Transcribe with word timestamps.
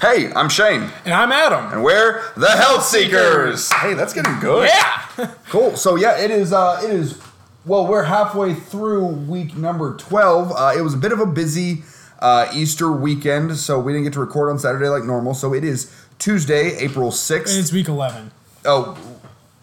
Hey, 0.00 0.32
I'm 0.32 0.48
Shane, 0.48 0.90
And 1.04 1.12
I'm 1.12 1.30
Adam. 1.30 1.72
and 1.72 1.84
we're 1.84 2.22
the 2.34 2.48
Health 2.48 2.84
Seekers. 2.84 3.70
Hey, 3.70 3.92
that's 3.94 4.14
getting 4.14 4.38
good. 4.40 4.68
Yeah. 4.68 4.96
Cool. 5.50 5.76
So 5.76 5.96
yeah, 5.96 6.16
it 6.18 6.30
is. 6.30 6.50
Uh, 6.52 6.80
it 6.82 6.88
is. 6.90 7.20
Well, 7.66 7.86
we're 7.86 8.04
halfway 8.04 8.54
through 8.54 9.04
week 9.04 9.54
number 9.54 9.94
twelve. 9.98 10.50
Uh, 10.52 10.72
it 10.74 10.80
was 10.80 10.94
a 10.94 10.96
bit 10.96 11.12
of 11.12 11.20
a 11.20 11.26
busy 11.26 11.82
uh, 12.20 12.48
Easter 12.54 12.90
weekend, 12.90 13.58
so 13.58 13.78
we 13.78 13.92
didn't 13.92 14.04
get 14.04 14.14
to 14.14 14.20
record 14.20 14.48
on 14.48 14.58
Saturday 14.58 14.88
like 14.88 15.04
normal. 15.04 15.34
So 15.34 15.52
it 15.52 15.62
is 15.64 15.94
Tuesday, 16.18 16.74
April 16.78 17.06
And 17.08 17.14
sixth. 17.14 17.58
it's 17.58 17.70
week 17.70 17.88
11. 17.88 18.30
Oh, 18.64 18.96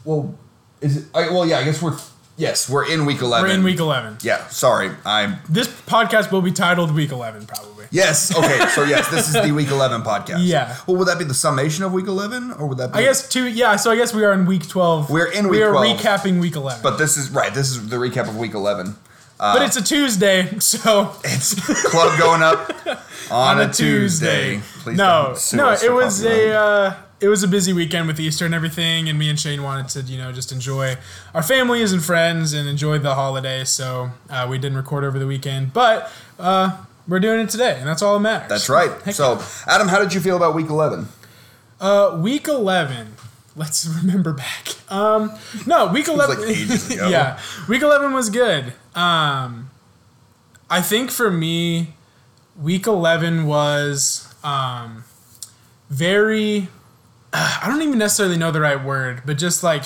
well, 0.06 0.36
is 0.82 0.98
it? 0.98 1.06
I, 1.16 1.30
well, 1.30 1.48
yeah. 1.48 1.58
I 1.58 1.64
guess 1.64 1.82
we're. 1.82 1.98
Yes, 2.38 2.70
we're 2.70 2.88
in 2.88 3.06
week 3.06 3.22
eleven. 3.22 3.50
We're 3.50 3.56
in 3.56 3.64
week 3.64 3.80
11. 3.80 4.18
Yeah. 4.22 4.48
Sorry, 4.50 4.92
I'm. 5.04 5.38
This 5.50 5.68
podcast 5.68 6.32
will 6.32 6.44
be 6.44 6.52
titled 6.52 6.94
Week 6.94 7.12
11, 7.12 7.48
probably. 7.48 7.86
Yes. 7.90 8.36
Okay. 8.36 8.68
So 8.76 8.84
yes, 8.84 9.10
this 9.10 9.28
is 9.28 9.34
the 9.34 9.52
week 9.56 9.70
eleven 9.70 10.04
podcast. 10.04 10.40
Yeah. 10.42 10.78
Well, 10.86 10.98
would 10.98 11.08
that 11.08 11.18
be 11.18 11.26
the 11.26 11.34
summation 11.34 11.84
of 11.84 11.94
week 11.94 12.06
eleven, 12.06 12.52
or 12.52 12.68
would 12.68 12.78
that? 12.78 12.94
be... 12.94 13.00
I 13.00 13.02
guess 13.02 13.28
two, 13.28 13.48
yeah, 13.48 13.76
so 13.76 13.90
I 13.90 13.96
guess 13.96 14.14
we 14.14 14.24
are 14.24 14.34
in 14.34 14.46
week 14.46 14.68
12. 14.68 15.10
We're 15.10 15.32
in 15.32 15.46
week 15.46 15.60
We 15.60 15.64
are 15.64 15.72
12. 15.72 16.00
recapping 16.00 16.40
week 16.40 16.56
11. 16.56 16.84
But, 16.84 16.98
this 16.98 17.18
is 17.18 17.32
right. 17.32 17.52
This 17.54 17.70
is 17.70 17.90
the 17.90 17.96
recap 17.96 18.28
of 18.28 18.38
week 18.38 18.54
eleven. 18.54 18.96
But 19.40 19.64
it's 19.64 19.78
a 19.78 19.84
Tuesday, 19.84 20.48
so. 20.60 21.16
It's 21.24 21.56
club 21.90 22.20
going 22.20 22.44
up 22.44 22.72
on, 23.32 23.62
a, 23.62 23.74
Tuesday. 23.74 24.62
Please 24.80 24.98
no, 24.98 25.28
don't 25.28 25.38
sue 25.38 25.58
no, 25.58 25.70
us 25.70 25.84
it 25.84 25.88
for 25.88 25.94
was 25.96 26.22
copyright. 26.22 26.48
a 26.48 26.60
uh, 26.60 26.96
it 27.20 27.28
was 27.30 27.42
a 27.44 27.48
busy 27.48 27.74
weekend 27.74 28.08
with 28.08 28.20
Easter 28.20 28.46
and 28.46 28.54
everything, 28.54 29.10
and 29.10 29.18
me 29.18 29.30
and 29.30 29.40
Shane 29.40 29.64
wanted 29.64 29.88
to 29.90 30.02
you 30.12 30.18
know 30.18 30.32
just 30.32 30.52
enjoy 30.52 30.96
our 31.34 31.44
families 31.44 31.92
and 31.92 32.04
friends 32.04 32.54
and 32.54 32.68
enjoy 32.70 33.00
the 33.00 33.16
holiday. 33.16 33.64
So 33.64 34.12
uh, 34.30 34.48
we 34.50 34.58
didn't 34.58 34.78
record 34.78 35.04
over 35.04 35.18
the 35.18 35.28
weekend, 35.28 35.74
but 35.74 36.12
uh, 36.40 36.78
we're 37.08 37.20
doing 37.20 37.40
it 37.40 37.50
today, 37.50 37.78
and 37.80 37.88
that's 37.88 38.02
all 38.02 38.14
that 38.16 38.20
matters. 38.20 38.50
That's 38.50 38.70
right. 38.70 38.92
Heck 39.04 39.16
So, 39.16 39.42
Adam, 39.66 39.88
how 39.88 40.00
did 40.00 40.14
you 40.14 40.20
feel 40.20 40.36
about 40.38 40.54
week 40.56 40.70
eleven? 40.70 41.08
Uh, 41.80 42.18
week 42.22 42.48
eleven. 42.48 43.14
Let's 43.56 43.88
remember 43.88 44.34
back. 44.34 44.68
Um, 44.92 45.32
no, 45.66 45.88
week 45.88 46.08
eleven. 46.08 46.40
like 46.40 46.50
ages 46.50 46.92
ago. 46.94 47.10
yeah, 47.10 47.40
week 47.68 47.82
eleven 47.82 48.14
was 48.14 48.30
good. 48.30 48.74
Um, 48.94 49.72
I 50.70 50.82
think 50.82 51.10
for 51.10 51.32
me, 51.32 51.96
week 52.62 52.86
eleven 52.86 53.48
was 53.48 54.32
um, 54.44 55.04
very. 55.90 56.68
I 57.34 57.66
don't 57.68 57.82
even 57.82 57.98
necessarily 58.00 58.38
know 58.38 58.52
the 58.52 58.62
right 58.62 58.82
word, 58.84 59.22
but 59.26 59.38
just 59.38 59.64
like 59.64 59.84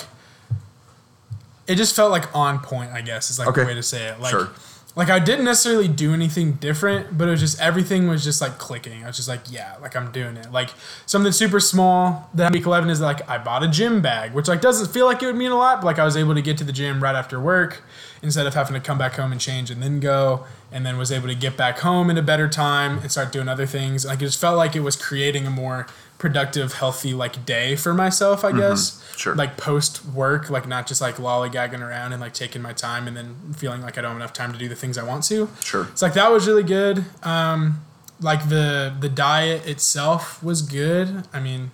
it 1.66 1.76
just 1.76 1.94
felt 1.94 2.10
like 2.10 2.34
on 2.34 2.58
point. 2.60 2.90
I 2.92 3.00
guess 3.02 3.30
is 3.30 3.38
like 3.38 3.48
Okay. 3.48 3.62
the 3.62 3.66
way 3.68 3.74
to 3.74 3.82
say 3.82 4.06
it. 4.06 4.20
Like, 4.20 4.30
Sure. 4.30 4.48
like 4.96 5.10
I 5.10 5.18
didn't 5.18 5.44
necessarily 5.44 5.88
do 5.88 6.12
anything 6.12 6.52
different, 6.54 7.16
but 7.16 7.28
it 7.28 7.30
was 7.30 7.40
just 7.40 7.60
everything 7.60 8.08
was 8.08 8.24
just 8.24 8.40
like 8.40 8.58
clicking. 8.58 9.04
I 9.04 9.06
was 9.06 9.16
just 9.16 9.28
like, 9.28 9.40
yeah, 9.50 9.74
like 9.80 9.94
I'm 9.96 10.10
doing 10.12 10.36
it. 10.36 10.52
Like 10.52 10.70
something 11.06 11.32
super 11.32 11.60
small 11.60 12.28
that 12.34 12.52
week 12.52 12.66
eleven 12.66 12.90
is 12.90 13.00
like 13.00 13.28
I 13.28 13.38
bought 13.38 13.62
a 13.62 13.68
gym 13.68 14.00
bag, 14.02 14.32
which 14.34 14.48
like 14.48 14.60
doesn't 14.60 14.92
feel 14.92 15.06
like 15.06 15.22
it 15.22 15.26
would 15.26 15.36
mean 15.36 15.50
a 15.52 15.56
lot, 15.56 15.80
but 15.80 15.86
like 15.86 15.98
I 15.98 16.04
was 16.04 16.16
able 16.16 16.34
to 16.34 16.42
get 16.42 16.58
to 16.58 16.64
the 16.64 16.72
gym 16.72 17.02
right 17.02 17.14
after 17.14 17.40
work 17.40 17.82
instead 18.22 18.46
of 18.46 18.54
having 18.54 18.74
to 18.74 18.80
come 18.80 18.98
back 18.98 19.14
home 19.14 19.32
and 19.32 19.40
change 19.40 19.68
and 19.70 19.82
then 19.82 19.98
go, 19.98 20.44
and 20.70 20.86
then 20.86 20.96
was 20.96 21.10
able 21.10 21.26
to 21.28 21.34
get 21.34 21.56
back 21.56 21.80
home 21.80 22.08
in 22.08 22.16
a 22.16 22.22
better 22.22 22.48
time 22.48 22.98
and 22.98 23.10
start 23.10 23.32
doing 23.32 23.48
other 23.48 23.66
things. 23.66 24.04
Like 24.06 24.18
it 24.22 24.26
just 24.26 24.40
felt 24.40 24.56
like 24.56 24.76
it 24.76 24.80
was 24.80 24.94
creating 24.96 25.44
a 25.46 25.50
more 25.50 25.86
productive, 26.22 26.74
healthy 26.74 27.12
like 27.12 27.44
day 27.44 27.74
for 27.74 27.92
myself, 27.92 28.44
I 28.44 28.52
guess. 28.52 29.02
Sure. 29.16 29.34
Like 29.34 29.56
post 29.56 30.06
work, 30.06 30.48
like 30.50 30.68
not 30.68 30.86
just 30.86 31.00
like 31.00 31.16
lollygagging 31.16 31.80
around 31.80 32.12
and 32.12 32.20
like 32.20 32.32
taking 32.32 32.62
my 32.62 32.72
time 32.72 33.08
and 33.08 33.16
then 33.16 33.34
feeling 33.56 33.82
like 33.82 33.98
I 33.98 34.02
don't 34.02 34.12
have 34.12 34.20
enough 34.20 34.32
time 34.32 34.52
to 34.52 34.58
do 34.58 34.68
the 34.68 34.76
things 34.76 34.96
I 34.96 35.02
want 35.02 35.24
to. 35.24 35.48
Sure. 35.64 35.88
It's 35.90 36.00
like 36.00 36.14
that 36.14 36.30
was 36.30 36.46
really 36.46 36.62
good. 36.62 37.04
Um, 37.24 37.84
like 38.20 38.48
the 38.48 38.94
the 39.00 39.08
diet 39.08 39.66
itself 39.66 40.40
was 40.44 40.62
good. 40.62 41.26
I 41.32 41.40
mean, 41.40 41.72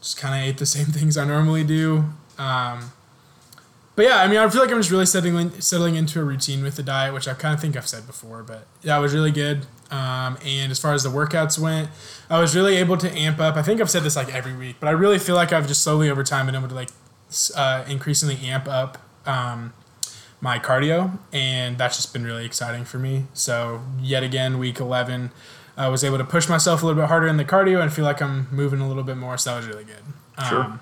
just 0.00 0.18
kind 0.18 0.34
of 0.34 0.48
ate 0.48 0.58
the 0.58 0.66
same 0.66 0.86
things 0.98 1.16
I 1.16 1.24
normally 1.24 1.62
do. 1.62 2.06
Um, 2.36 2.90
but 3.94 4.06
yeah, 4.06 4.16
I 4.16 4.26
mean, 4.26 4.38
I 4.38 4.48
feel 4.48 4.60
like 4.60 4.72
I'm 4.72 4.78
just 4.78 4.90
really 4.90 5.06
settling 5.06 5.60
settling 5.60 5.94
into 5.94 6.20
a 6.20 6.24
routine 6.24 6.64
with 6.64 6.74
the 6.74 6.82
diet, 6.82 7.14
which 7.14 7.28
I 7.28 7.34
kind 7.34 7.54
of 7.54 7.60
think 7.60 7.76
I've 7.76 7.86
said 7.86 8.08
before. 8.08 8.42
But 8.42 8.66
that 8.82 8.98
was 8.98 9.14
really 9.14 9.30
good. 9.30 9.66
Um, 9.90 10.36
and 10.44 10.70
as 10.70 10.78
far 10.78 10.92
as 10.92 11.02
the 11.02 11.08
workouts 11.08 11.58
went, 11.58 11.88
I 12.28 12.38
was 12.40 12.54
really 12.54 12.76
able 12.76 12.98
to 12.98 13.10
amp 13.10 13.40
up. 13.40 13.56
I 13.56 13.62
think 13.62 13.80
I've 13.80 13.88
said 13.88 14.02
this 14.02 14.16
like 14.16 14.34
every 14.34 14.54
week, 14.54 14.76
but 14.80 14.88
I 14.88 14.90
really 14.90 15.18
feel 15.18 15.34
like 15.34 15.50
I've 15.52 15.66
just 15.66 15.82
slowly 15.82 16.10
over 16.10 16.22
time 16.22 16.46
been 16.46 16.54
able 16.54 16.68
to 16.68 16.74
like 16.74 16.90
uh, 17.56 17.84
increasingly 17.88 18.36
amp 18.46 18.68
up 18.68 18.98
um, 19.24 19.72
my 20.40 20.58
cardio, 20.58 21.18
and 21.32 21.78
that's 21.78 21.96
just 21.96 22.12
been 22.12 22.24
really 22.24 22.44
exciting 22.44 22.84
for 22.84 22.98
me. 22.98 23.24
So 23.32 23.82
yet 24.00 24.22
again, 24.22 24.58
week 24.58 24.78
eleven, 24.78 25.30
I 25.76 25.88
was 25.88 26.04
able 26.04 26.18
to 26.18 26.24
push 26.24 26.48
myself 26.48 26.82
a 26.82 26.86
little 26.86 27.00
bit 27.00 27.08
harder 27.08 27.26
in 27.26 27.38
the 27.38 27.44
cardio 27.44 27.80
and 27.80 27.92
feel 27.92 28.04
like 28.04 28.20
I'm 28.20 28.46
moving 28.50 28.80
a 28.80 28.88
little 28.88 29.04
bit 29.04 29.16
more. 29.16 29.38
So 29.38 29.50
that 29.50 29.56
was 29.56 29.66
really 29.66 29.84
good. 29.84 30.02
Sure. 30.48 30.64
Um, 30.64 30.80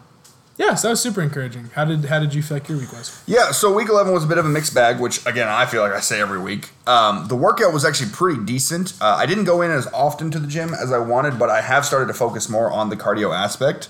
yeah, 0.59 0.75
so 0.75 0.89
that 0.89 0.93
was 0.93 1.01
super 1.03 1.21
encouraging. 1.21 1.71
How 1.75 1.85
did 1.85 2.07
how 2.07 2.19
did 2.19 2.33
you 2.35 2.43
feel 2.43 2.57
like 2.57 2.69
your 2.69 2.79
week 2.79 2.93
was? 2.93 3.23
Yeah, 3.27 3.51
so 3.53 3.73
week 3.73 3.89
11 3.89 4.13
was 4.13 4.25
a 4.25 4.27
bit 4.27 4.39
of 4.39 4.47
a 4.47 4.49
mixed 4.49 4.75
bag, 4.75 4.99
which 5.01 5.25
again, 5.27 5.49
I 5.49 5.67
feel 5.67 5.83
like 5.83 5.93
I 5.93 6.01
say 6.01 6.21
every 6.21 6.41
week. 6.41 6.71
Um, 6.87 7.29
the 7.29 7.37
workout 7.37 7.73
was 7.73 7.85
actually 7.85 8.11
pretty 8.11 8.43
decent. 8.45 8.95
Uh, 9.01 9.17
I 9.19 9.27
didn't 9.27 9.45
go 9.45 9.61
in 9.63 9.71
as 9.71 9.87
often 9.89 10.31
to 10.31 10.39
the 10.39 10.47
gym 10.47 10.73
as 10.75 10.93
I 10.93 10.99
wanted, 10.99 11.39
but 11.39 11.51
I 11.51 11.61
have 11.61 11.85
started 11.85 12.07
to 12.07 12.15
focus 12.15 12.49
more 12.49 12.71
on 12.71 12.89
the 12.89 12.97
cardio 12.97 13.35
aspect. 13.37 13.89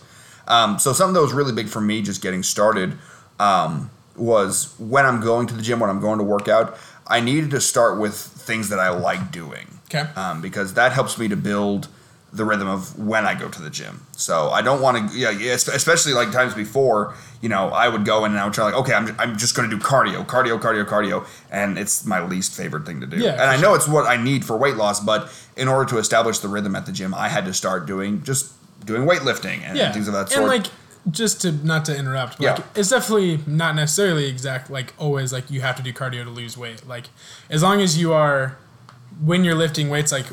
Um, 0.49 0.79
so 0.79 0.93
something 0.93 1.15
that 1.15 1.23
was 1.23 1.33
really 1.33 1.53
big 1.53 1.69
for 1.69 1.81
me 1.81 2.03
just 2.03 2.23
getting 2.23 2.43
started 2.43 2.97
um, 3.41 3.91
was 4.17 4.75
when 4.79 5.05
I'm 5.05 5.21
going 5.21 5.47
to 5.49 5.55
the 5.55 5.63
gym, 5.63 5.81
when 5.81 5.91
I'm 5.91 6.01
going 6.01 6.19
to 6.19 6.25
work 6.25 6.49
out, 6.49 6.77
I 7.07 7.21
needed 7.21 7.51
to 7.53 7.61
start 7.61 7.99
with 8.01 8.15
things 8.17 8.69
that 8.71 8.79
I 8.81 8.89
like 8.91 9.31
doing 9.31 9.67
Okay. 9.93 10.09
um, 10.17 10.41
because 10.41 10.75
that 10.75 10.93
helps 10.93 11.19
me 11.19 11.29
to 11.29 11.37
build 11.37 11.89
the 12.33 12.45
rhythm 12.45 12.69
of 12.69 12.99
when 12.99 13.25
I 13.25 13.35
go 13.35 13.49
to 13.49 13.63
the 13.63 13.71
gym. 13.71 14.05
So 14.13 14.51
I 14.51 14.61
don't 14.61 14.83
want 14.83 15.11
to, 15.11 15.17
yeah, 15.19 15.31
yeah, 15.31 15.55
espe- 15.55 15.75
especially 15.75 16.13
like 16.13 16.33
times 16.33 16.55
before, 16.55 17.15
you 17.41 17.49
know, 17.49 17.69
I 17.71 17.89
would 17.89 18.05
go 18.05 18.25
in 18.25 18.33
and 18.33 18.41
I 18.41 18.45
would 18.45 18.53
try 18.53 18.65
like, 18.65 18.75
okay, 18.75 18.93
I'm, 18.93 19.15
I'm 19.19 19.39
just 19.39 19.55
going 19.55 19.71
to 19.71 19.75
do 19.77 19.83
cardio, 19.83 20.27
cardio, 20.27 20.61
cardio, 20.61 20.85
cardio, 20.85 21.27
and 21.51 21.79
it's 21.79 22.05
my 22.05 22.21
least 22.27 22.55
favorite 22.55 22.85
thing 22.85 23.01
to 23.01 23.07
do. 23.07 23.17
Yeah, 23.19 23.33
and 23.33 23.43
I 23.43 23.57
know 23.59 23.75
it's 23.75 23.89
what 23.89 24.07
I 24.07 24.17
need 24.23 24.45
for 24.45 24.57
weight 24.57 24.77
loss, 24.77 25.01
but 25.01 25.33
in 25.57 25.67
order 25.69 25.89
to 25.91 25.99
establish 25.99 26.41
the 26.41 26.49
rhythm 26.49 26.77
at 26.77 26.85
the 26.85 26.93
gym, 26.93 27.15
I 27.15 27.29
had 27.29 27.45
to 27.47 27.55
start 27.55 27.87
doing 27.87 28.23
just 28.23 28.53
doing 28.85 29.03
weightlifting 29.09 29.63
and, 29.63 29.79
yeah, 29.79 29.91
things 29.93 30.07
of 30.09 30.15
that 30.15 30.29
sort. 30.29 30.41
and 30.41 30.49
like 30.49 30.67
just 31.11 31.41
to 31.43 31.53
not 31.53 31.85
to 31.87 31.97
interrupt, 31.97 32.37
but 32.39 32.45
Yeah. 32.45 32.53
like 32.55 32.65
it's 32.75 32.91
definitely 32.91 33.39
not 33.47 33.77
necessarily 33.77 34.27
exact 34.29 34.69
like 34.71 34.93
always 34.99 35.33
like 35.33 35.51
you 35.51 35.61
have 35.61 35.77
to 35.77 35.83
do 35.83 35.93
cardio 35.93 36.25
to 36.25 36.31
lose 36.31 36.59
weight. 36.59 36.87
Like 36.87 37.07
as 37.49 37.63
long 37.63 37.81
as 37.81 37.97
you 37.97 38.13
are 38.13 38.59
when 39.25 39.45
you're 39.45 39.55
lifting 39.55 39.89
weights 39.89 40.11
like 40.13 40.27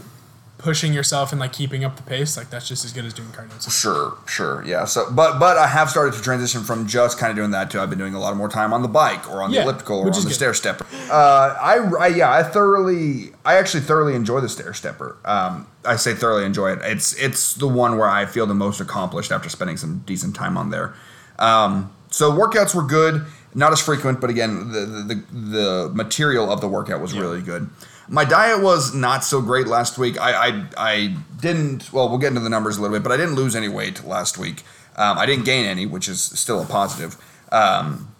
pushing 0.63 0.93
yourself 0.93 1.31
and 1.33 1.41
like 1.41 1.51
keeping 1.51 1.83
up 1.83 1.97
the 1.97 2.03
pace, 2.03 2.37
like 2.37 2.49
that's 2.49 2.67
just 2.67 2.85
as 2.85 2.93
good 2.93 3.03
as 3.03 3.13
doing 3.13 3.27
cardio. 3.29 3.69
Sure, 3.69 4.17
sure, 4.25 4.63
yeah. 4.65 4.85
So, 4.85 5.11
but 5.11 5.37
but 5.37 5.57
I 5.57 5.67
have 5.67 5.89
started 5.89 6.13
to 6.13 6.21
transition 6.21 6.63
from 6.63 6.87
just 6.87 7.19
kind 7.19 7.29
of 7.29 7.35
doing 7.35 7.51
that 7.51 7.69
to 7.71 7.81
I've 7.81 7.89
been 7.89 7.99
doing 7.99 8.15
a 8.15 8.19
lot 8.19 8.35
more 8.37 8.47
time 8.47 8.71
on 8.73 8.81
the 8.81 8.87
bike 8.87 9.29
or 9.29 9.43
on 9.43 9.51
the 9.51 9.61
elliptical 9.61 9.99
or 9.99 10.05
on 10.05 10.11
the 10.11 10.21
good. 10.21 10.33
stair 10.33 10.53
stepper. 10.53 10.85
Uh, 11.11 11.55
I, 11.61 11.91
I 11.99 12.07
yeah, 12.07 12.31
I 12.31 12.43
thoroughly, 12.43 13.33
I 13.45 13.55
actually 13.55 13.81
thoroughly 13.81 14.15
enjoy 14.15 14.39
the 14.39 14.49
stair 14.49 14.73
stepper. 14.73 15.17
Um, 15.25 15.67
I 15.85 15.97
say 15.97 16.15
thoroughly 16.15 16.45
enjoy 16.45 16.71
it. 16.71 16.79
It's 16.83 17.13
it's 17.21 17.53
the 17.55 17.67
one 17.67 17.97
where 17.97 18.09
I 18.09 18.25
feel 18.25 18.47
the 18.47 18.55
most 18.55 18.79
accomplished 18.79 19.31
after 19.31 19.49
spending 19.49 19.75
some 19.75 19.99
decent 20.05 20.33
time 20.33 20.57
on 20.57 20.69
there. 20.69 20.95
Um, 21.39 21.93
so 22.09 22.31
workouts 22.31 22.73
were 22.73 22.83
good, 22.83 23.25
not 23.53 23.73
as 23.73 23.81
frequent, 23.81 24.21
but 24.21 24.29
again, 24.29 24.71
the 24.71 24.79
the, 24.79 25.03
the, 25.03 25.39
the 25.39 25.91
material 25.93 26.49
of 26.49 26.61
the 26.61 26.69
workout 26.69 27.01
was 27.01 27.13
really 27.13 27.41
good. 27.41 27.69
My 28.07 28.25
diet 28.25 28.61
was 28.61 28.93
not 28.93 29.23
so 29.23 29.41
great 29.41 29.67
last 29.67 29.97
week. 29.97 30.19
I, 30.19 30.49
I 30.49 30.65
I 30.77 31.15
didn't. 31.39 31.91
Well, 31.93 32.09
we'll 32.09 32.17
get 32.17 32.29
into 32.29 32.41
the 32.41 32.49
numbers 32.49 32.77
a 32.77 32.81
little 32.81 32.95
bit, 32.95 33.03
but 33.03 33.11
I 33.11 33.17
didn't 33.17 33.35
lose 33.35 33.55
any 33.55 33.69
weight 33.69 34.03
last 34.03 34.37
week. 34.37 34.63
Um, 34.95 35.17
I 35.17 35.25
didn't 35.25 35.45
gain 35.45 35.65
any, 35.65 35.85
which 35.85 36.07
is 36.07 36.21
still 36.21 36.61
a 36.61 36.65
positive. 36.65 37.17
Um, 37.51 38.13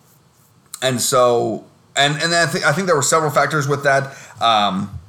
and 0.82 1.02
so, 1.02 1.66
and 1.96 2.14
and 2.22 2.32
then 2.32 2.48
I 2.48 2.52
think 2.52 2.66
I 2.66 2.72
think 2.72 2.88
there 2.88 2.96
were 2.96 3.02
several 3.02 3.32
factors 3.32 3.68
with 3.68 3.84
that. 3.84 4.16
Um, 4.42 5.00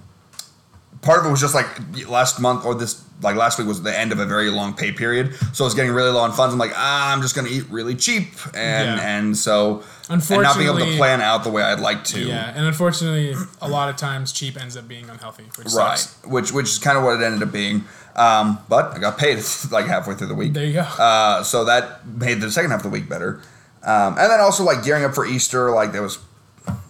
part 1.02 1.20
of 1.20 1.26
it 1.26 1.30
was 1.30 1.40
just 1.40 1.54
like 1.54 1.68
last 2.08 2.40
month 2.40 2.64
or 2.64 2.74
this 2.74 3.03
like 3.22 3.36
last 3.36 3.58
week 3.58 3.66
was 3.68 3.82
the 3.82 3.96
end 3.98 4.12
of 4.12 4.18
a 4.18 4.26
very 4.26 4.50
long 4.50 4.74
pay 4.74 4.92
period, 4.92 5.34
so 5.54 5.64
I 5.64 5.66
was 5.66 5.74
getting 5.74 5.92
really 5.92 6.10
low 6.10 6.20
on 6.20 6.32
funds. 6.32 6.52
I'm 6.52 6.58
like, 6.58 6.72
ah, 6.74 7.12
I'm 7.12 7.22
just 7.22 7.34
gonna 7.34 7.48
eat 7.48 7.64
really 7.70 7.94
cheap, 7.94 8.34
and 8.54 8.98
Yeah. 8.98 9.08
and 9.16 9.36
so 9.36 9.82
and 10.10 10.22
not 10.30 10.56
being 10.56 10.68
able 10.68 10.80
to 10.80 10.96
plan 10.96 11.20
out 11.20 11.44
the 11.44 11.50
way 11.50 11.62
I'd 11.62 11.80
like 11.80 12.04
to. 12.04 12.20
yeah, 12.20 12.52
and 12.54 12.66
unfortunately, 12.66 13.34
a 13.62 13.68
lot 13.68 13.88
of 13.88 13.96
times 13.96 14.32
cheap 14.32 14.60
ends 14.60 14.76
up 14.76 14.86
being 14.88 15.08
unhealthy, 15.08 15.44
which 15.56 15.68
Right, 15.72 15.98
sucks. 15.98 16.16
which 16.26 16.52
which 16.52 16.66
is 16.66 16.78
kind 16.78 16.98
of 16.98 17.04
what 17.04 17.20
it 17.20 17.24
ended 17.24 17.42
up 17.42 17.52
being. 17.52 17.84
Um, 18.16 18.58
but 18.68 18.94
I 18.94 18.98
got 18.98 19.16
paid 19.18 19.42
like 19.70 19.86
halfway 19.86 20.14
through 20.14 20.28
the 20.28 20.34
week. 20.34 20.52
There 20.52 20.64
you 20.64 20.74
go. 20.74 20.80
Uh, 20.82 21.42
so 21.42 21.64
that 21.64 22.06
made 22.06 22.40
the 22.40 22.50
second 22.50 22.70
half 22.70 22.80
of 22.80 22.84
the 22.84 22.90
week 22.90 23.08
better. 23.08 23.40
Um, 23.82 24.16
and 24.18 24.30
then 24.30 24.40
also 24.40 24.64
like 24.64 24.84
gearing 24.84 25.04
up 25.04 25.14
for 25.14 25.26
Easter, 25.26 25.70
like 25.70 25.92
there 25.92 26.02
was 26.02 26.18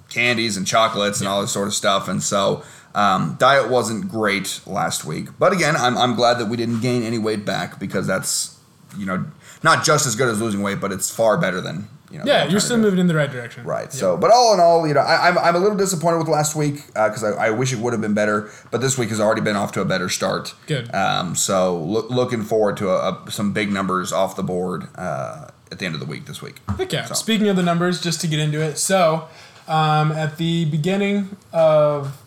candies 0.09 0.57
and 0.57 0.67
chocolates 0.67 1.21
and 1.21 1.29
all 1.29 1.41
this 1.41 1.51
sort 1.51 1.67
of 1.67 1.75
stuff. 1.75 2.09
And 2.09 2.23
so 2.23 2.63
um, 2.95 3.37
diet 3.39 3.69
wasn't 3.71 4.09
great 4.09 4.61
last 4.67 5.05
week. 5.05 5.29
But 5.39 5.53
again, 5.53 5.77
I'm, 5.77 5.97
I'm 5.99 6.15
glad 6.15 6.35
that 6.39 6.47
we 6.47 6.57
didn't 6.57 6.81
gain 6.81 7.03
any 7.03 7.19
weight 7.19 7.45
back 7.45 7.79
because 7.81 8.07
that's, 8.07 8.59
you 8.97 9.07
know, 9.07 9.25
not 9.63 9.85
just 9.85 10.07
as 10.07 10.15
good 10.17 10.29
as 10.29 10.41
losing 10.41 10.63
weight, 10.63 10.81
but 10.81 10.93
it's 10.93 11.11
far 11.11 11.37
better 11.39 11.61
than, 11.61 11.89
you 12.11 12.19
know. 12.19 12.25
Yeah, 12.27 12.47
you're 12.47 12.61
still 12.61 12.77
moving 12.77 13.01
in 13.01 13.07
the 13.07 13.15
right 13.15 13.31
direction. 13.31 13.65
Right. 13.65 13.87
Yeah. 13.87 13.91
So, 14.01 14.17
but 14.17 14.31
all 14.31 14.53
in 14.55 14.61
all, 14.61 14.87
you 14.87 14.95
know, 14.95 15.01
I, 15.01 15.29
I'm, 15.29 15.39
I'm 15.39 15.57
a 15.57 15.59
little 15.59 15.77
disappointed 15.77 16.19
with 16.19 16.29
last 16.29 16.55
week 16.55 16.87
because 16.89 17.25
I, 17.25 17.47
I 17.47 17.51
wish 17.51 17.73
it 17.73 17.79
would 17.79 17.93
have 17.93 18.03
been 18.03 18.15
better. 18.15 18.51
But 18.71 18.81
this 18.83 18.97
week 18.99 19.09
has 19.09 19.21
already 19.21 19.41
been 19.41 19.57
off 19.57 19.73
to 19.73 19.81
a 19.81 19.85
better 19.85 20.09
start. 20.09 20.55
Good. 20.67 20.95
Um, 20.95 21.35
so 21.35 21.83
loo- 21.83 22.09
looking 22.09 22.43
forward 22.43 22.77
to 22.77 22.91
a, 22.91 23.25
a, 23.27 23.31
some 23.31 23.53
big 23.53 23.73
numbers 23.73 24.13
off 24.13 24.37
the 24.37 24.43
board 24.45 24.87
uh, 24.97 25.49
at 25.73 25.79
the 25.79 25.87
end 25.87 25.95
of 25.95 26.01
the 26.01 26.07
week 26.07 26.27
this 26.27 26.41
week. 26.43 26.57
Heck 26.77 26.93
yeah. 26.93 27.07
So- 27.07 27.15
Speaking 27.15 27.49
of 27.49 27.57
the 27.57 27.63
numbers, 27.63 28.01
just 28.03 28.21
to 28.21 28.27
get 28.29 28.39
into 28.39 28.61
it. 28.61 28.77
So, 28.79 29.27
um, 29.67 30.13
at 30.13 30.37
the 30.37 30.67
beginning 30.67 31.37
of, 31.53 32.21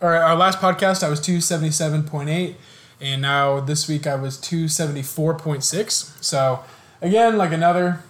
or 0.00 0.14
our 0.14 0.34
last 0.36 0.58
podcast, 0.58 1.02
I 1.02 1.08
was 1.08 1.20
277.8. 1.20 2.54
And 3.02 3.22
now 3.22 3.60
this 3.60 3.88
week 3.88 4.06
I 4.06 4.14
was 4.14 4.36
274.6. 4.38 6.22
So, 6.24 6.60
again, 7.00 7.36
like 7.38 7.52
another 7.52 8.00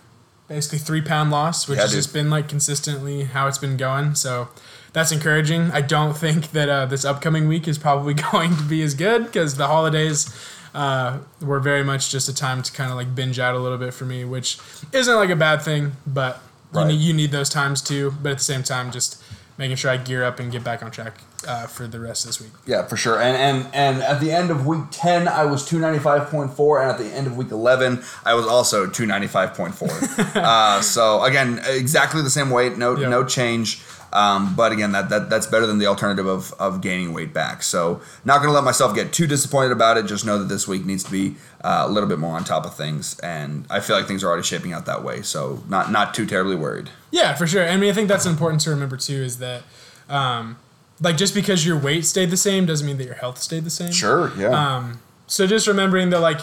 basically 0.49 0.79
three 0.79 1.01
pound 1.03 1.31
loss, 1.31 1.69
which 1.69 1.77
Yeah, 1.77 1.83
has 1.83 1.91
dude. 1.93 1.99
just 1.99 2.13
been 2.13 2.31
like 2.31 2.49
consistently 2.49 3.25
how 3.25 3.47
it's 3.47 3.59
been 3.59 3.77
going. 3.77 4.15
So, 4.15 4.49
that's 4.93 5.13
encouraging. 5.13 5.71
I 5.71 5.83
don't 5.83 6.17
think 6.17 6.51
that 6.51 6.69
uh, 6.69 6.87
this 6.87 7.05
upcoming 7.05 7.47
week 7.47 7.69
is 7.69 7.79
probably 7.79 8.15
going 8.33 8.57
to 8.57 8.63
be 8.65 8.83
as 8.83 8.95
good 8.95 9.27
because 9.27 9.57
the 9.57 9.69
holidays 9.69 10.35
uh, 10.75 11.19
were 11.41 11.61
very 11.61 11.85
much 11.85 12.11
just 12.11 12.29
a 12.29 12.35
time 12.35 12.61
to 12.63 12.73
kind 12.73 12.91
of 12.91 12.97
like 12.97 13.15
binge 13.15 13.39
out 13.39 13.55
a 13.55 13.59
little 13.59 13.79
bit 13.79 13.95
for 13.95 14.05
me, 14.05 14.25
which 14.25 14.59
isn't 14.93 15.15
like 15.15 15.31
a 15.31 15.37
bad 15.37 15.63
thing, 15.63 15.93
but 16.07 16.43
you, 16.75 16.85
need, 16.85 16.95
you 17.01 17.13
need 17.13 17.31
those 17.31 17.49
times 17.49 17.81
too. 17.81 18.13
But 18.21 18.33
at 18.33 18.39
the 18.39 18.45
same 18.45 18.65
time, 18.65 18.91
just 18.91 19.23
making 19.61 19.77
sure 19.77 19.91
I 19.93 19.99
gear 19.99 20.25
up 20.25 20.41
and 20.41 20.51
get 20.51 20.65
back 20.65 20.83
on 20.83 20.91
track 20.91 21.21
uh, 21.47 21.67
for 21.69 21.87
the 21.87 22.01
rest 22.01 22.25
of 22.25 22.31
this 22.31 22.41
week. 22.41 22.51
Yeah, 22.67 22.87
for 22.89 22.97
sure. 22.97 23.21
And 23.21 23.37
and 23.37 23.75
and 23.75 24.03
at 24.03 24.19
the 24.21 24.33
end 24.33 24.51
of 24.51 24.67
week 24.67 24.85
ten, 24.91 25.29
I 25.29 25.45
was 25.45 25.65
two 25.65 25.79
ninety 25.79 26.01
five 26.01 26.29
point 26.31 26.53
four, 26.55 26.81
and 26.83 26.91
at 26.91 26.99
the 26.99 27.07
end 27.07 27.27
of 27.29 27.37
week 27.37 27.53
eleven, 27.53 28.03
I 28.25 28.35
was 28.35 28.47
also 28.47 28.89
two 28.89 29.07
ninety 29.07 29.29
five 29.29 29.55
point 29.55 29.75
four. 29.75 29.91
uh, 30.35 30.81
so 30.81 31.23
again, 31.23 31.61
exactly 31.67 32.23
the 32.23 32.31
same 32.31 32.51
weight, 32.51 32.77
no 32.79 32.97
Yeah. 32.97 33.09
no 33.09 33.25
change. 33.25 33.83
Um, 34.13 34.57
but 34.57 34.73
again, 34.73 34.93
that, 34.93 35.09
that 35.09 35.31
that's 35.31 35.47
better 35.47 35.67
than 35.67 35.79
the 35.79 35.87
alternative 35.87 36.27
of 36.27 36.53
of 36.59 36.81
gaining 36.81 37.13
weight 37.13 37.33
back. 37.33 37.63
So 37.63 38.01
not 38.25 38.39
going 38.39 38.49
to 38.49 38.53
let 38.53 38.65
myself 38.65 38.95
get 38.95 39.13
too 39.13 39.27
disappointed 39.27 39.73
about 39.73 39.97
it. 39.97 40.07
Just 40.07 40.27
know 40.27 40.39
that 40.39 40.49
this 40.49 40.67
week 40.67 40.85
needs 40.85 41.05
to 41.05 41.11
be 41.11 41.37
uh, 41.63 41.85
a 41.87 41.91
little 41.91 42.09
bit 42.09 42.19
more 42.19 42.37
on 42.37 42.43
top 42.43 42.67
of 42.67 42.75
things, 42.75 43.19
and 43.21 43.67
I 43.71 43.81
feel 43.81 43.97
like 43.97 44.07
things 44.07 44.25
are 44.25 44.29
already 44.29 44.43
shaping 44.43 44.73
out 44.73 44.87
that 44.87 45.05
way. 45.05 45.23
So 45.23 45.63
not 45.69 45.93
not 45.93 46.13
too 46.13 46.27
terribly 46.27 46.57
worried. 46.57 46.91
Yeah, 47.13 47.35
for 47.35 47.47
sure. 47.47 47.69
I 47.69 47.77
mean, 47.77 47.91
I 47.91 47.93
think 47.93 48.09
that's 48.09 48.27
important 48.27 48.63
to 48.63 48.71
remember 48.71 48.97
too 48.97 49.23
is 49.23 49.39
that, 49.39 49.63
um, 50.09 50.59
like, 51.01 51.17
just 51.17 51.35
because 51.35 51.65
your 51.65 51.79
weight 51.79 52.05
stayed 52.05 52.31
the 52.31 52.37
same 52.37 52.67
doesn't 52.67 52.87
mean 52.87 52.99
that 52.99 53.05
your 53.05 53.15
health 53.15 53.39
stayed 53.39 53.65
the 53.65 53.71
same. 53.71 53.93
Sure. 53.93 54.33
Yeah. 54.37 54.49
Um, 54.49 55.01
so 55.27 55.47
just 55.47 55.67
remembering 55.67 56.11
that, 56.11 56.21
like, 56.21 56.41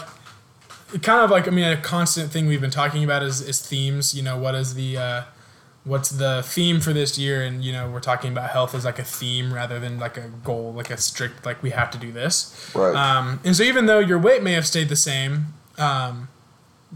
it 0.94 1.02
kind 1.02 1.22
of 1.22 1.30
like 1.30 1.46
I 1.46 1.50
mean, 1.50 1.64
a 1.64 1.76
constant 1.76 2.30
thing 2.32 2.46
we've 2.46 2.60
been 2.60 2.70
talking 2.70 3.04
about 3.04 3.22
is, 3.22 3.42
is 3.42 3.60
themes. 3.60 4.14
You 4.14 4.22
know, 4.22 4.38
what 4.38 4.54
is 4.54 4.74
the 4.74 4.96
uh, 4.96 5.22
what's 5.88 6.10
the 6.10 6.42
theme 6.44 6.80
for 6.80 6.92
this 6.92 7.18
year? 7.18 7.42
And 7.42 7.64
you 7.64 7.72
know, 7.72 7.90
we're 7.90 8.00
talking 8.00 8.30
about 8.32 8.50
health 8.50 8.74
as 8.74 8.84
like 8.84 8.98
a 8.98 9.04
theme 9.04 9.52
rather 9.52 9.78
than 9.80 9.98
like 9.98 10.16
a 10.16 10.28
goal, 10.44 10.72
like 10.74 10.90
a 10.90 10.96
strict 10.96 11.46
like 11.46 11.62
we 11.62 11.70
have 11.70 11.90
to 11.92 11.98
do 11.98 12.12
this. 12.12 12.70
Right. 12.74 12.94
Um, 12.94 13.40
and 13.44 13.56
so 13.56 13.62
even 13.62 13.86
though 13.86 13.98
your 13.98 14.18
weight 14.18 14.42
may 14.42 14.52
have 14.52 14.66
stayed 14.66 14.88
the 14.88 14.96
same, 14.96 15.46
um, 15.78 16.28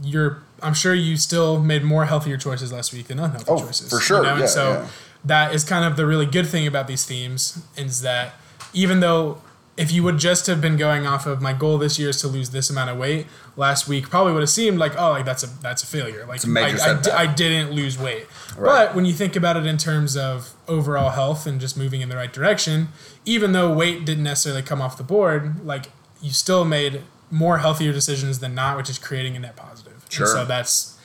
you're 0.02 0.42
I'm 0.62 0.74
sure 0.74 0.94
you 0.94 1.16
still 1.16 1.60
made 1.60 1.82
more 1.84 2.04
healthier 2.04 2.36
choices 2.36 2.72
last 2.72 2.92
week 2.92 3.08
than 3.08 3.18
unhealthy 3.18 3.46
Oh, 3.50 3.58
choices. 3.58 3.90
for 3.90 3.98
sure. 4.00 4.18
You 4.18 4.22
know? 4.24 4.30
And 4.32 4.40
Yeah, 4.40 4.46
so 4.46 4.70
yeah. 4.72 4.86
that 5.24 5.54
is 5.54 5.64
kind 5.64 5.84
of 5.84 5.96
the 5.96 6.06
really 6.06 6.26
good 6.26 6.46
thing 6.46 6.66
about 6.66 6.86
these 6.86 7.04
themes 7.04 7.62
is 7.76 8.02
that 8.02 8.34
even 8.72 9.00
though 9.00 9.40
if 9.82 9.90
you 9.92 10.02
would 10.02 10.18
just 10.18 10.46
have 10.46 10.60
been 10.60 10.76
going 10.76 11.06
off 11.06 11.26
of 11.26 11.40
my 11.42 11.52
goal 11.52 11.76
this 11.78 11.98
year 11.98 12.10
is 12.10 12.20
to 12.20 12.28
lose 12.28 12.50
this 12.50 12.70
amount 12.70 12.88
of 12.90 12.96
weight 12.98 13.26
last 13.56 13.88
week 13.88 14.08
probably 14.10 14.32
would 14.32 14.42
have 14.42 14.50
seemed 14.60 14.78
like 14.78 14.94
oh 14.98 15.10
like 15.10 15.24
that's 15.24 15.42
a 15.42 15.48
that's 15.62 15.82
a 15.82 15.86
failure 15.86 16.24
like 16.26 16.42
a 16.44 16.46
major 16.48 16.78
I, 16.80 17.00
I. 17.12 17.22
I 17.22 17.26
didn't 17.26 17.70
lose 17.72 17.98
weight 17.98 18.26
Right. 18.56 18.86
but 18.86 18.94
when 18.94 19.04
you 19.04 19.12
think 19.12 19.34
about 19.36 19.56
it 19.56 19.66
in 19.66 19.78
terms 19.78 20.16
of 20.16 20.54
overall 20.68 21.10
health 21.10 21.46
and 21.46 21.60
just 21.60 21.76
moving 21.76 22.00
in 22.00 22.08
the 22.08 22.16
right 22.16 22.32
direction 22.32 22.88
even 23.24 23.52
though 23.52 23.72
weight 23.72 24.04
didn't 24.04 24.24
necessarily 24.24 24.62
come 24.62 24.80
off 24.80 24.96
the 24.96 25.02
board 25.04 25.64
like 25.64 25.86
you 26.20 26.30
still 26.30 26.64
made 26.64 27.00
more 27.30 27.58
healthier 27.58 27.92
decisions 27.92 28.38
than 28.40 28.54
not 28.54 28.76
which 28.76 28.90
is 28.90 28.98
creating 28.98 29.36
a 29.36 29.40
net 29.40 29.56
positive 29.56 30.04
Sure. 30.08 30.26
and 30.26 30.32
so 30.36 30.44
that's 30.44 30.98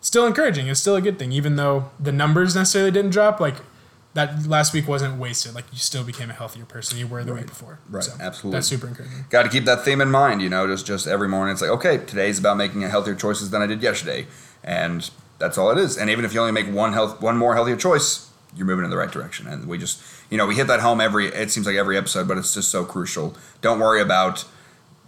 still 0.00 0.26
encouraging 0.26 0.66
it's 0.68 0.80
still 0.80 0.96
a 0.96 1.00
good 1.02 1.18
thing 1.18 1.30
even 1.32 1.56
though 1.56 1.90
the 2.00 2.12
numbers 2.12 2.54
necessarily 2.56 2.90
didn't 2.90 3.10
drop 3.10 3.38
like 3.40 3.56
that 4.14 4.46
last 4.46 4.72
week 4.72 4.88
wasn't 4.88 5.18
wasted. 5.18 5.54
Like 5.54 5.66
you 5.72 5.78
still 5.78 6.04
became 6.04 6.30
a 6.30 6.32
healthier 6.32 6.64
person. 6.64 6.98
You 6.98 7.06
were 7.06 7.22
the 7.24 7.34
week 7.34 7.46
before. 7.46 7.80
Right, 7.90 8.02
so 8.02 8.12
absolutely. 8.20 8.56
that's 8.56 8.68
super 8.68 8.86
encouraging. 8.86 9.26
Got 9.28 9.42
to 9.42 9.48
keep 9.48 9.64
that 9.64 9.84
theme 9.84 10.00
in 10.00 10.10
mind 10.10 10.40
you 10.40 10.48
know 10.48 10.66
just 10.66 10.86
just 10.86 11.06
every 11.06 11.28
morning 11.28 11.52
it's 11.52 11.62
like 11.62 11.70
okay 11.70 11.98
today's 11.98 12.38
about 12.38 12.56
making 12.56 12.84
a 12.84 12.88
healthier 12.88 13.14
choices 13.14 13.50
than 13.50 13.60
i 13.60 13.66
did 13.66 13.82
yesterday. 13.82 14.26
And 14.62 15.10
that's 15.38 15.58
all 15.58 15.70
it 15.70 15.78
is. 15.78 15.98
And 15.98 16.08
even 16.08 16.24
if 16.24 16.32
you 16.32 16.40
only 16.40 16.52
make 16.52 16.72
one 16.72 16.92
health 16.92 17.20
one 17.20 17.36
more 17.36 17.54
healthier 17.54 17.76
choice 17.76 18.30
you're 18.56 18.66
moving 18.66 18.84
in 18.84 18.90
the 18.90 18.96
right 18.96 19.10
direction. 19.10 19.46
And 19.48 19.66
we 19.66 19.78
just 19.78 20.02
you 20.30 20.38
know 20.38 20.46
we 20.46 20.54
hit 20.54 20.68
that 20.68 20.80
home 20.80 21.00
every 21.00 21.26
it 21.26 21.50
seems 21.50 21.66
like 21.66 21.76
every 21.76 21.96
episode 21.96 22.28
but 22.28 22.38
it's 22.38 22.54
just 22.54 22.70
so 22.70 22.84
crucial. 22.84 23.36
Don't 23.60 23.80
worry 23.80 24.00
about 24.00 24.44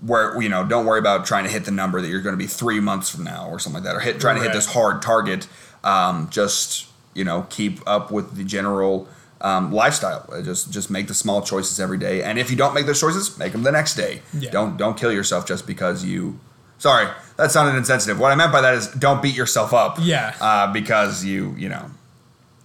where 0.01 0.41
you 0.43 0.49
know 0.49 0.65
don't 0.65 0.85
worry 0.85 0.99
about 0.99 1.25
trying 1.25 1.45
to 1.45 1.51
hit 1.51 1.65
the 1.65 1.71
number 1.71 2.01
that 2.01 2.09
you're 2.09 2.23
going 2.23 2.35
to 2.35 2.39
be 2.39 2.47
three 2.47 2.81
months 2.81 3.09
from 3.09 3.25
now 3.25 3.49
or 3.49 3.59
something 3.59 3.83
like 3.83 3.91
that 3.91 3.97
or 3.97 4.01
hit 4.01 4.21
trying 4.21 4.37
to 4.37 4.43
hit 4.43 4.53
this 4.53 4.67
hard 4.67 5.01
target. 5.01 5.47
Um, 5.85 6.29
just 6.31 6.86
you 7.17 7.25
know 7.25 7.47
keep 7.51 7.75
up 7.87 8.11
with 8.17 8.27
the 8.37 8.45
general 8.45 9.09
um, 9.41 9.73
lifestyle 9.73 10.23
Uh, 10.33 10.41
just 10.51 10.71
just 10.77 10.89
make 10.91 11.07
the 11.09 11.15
small 11.15 11.41
choices 11.43 11.79
every 11.81 11.99
day 11.99 12.17
and 12.23 12.39
if 12.39 12.51
you 12.51 12.57
don't 12.63 12.75
make 12.75 12.87
those 12.87 13.01
choices 13.01 13.37
make 13.39 13.53
them 13.53 13.63
the 13.65 13.73
next 13.73 13.95
day 13.97 14.13
Yeah. 14.33 14.51
don't 14.57 14.77
don't 14.83 14.97
kill 14.97 15.13
yourself 15.13 15.47
just 15.53 15.67
because 15.67 16.05
you 16.11 16.39
sorry 16.79 17.07
that 17.39 17.51
sounded 17.53 17.75
insensitive 17.77 18.19
what 18.19 18.31
i 18.33 18.35
meant 18.35 18.53
by 18.53 18.61
that 18.67 18.75
is 18.75 18.87
don't 19.07 19.21
beat 19.23 19.37
yourself 19.43 19.71
up 19.75 19.93
Yeah. 20.01 20.35
uh, 20.41 20.73
because 20.73 21.25
you 21.25 21.55
you 21.59 21.69
know 21.69 21.85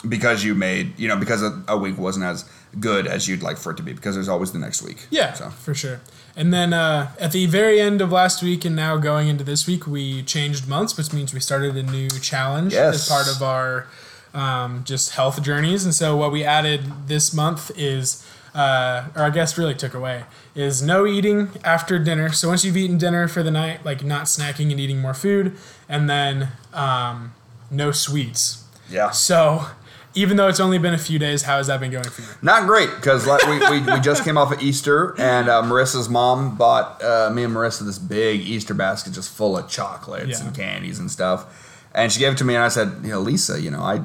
because 0.08 0.44
you 0.44 0.56
made 0.56 0.98
you 0.98 1.08
know 1.08 1.16
because 1.18 1.42
a, 1.44 1.52
a 1.68 1.78
week 1.78 1.98
wasn't 1.98 2.26
as 2.26 2.46
good 2.80 3.06
as 3.06 3.28
you'd 3.28 3.44
like 3.44 3.58
for 3.58 3.72
it 3.74 3.78
to 3.78 3.84
be 3.84 3.94
because 3.94 4.16
there's 4.16 4.30
always 4.30 4.52
the 4.52 4.60
next 4.60 4.82
week 4.82 5.00
Yeah, 5.12 5.34
so 5.34 5.50
for 5.50 5.74
sure. 5.74 6.00
And 6.38 6.54
then 6.54 6.72
uh, 6.72 7.12
at 7.20 7.34
the 7.34 7.46
very 7.46 7.82
end 7.82 8.00
of 8.02 8.10
last 8.14 8.42
week 8.42 8.64
and 8.64 8.74
now 8.76 8.96
going 8.96 9.28
into 9.28 9.44
this 9.44 9.68
week, 9.68 9.86
we 9.86 10.24
changed 10.24 10.66
months, 10.70 10.96
which 10.98 11.12
means 11.12 11.34
we 11.34 11.42
started 11.42 11.76
a 11.76 11.84
new 11.84 12.08
challenge 12.32 12.72
Yes. 12.72 12.96
as 12.96 13.10
part 13.10 13.28
of 13.28 13.44
our 13.44 13.88
um, 14.34 14.84
just 14.84 15.12
health 15.12 15.42
journeys. 15.44 15.84
And 15.86 15.94
so 15.94 16.16
what 16.16 16.32
we 16.32 16.44
added 16.44 17.08
this 17.08 17.34
month 17.34 17.72
is, 17.78 18.26
uh, 18.56 19.06
or 19.16 19.24
I 19.24 19.30
guess 19.30 19.58
really 19.58 19.76
took 19.76 19.94
away, 19.94 20.24
is 20.56 20.82
no 20.82 21.06
eating 21.06 21.50
after 21.64 21.98
dinner. 22.00 22.32
So 22.32 22.50
once 22.50 22.64
you've 22.66 22.78
eaten 22.78 22.98
dinner 22.98 23.28
for 23.28 23.44
the 23.44 23.52
night, 23.52 23.86
like 23.86 24.04
not 24.04 24.26
snacking 24.26 24.72
and 24.72 24.80
eating 24.80 25.00
more 25.00 25.14
food, 25.14 25.56
and 25.90 26.10
then 26.10 26.50
um, 26.74 27.34
no 27.70 27.92
sweets. 27.92 28.64
yeah 28.90 29.10
So 29.12 29.66
even 30.14 30.36
though 30.36 30.50
it's 30.50 30.60
only 30.60 30.78
been 30.78 30.94
a 30.94 30.98
few 30.98 31.18
days, 31.18 31.44
how 31.44 31.56
has 31.56 31.68
that 31.68 31.80
been 31.80 31.92
going 31.92 32.04
for 32.04 32.22
you? 32.22 32.28
Not 32.42 32.68
great 32.68 32.90
because 32.96 33.26
like, 33.26 33.42
we, 33.48 33.60
we, 33.80 33.94
we 33.94 34.00
just 34.02 34.26
came 34.26 34.38
off 34.38 34.52
of 34.52 34.62
Easter 34.62 35.16
and 35.18 35.48
uh, 35.48 35.62
Marissa's 35.64 36.10
mom 36.10 36.58
bought 36.58 37.02
uh, 37.02 37.30
me 37.34 37.44
and 37.46 37.54
Marissa 37.56 37.86
this 37.86 37.98
big 37.98 38.42
Easter 38.42 38.74
basket 38.74 39.14
just 39.14 39.30
full 39.30 39.58
of 39.58 39.70
chocolates 39.70 40.40
Yeah. 40.42 40.48
and 40.48 40.56
candies 40.56 41.00
and 41.00 41.10
stuff. 41.10 41.68
And 41.96 42.12
she 42.12 42.20
gave 42.20 42.34
it 42.34 42.38
to 42.40 42.44
me 42.44 42.56
and 42.56 42.64
I 42.64 42.68
said, 42.68 42.92
you 43.04 43.10
know, 43.10 43.22
Lisa, 43.22 43.62
you 43.62 43.72
know, 43.72 43.80
I 43.82 44.02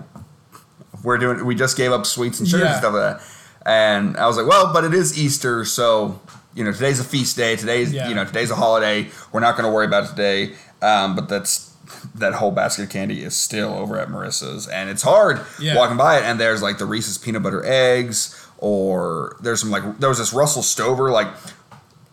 we're 1.07 1.19
doing 1.19 1.45
we 1.47 1.55
just 1.55 1.77
gave 1.77 1.93
up 1.93 2.05
sweets 2.05 2.41
and 2.41 2.49
sugar 2.49 2.65
Yeah. 2.65 2.71
and 2.73 2.79
stuff 2.81 2.93
like 2.95 3.19
that. 3.19 3.23
And 3.65 4.17
I 4.17 4.27
was 4.27 4.37
like, 4.37 4.47
well, 4.47 4.73
but 4.73 4.83
it 4.85 4.93
is 4.93 5.17
Easter, 5.19 5.65
so 5.65 6.21
you 6.55 6.65
know, 6.65 6.73
today's 6.73 6.99
a 7.01 7.05
feast 7.05 7.37
day. 7.37 7.55
Today's 7.55 7.93
Yeah. 7.93 8.09
you 8.09 8.15
know, 8.15 8.25
today's 8.25 8.51
a 8.51 8.57
holiday. 8.57 9.09
We're 9.33 9.41
not 9.41 9.57
going 9.57 9.69
to 9.69 9.73
worry 9.73 9.87
about 9.87 10.05
it 10.05 10.09
today. 10.09 10.55
Um, 10.83 11.15
but 11.15 11.29
that's 11.29 11.71
that 12.15 12.35
whole 12.35 12.51
basket 12.51 12.83
of 12.85 12.89
candy 12.91 13.23
is 13.23 13.37
still 13.37 13.73
over 13.75 13.99
at 13.99 14.09
Marissa's, 14.09 14.67
and 14.67 14.91
it's 14.91 15.03
hard 15.03 15.41
Yeah. 15.61 15.77
walking 15.77 15.97
by 15.97 16.19
it. 16.19 16.25
And 16.25 16.41
there's 16.41 16.61
like 16.63 16.79
the 16.79 16.87
Reese's 16.87 17.19
peanut 17.19 17.43
butter 17.45 17.63
eggs, 17.65 18.35
or 18.59 19.37
there's 19.41 19.61
some 19.61 19.71
like 19.71 20.01
there 20.01 20.09
was 20.09 20.19
this 20.19 20.33
Russell 20.33 20.63
Stover 20.63 21.11
like 21.11 21.29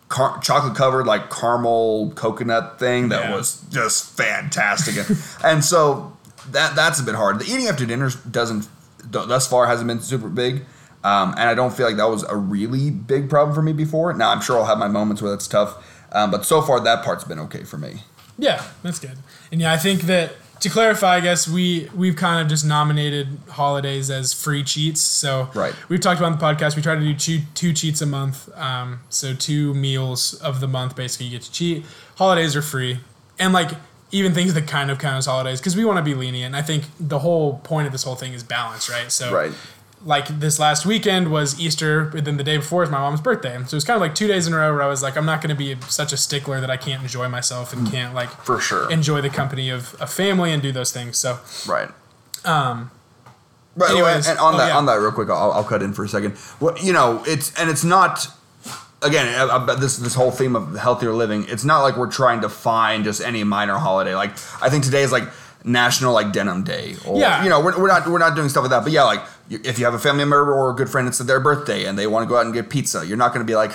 car- 0.08 0.38
chocolate 0.40 0.76
covered 0.76 1.06
like 1.06 1.30
caramel 1.30 2.12
coconut 2.14 2.78
thing 2.78 3.08
that 3.08 3.24
Yeah. 3.30 3.36
was 3.36 3.60
just 3.70 4.16
fantastic. 4.16 4.96
and, 5.08 5.18
and 5.44 5.64
so 5.64 6.16
that 6.52 6.76
that's 6.76 7.00
a 7.00 7.02
bit 7.02 7.14
hard. 7.14 7.38
The 7.40 7.46
eating 7.46 7.66
after 7.68 7.86
dinner 7.86 8.10
doesn't 8.30 8.68
thus 9.10 9.46
far 9.46 9.66
hasn't 9.66 9.88
been 9.88 10.00
super 10.00 10.28
big. 10.28 10.64
Um, 11.02 11.30
and 11.36 11.50
I 11.50 11.54
don't 11.54 11.72
feel 11.74 11.86
like 11.86 11.96
that 11.98 12.08
was 12.08 12.22
a 12.22 12.34
really 12.36 12.90
big 12.90 13.28
problem 13.28 13.54
for 13.54 13.60
me 13.62 13.72
before. 13.74 14.12
Now 14.14 14.30
I'm 14.30 14.40
sure 14.40 14.56
I'll 14.58 14.64
have 14.64 14.78
my 14.78 14.88
moments 14.88 15.20
where 15.20 15.30
that's 15.30 15.46
tough, 15.46 15.76
um, 16.12 16.30
but 16.30 16.44
so 16.46 16.62
far 16.62 16.80
that 16.80 17.04
part's 17.04 17.24
been 17.24 17.38
okay 17.40 17.64
for 17.64 17.76
me. 17.76 18.02
Yeah, 18.38 18.64
that's 18.82 18.98
good. 18.98 19.18
And 19.52 19.60
yeah, 19.60 19.72
I 19.72 19.76
think 19.76 20.02
that 20.02 20.32
to 20.60 20.70
clarify, 20.70 21.16
I 21.16 21.20
guess 21.20 21.46
we 21.46 21.90
we've 21.94 22.16
kind 22.16 22.40
of 22.40 22.48
just 22.48 22.64
nominated 22.64 23.28
holidays 23.50 24.10
as 24.10 24.32
free 24.32 24.64
cheats. 24.64 25.02
So 25.02 25.50
Right. 25.54 25.74
we've 25.90 26.00
talked 26.00 26.20
about 26.20 26.32
on 26.32 26.38
the 26.38 26.44
podcast. 26.44 26.74
We 26.74 26.80
try 26.80 26.94
to 26.94 27.00
do 27.02 27.14
two, 27.14 27.40
two 27.54 27.72
cheats 27.74 28.00
a 28.00 28.06
month. 28.06 28.48
Um, 28.56 29.00
so 29.10 29.34
two 29.34 29.74
meals 29.74 30.32
of 30.34 30.60
the 30.60 30.68
month, 30.68 30.96
basically, 30.96 31.26
you 31.26 31.32
get 31.32 31.42
to 31.42 31.52
cheat. 31.52 31.84
Holidays 32.16 32.56
are 32.56 32.62
free, 32.62 33.00
and 33.38 33.52
like 33.52 33.72
even 34.10 34.32
things 34.32 34.54
that 34.54 34.66
kind 34.68 34.90
of 34.90 34.98
count 34.98 35.16
as 35.16 35.26
holidays 35.26 35.60
because 35.60 35.76
we 35.76 35.84
want 35.84 35.98
to 35.98 36.02
be 36.02 36.14
lenient. 36.14 36.54
I 36.54 36.62
think 36.62 36.84
the 37.00 37.18
whole 37.20 37.58
point 37.64 37.86
of 37.86 37.92
this 37.92 38.04
whole 38.04 38.14
thing 38.14 38.32
is 38.32 38.42
balance, 38.44 38.88
right? 38.88 39.10
So 39.10 39.32
Right. 39.32 39.52
like 40.04 40.28
this 40.40 40.58
last 40.60 40.86
weekend 40.86 41.30
was 41.32 41.58
Easter, 41.58 42.04
but 42.04 42.24
then 42.24 42.36
the 42.36 42.44
day 42.44 42.58
before 42.58 42.82
is 42.84 42.90
my 42.90 42.98
mom's 42.98 43.20
birthday. 43.20 43.54
And 43.56 43.68
so 43.68 43.74
it 43.74 43.78
was 43.78 43.84
kind 43.84 43.96
of 43.96 44.00
like 44.02 44.14
two 44.14 44.28
days 44.28 44.46
in 44.46 44.52
a 44.52 44.56
row 44.58 44.72
where 44.72 44.82
I 44.82 44.86
was 44.86 45.02
like, 45.02 45.16
I'm 45.16 45.26
not 45.26 45.40
going 45.40 45.48
to 45.48 45.56
be 45.56 45.76
such 45.88 46.12
a 46.12 46.16
stickler 46.16 46.60
that 46.60 46.70
I 46.70 46.76
can't 46.76 47.02
enjoy 47.02 47.28
myself 47.28 47.72
and 47.72 47.90
can't 47.90 48.14
like 48.14 48.30
For 48.44 48.60
sure. 48.60 48.90
enjoy 48.90 49.20
the 49.20 49.30
company 49.30 49.68
of 49.70 49.96
a 50.00 50.06
family 50.06 50.52
and 50.52 50.62
do 50.62 50.70
those 50.70 50.92
things. 50.92 51.18
So 51.18 51.38
Right. 51.66 51.88
Um 52.44 52.90
But 53.76 53.90
Anyways, 53.90 54.28
and 54.28 54.38
on 54.38 54.54
oh, 54.54 54.58
that 54.58 54.68
yeah. 54.68 54.76
on 54.76 54.86
that 54.86 55.00
real 55.00 55.10
quick, 55.10 55.28
I'll, 55.30 55.50
I'll 55.52 55.64
cut 55.64 55.82
in 55.82 55.92
for 55.94 56.04
a 56.04 56.08
second. 56.08 56.36
Well, 56.60 56.76
you 56.78 56.92
know, 56.92 57.24
it's 57.26 57.52
and 57.58 57.68
it's 57.68 57.82
not. 57.82 58.28
Again, 59.04 59.26
this 59.80 59.96
this 59.98 60.14
whole 60.14 60.30
theme 60.30 60.56
of 60.56 60.74
healthier 60.76 61.12
living. 61.12 61.44
It's 61.48 61.64
not 61.64 61.82
like 61.82 61.96
we're 61.96 62.10
trying 62.10 62.40
to 62.40 62.48
find 62.48 63.04
just 63.04 63.20
any 63.20 63.44
minor 63.44 63.76
holiday. 63.76 64.14
Like 64.14 64.30
I 64.62 64.70
think 64.70 64.84
today 64.84 65.02
is 65.02 65.12
like 65.12 65.24
National 65.64 66.12
like 66.12 66.32
Denim 66.32 66.64
Day. 66.64 66.96
Or, 67.06 67.18
Yeah. 67.18 67.42
You 67.44 67.50
know, 67.50 67.60
we're, 67.60 67.78
we're 67.78 67.88
not 67.88 68.06
we're 68.06 68.18
not 68.18 68.34
doing 68.34 68.48
stuff 68.48 68.62
like 68.62 68.70
that. 68.70 68.82
But 68.82 68.92
yeah, 68.92 69.04
like 69.04 69.22
if 69.50 69.78
you 69.78 69.84
have 69.84 69.94
a 69.94 69.98
family 69.98 70.24
member 70.24 70.52
or 70.52 70.70
a 70.70 70.74
good 70.74 70.88
friend, 70.88 71.06
it's 71.06 71.18
their 71.18 71.40
birthday 71.40 71.84
and 71.84 71.98
they 71.98 72.06
want 72.06 72.24
to 72.24 72.28
go 72.28 72.36
out 72.38 72.44
and 72.46 72.54
get 72.54 72.70
pizza. 72.70 73.04
You're 73.06 73.16
not 73.18 73.32
going 73.34 73.44
to 73.46 73.50
be 73.50 73.56
like, 73.56 73.72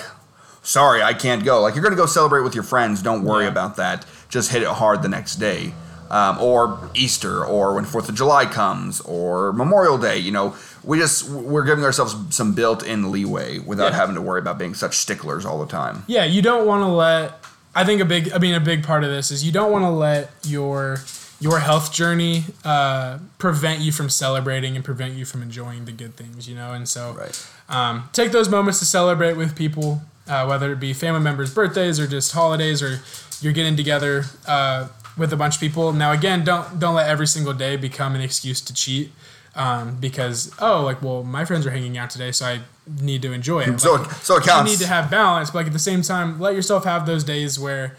sorry, 0.62 1.02
I 1.02 1.14
can't 1.14 1.44
go. 1.44 1.60
Like 1.62 1.74
you're 1.74 1.82
going 1.82 1.94
to 1.94 2.00
go 2.00 2.06
celebrate 2.06 2.42
with 2.42 2.54
your 2.54 2.64
friends. 2.64 3.02
Don't 3.02 3.24
worry 3.24 3.44
Yeah. 3.44 3.50
about 3.50 3.76
that. 3.76 4.04
Just 4.28 4.50
hit 4.50 4.62
it 4.62 4.68
hard 4.68 5.02
the 5.02 5.08
next 5.08 5.36
day. 5.36 5.72
Um, 6.10 6.38
or 6.40 6.90
Easter, 6.94 7.44
or 7.44 7.72
when 7.76 7.84
Fourth 7.84 8.08
of 8.08 8.16
July 8.16 8.44
comes, 8.44 9.00
or 9.02 9.52
Memorial 9.52 9.96
Day. 9.96 10.18
You 10.18 10.32
know, 10.32 10.56
we 10.84 10.98
just 10.98 11.28
we're 11.28 11.64
giving 11.64 11.84
ourselves 11.84 12.14
some 12.34 12.54
built-in 12.54 13.10
leeway 13.12 13.58
without 13.58 13.92
Yeah. 13.92 13.96
having 13.98 14.14
to 14.14 14.22
worry 14.22 14.40
about 14.40 14.58
being 14.58 14.74
such 14.74 14.96
sticklers 14.96 15.44
all 15.44 15.58
the 15.64 15.70
time. 15.70 16.04
Yeah, 16.06 16.24
you 16.24 16.42
don't 16.42 16.66
want 16.66 16.82
to 16.82 16.86
let. 16.88 17.44
I 17.74 17.84
think 17.84 18.00
a 18.00 18.04
big. 18.04 18.32
I 18.32 18.38
mean, 18.38 18.54
a 18.54 18.60
big 18.60 18.82
part 18.82 19.04
of 19.04 19.10
this 19.10 19.30
is 19.30 19.44
you 19.44 19.52
don't 19.52 19.70
want 19.70 19.84
to 19.84 19.90
let 19.90 20.30
your 20.44 21.00
your 21.38 21.60
health 21.60 21.92
journey 21.92 22.44
uh, 22.64 23.18
prevent 23.38 23.80
you 23.80 23.92
from 23.92 24.10
celebrating 24.10 24.76
and 24.76 24.84
prevent 24.84 25.14
you 25.14 25.24
from 25.24 25.40
enjoying 25.42 25.84
the 25.86 25.92
good 25.92 26.16
things. 26.16 26.48
You 26.48 26.54
know, 26.56 26.72
and 26.72 26.88
so 26.88 27.12
Right. 27.18 27.46
um, 27.68 28.08
take 28.12 28.32
those 28.32 28.48
moments 28.48 28.78
to 28.80 28.84
celebrate 28.84 29.34
with 29.38 29.54
people, 29.56 30.02
uh, 30.28 30.44
whether 30.46 30.72
it 30.72 30.80
be 30.80 30.92
family 30.92 31.20
members' 31.20 31.54
birthdays 31.54 31.98
or 32.00 32.06
just 32.06 32.32
holidays, 32.32 32.82
or 32.82 33.00
you're 33.40 33.52
getting 33.54 33.76
together 33.76 34.24
uh, 34.46 34.88
with 35.16 35.32
a 35.32 35.36
bunch 35.36 35.54
of 35.54 35.60
people. 35.60 35.92
Now, 35.92 36.12
again, 36.12 36.44
don't 36.44 36.78
don't 36.80 36.94
let 36.94 37.08
every 37.08 37.26
single 37.26 37.52
day 37.54 37.76
become 37.76 38.14
an 38.14 38.20
excuse 38.20 38.60
to 38.62 38.74
cheat. 38.74 39.12
Um, 39.60 39.96
because 40.00 40.52
oh, 40.58 40.82
like 40.82 41.02
well, 41.02 41.22
my 41.22 41.44
friends 41.44 41.66
are 41.66 41.70
hanging 41.70 41.98
out 41.98 42.08
today, 42.08 42.32
so 42.32 42.46
I 42.46 42.60
need 43.00 43.20
to 43.22 43.32
enjoy 43.32 43.60
it. 43.60 43.78
So 43.80 43.94
Like, 43.96 44.10
so 44.12 44.36
it 44.36 44.44
counts. 44.44 44.70
you 44.70 44.78
need 44.78 44.82
to 44.82 44.88
have 44.88 45.10
balance, 45.10 45.50
but 45.50 45.58
like 45.58 45.66
at 45.66 45.72
the 45.74 45.78
same 45.78 46.00
time, 46.00 46.40
let 46.40 46.54
yourself 46.54 46.84
have 46.84 47.04
those 47.04 47.24
days 47.24 47.58
where 47.58 47.94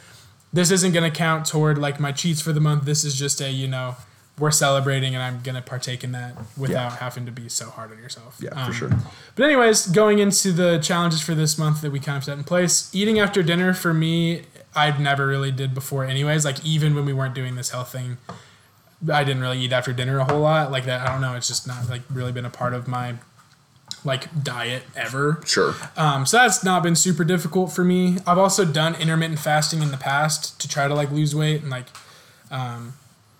this 0.52 0.72
isn't 0.72 0.92
going 0.92 1.10
to 1.10 1.16
count 1.16 1.46
toward 1.46 1.78
like 1.78 2.00
my 2.00 2.12
cheats 2.12 2.42
for 2.42 2.52
the 2.52 2.60
month. 2.60 2.86
This 2.86 3.04
is 3.04 3.14
just 3.16 3.42
a 3.42 3.52
you 3.52 3.68
know 3.68 3.96
we're 4.40 4.50
celebrating 4.50 5.14
and 5.14 5.22
I'm 5.24 5.42
going 5.44 5.56
to 5.56 5.62
partake 5.62 6.04
in 6.04 6.14
that 6.14 6.36
without 6.58 6.94
having 6.94 7.28
to 7.28 7.32
be 7.32 7.48
so 7.48 7.70
hard 7.70 7.92
on 7.92 8.00
yourself. 8.00 8.40
Yeah, 8.42 8.50
Um, 8.52 8.72
for 8.72 8.74
sure. 8.74 8.90
But 9.36 9.44
anyways, 9.44 9.88
going 9.88 10.18
into 10.18 10.52
the 10.52 10.80
challenges 10.80 11.22
for 11.22 11.36
this 11.36 11.60
month 11.60 11.82
that 11.82 11.92
we 11.92 12.00
kind 12.00 12.18
of 12.18 12.24
set 12.24 12.38
in 12.40 12.44
place, 12.44 12.90
eating 12.92 13.20
after 13.20 13.44
dinner 13.44 13.74
for 13.74 13.94
me, 13.94 14.44
I've 14.76 15.00
never 15.00 15.28
really 15.28 15.52
did 15.52 15.76
before. 15.76 16.06
Anyways, 16.06 16.44
like 16.44 16.66
even 16.66 16.96
when 16.96 17.06
we 17.06 17.14
weren't 17.14 17.36
doing 17.36 17.56
this 17.56 17.70
health 17.70 17.92
thing. 17.92 18.18
I 19.12 19.24
didn't 19.24 19.42
really 19.42 19.60
eat 19.60 19.72
after 19.74 19.94
dinner 19.94 20.20
a 20.20 20.26
whole 20.26 20.42
lot 20.42 20.72
like 20.72 20.86
that. 20.86 21.02
I 21.08 21.12
don't 21.12 21.22
know. 21.22 21.36
It's 21.36 21.48
just 21.48 21.66
not 21.68 21.90
like 21.90 22.02
really 22.10 22.32
been 22.32 22.46
a 22.46 22.50
part 22.52 22.74
of 22.74 22.88
my 22.88 23.16
like 24.04 24.44
diet 24.44 24.84
ever. 24.96 25.42
Sure. 25.46 25.76
Um, 25.96 26.26
so 26.26 26.38
that's 26.38 26.64
not 26.64 26.82
been 26.84 26.96
super 26.96 27.24
difficult 27.24 27.72
for 27.72 27.84
me. 27.84 28.18
I've 28.26 28.38
also 28.38 28.66
done 28.66 28.96
intermittent 28.96 29.40
fasting 29.40 29.82
in 29.82 29.92
the 29.92 29.98
past 29.98 30.60
to 30.62 30.68
try 30.68 30.88
to 30.88 30.94
like 30.96 31.12
lose 31.12 31.36
weight 31.36 31.62
and 31.62 31.70
like, 31.70 31.88
um, 32.50 32.94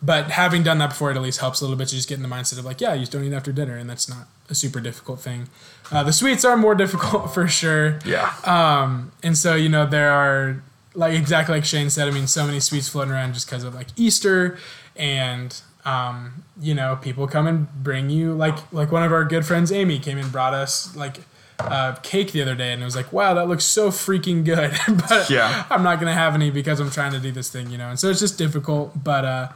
but 0.04 0.32
having 0.32 0.64
done 0.64 0.78
that 0.80 0.90
before, 0.90 1.12
it 1.12 1.16
at 1.16 1.22
least 1.22 1.40
helps 1.42 1.62
a 1.62 1.64
little 1.64 1.78
bit 1.78 1.88
to 1.90 1.96
just 1.96 2.10
get 2.10 2.16
in 2.16 2.24
the 2.24 2.28
mindset 2.30 2.58
of 2.58 2.66
like, 2.66 2.82
yeah, 2.82 2.94
you 2.94 3.02
just 3.02 3.12
don't 3.12 3.24
eat 3.24 3.34
after 3.34 3.52
dinner, 3.52 3.76
and 3.78 3.88
that's 3.90 4.10
not 4.10 4.28
a 4.50 4.56
super 4.56 4.80
difficult 4.80 5.20
thing. 5.20 5.48
Uh, 5.92 6.02
the 6.04 6.12
sweets 6.14 6.44
are 6.44 6.58
more 6.58 6.74
difficult 6.84 7.32
for 7.34 7.48
sure, 7.48 8.00
Yeah. 8.06 8.34
um, 8.46 9.12
and 9.22 9.38
so 9.38 9.54
you 9.56 9.70
know 9.70 9.86
there 9.86 10.12
are 10.12 10.64
like 10.96 11.14
exactly 11.14 11.54
like 11.56 11.66
Shane 11.66 11.90
said. 11.92 12.08
I 12.08 12.12
mean, 12.12 12.26
so 12.26 12.46
many 12.48 12.60
sweets 12.60 12.90
floating 12.90 13.14
around 13.14 13.34
just 13.34 13.46
because 13.48 13.64
of 13.64 13.76
like 13.76 13.88
Easter 13.96 14.58
and 14.96 15.62
um, 15.86 16.44
you 16.60 16.74
know 16.76 16.98
people 17.02 17.28
come 17.28 17.48
and 17.48 17.68
bring 17.84 18.10
you 18.10 18.34
like 18.34 18.58
like 18.72 18.92
one 18.92 19.04
of 19.04 19.12
our 19.12 19.26
good 19.26 19.46
friends 19.46 19.72
Amy 19.72 20.00
came 20.00 20.18
and 20.18 20.32
brought 20.32 20.54
us 20.54 20.96
like 20.96 21.18
uh, 21.60 21.94
cake 22.02 22.32
the 22.32 22.42
other 22.42 22.56
day 22.56 22.72
and 22.74 22.82
it 22.82 22.86
was 22.86 22.96
like 22.96 23.12
wow 23.14 23.34
that 23.36 23.48
looks 23.48 23.64
so 23.64 23.90
freaking 23.90 24.44
good 24.44 24.72
but 25.10 25.30
Yeah. 25.30 25.66
I'm 25.70 25.84
not 25.84 26.00
gonna 26.00 26.14
have 26.14 26.34
any 26.36 26.50
because 26.52 26.80
I'm 26.80 26.90
trying 26.92 27.12
to 27.14 27.20
do 27.20 27.32
this 27.32 27.50
thing 27.50 27.70
you 27.70 27.78
know 27.78 27.90
and 27.90 28.00
so 28.00 28.10
it's 28.10 28.20
just 28.20 28.38
difficult 28.38 29.04
but 29.04 29.26
uh, 29.26 29.50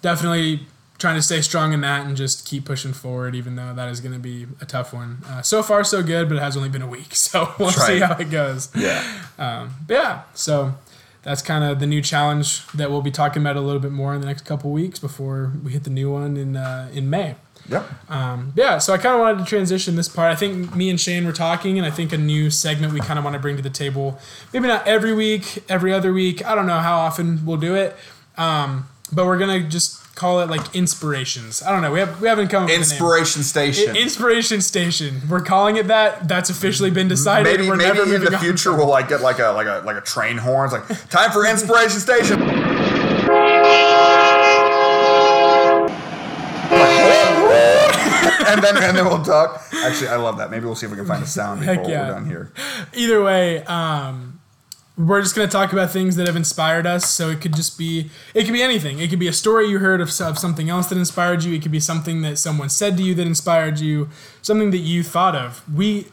definitely 0.00 0.66
trying 0.98 1.16
to 1.16 1.22
stay 1.22 1.40
strong 1.40 1.72
in 1.72 1.80
that 1.80 2.06
and 2.06 2.16
just 2.16 2.46
keep 2.46 2.64
pushing 2.64 2.92
forward 2.92 3.34
even 3.34 3.56
though 3.56 3.74
that 3.74 3.88
is 3.88 4.00
going 4.00 4.12
to 4.12 4.18
be 4.20 4.46
a 4.60 4.64
tough 4.66 4.92
one 4.94 5.18
uh, 5.26 5.42
so 5.42 5.62
far 5.62 5.82
so 5.84 6.02
good 6.02 6.28
but 6.28 6.36
it 6.36 6.40
has 6.40 6.56
only 6.56 6.68
been 6.68 6.82
a 6.82 6.86
week 6.86 7.14
so 7.14 7.52
we'll 7.58 7.68
That's 7.70 7.86
see 7.86 8.00
right. 8.00 8.10
how 8.12 8.16
it 8.18 8.30
goes 8.30 8.68
yeah. 8.76 9.02
um, 9.38 9.74
but 9.86 9.94
yeah, 9.94 10.22
so 10.34 10.74
that's 11.22 11.42
kind 11.42 11.64
of 11.64 11.78
the 11.78 11.86
new 11.86 12.02
challenge 12.02 12.66
that 12.68 12.90
we'll 12.90 13.02
be 13.02 13.10
talking 13.10 13.42
about 13.42 13.56
a 13.56 13.60
little 13.60 13.80
bit 13.80 13.92
more 13.92 14.14
in 14.14 14.20
the 14.20 14.26
next 14.26 14.44
couple 14.44 14.70
weeks 14.70 14.98
before 14.98 15.52
we 15.62 15.72
hit 15.72 15.84
the 15.84 15.90
new 15.90 16.10
one 16.10 16.36
in 16.36 16.56
uh, 16.56 16.90
in 16.92 17.08
May. 17.08 17.36
Yep. 17.68 18.10
Um, 18.10 18.52
yeah, 18.56 18.78
so 18.78 18.92
I 18.92 18.98
kind 18.98 19.14
of 19.14 19.20
wanted 19.20 19.38
to 19.38 19.44
transition 19.44 19.94
this 19.94 20.08
part. 20.08 20.32
I 20.32 20.34
think 20.34 20.74
me 20.74 20.90
and 20.90 21.00
Shane 21.00 21.24
were 21.24 21.32
talking, 21.32 21.78
and 21.78 21.86
I 21.86 21.90
think 21.90 22.12
a 22.12 22.18
new 22.18 22.50
segment 22.50 22.92
we 22.92 23.00
kind 23.00 23.20
of 23.20 23.24
want 23.24 23.34
to 23.34 23.40
bring 23.40 23.56
to 23.56 23.62
the 23.62 23.70
table. 23.70 24.18
Maybe 24.52 24.66
not 24.66 24.86
every 24.86 25.14
week, 25.14 25.62
every 25.68 25.92
other 25.92 26.12
week. 26.12 26.44
I 26.44 26.56
don't 26.56 26.66
know 26.66 26.80
how 26.80 26.98
often 26.98 27.46
we'll 27.46 27.58
do 27.58 27.76
it, 27.76 27.96
um, 28.36 28.88
but 29.12 29.26
we're 29.26 29.38
gonna 29.38 29.60
just 29.60 30.01
call 30.14 30.40
it 30.40 30.50
like 30.50 30.74
inspirations. 30.74 31.62
I 31.62 31.72
don't 31.72 31.82
know. 31.82 31.92
We 31.92 32.00
have 32.00 32.20
we 32.20 32.28
haven't 32.28 32.48
come 32.48 32.64
up. 32.64 32.70
Inspiration 32.70 33.42
Station. 33.42 33.96
Inspiration 33.96 34.60
Station. 34.60 35.22
We're 35.28 35.40
calling 35.42 35.76
it 35.76 35.86
that. 35.88 36.28
That's 36.28 36.50
officially 36.50 36.90
been 36.90 37.08
decided. 37.08 37.50
maybe 37.50 37.68
we're 37.68 37.76
maybe 37.76 37.98
never 37.98 38.14
in 38.14 38.24
the 38.24 38.34
on. 38.34 38.40
future 38.40 38.74
we'll 38.76 38.88
like 38.88 39.08
get 39.08 39.20
like 39.20 39.38
a 39.38 39.48
like 39.52 39.66
a 39.66 39.82
like 39.84 39.96
a 39.96 40.00
train 40.02 40.36
horn. 40.38 40.70
It's 40.72 40.90
like 40.90 41.08
time 41.10 41.30
for 41.30 41.46
Inspiration 41.46 42.00
Station. 42.00 42.40
and 48.46 48.62
then 48.62 48.76
and 48.82 48.96
then 48.96 49.04
we'll 49.04 49.22
talk. 49.24 49.62
Actually, 49.84 50.08
I 50.08 50.16
love 50.16 50.38
that. 50.38 50.50
Maybe 50.50 50.64
we'll 50.64 50.74
see 50.74 50.86
if 50.86 50.92
we 50.92 50.98
can 50.98 51.06
find 51.06 51.22
a 51.22 51.26
sound 51.26 51.60
before 51.60 51.74
Heck 51.74 51.88
yeah. 51.88 52.06
we're 52.06 52.14
done 52.14 52.26
here. 52.26 52.52
either 52.94 53.22
way, 53.22 53.62
um, 53.64 54.31
we're 54.96 55.22
just 55.22 55.34
gonna 55.34 55.48
talk 55.48 55.72
about 55.72 55.90
things 55.90 56.16
that 56.16 56.26
have 56.26 56.36
inspired 56.36 56.86
us. 56.86 57.10
So 57.10 57.30
it 57.30 57.40
could 57.40 57.54
just 57.54 57.78
be, 57.78 58.10
it 58.34 58.44
could 58.44 58.52
be 58.52 58.62
anything. 58.62 58.98
It 58.98 59.08
could 59.10 59.18
be 59.18 59.28
a 59.28 59.32
story 59.32 59.68
you 59.68 59.78
heard 59.78 60.00
of, 60.00 60.08
of 60.20 60.38
something 60.38 60.68
else 60.68 60.88
that 60.88 60.98
inspired 60.98 61.44
you. 61.44 61.54
It 61.54 61.62
could 61.62 61.72
be 61.72 61.80
something 61.80 62.22
that 62.22 62.38
someone 62.38 62.68
said 62.68 62.96
to 62.98 63.02
you 63.02 63.14
that 63.14 63.26
inspired 63.26 63.78
you. 63.78 64.08
Something 64.42 64.70
that 64.70 64.78
you 64.78 65.02
thought 65.02 65.34
of. 65.34 65.62
We 65.72 66.06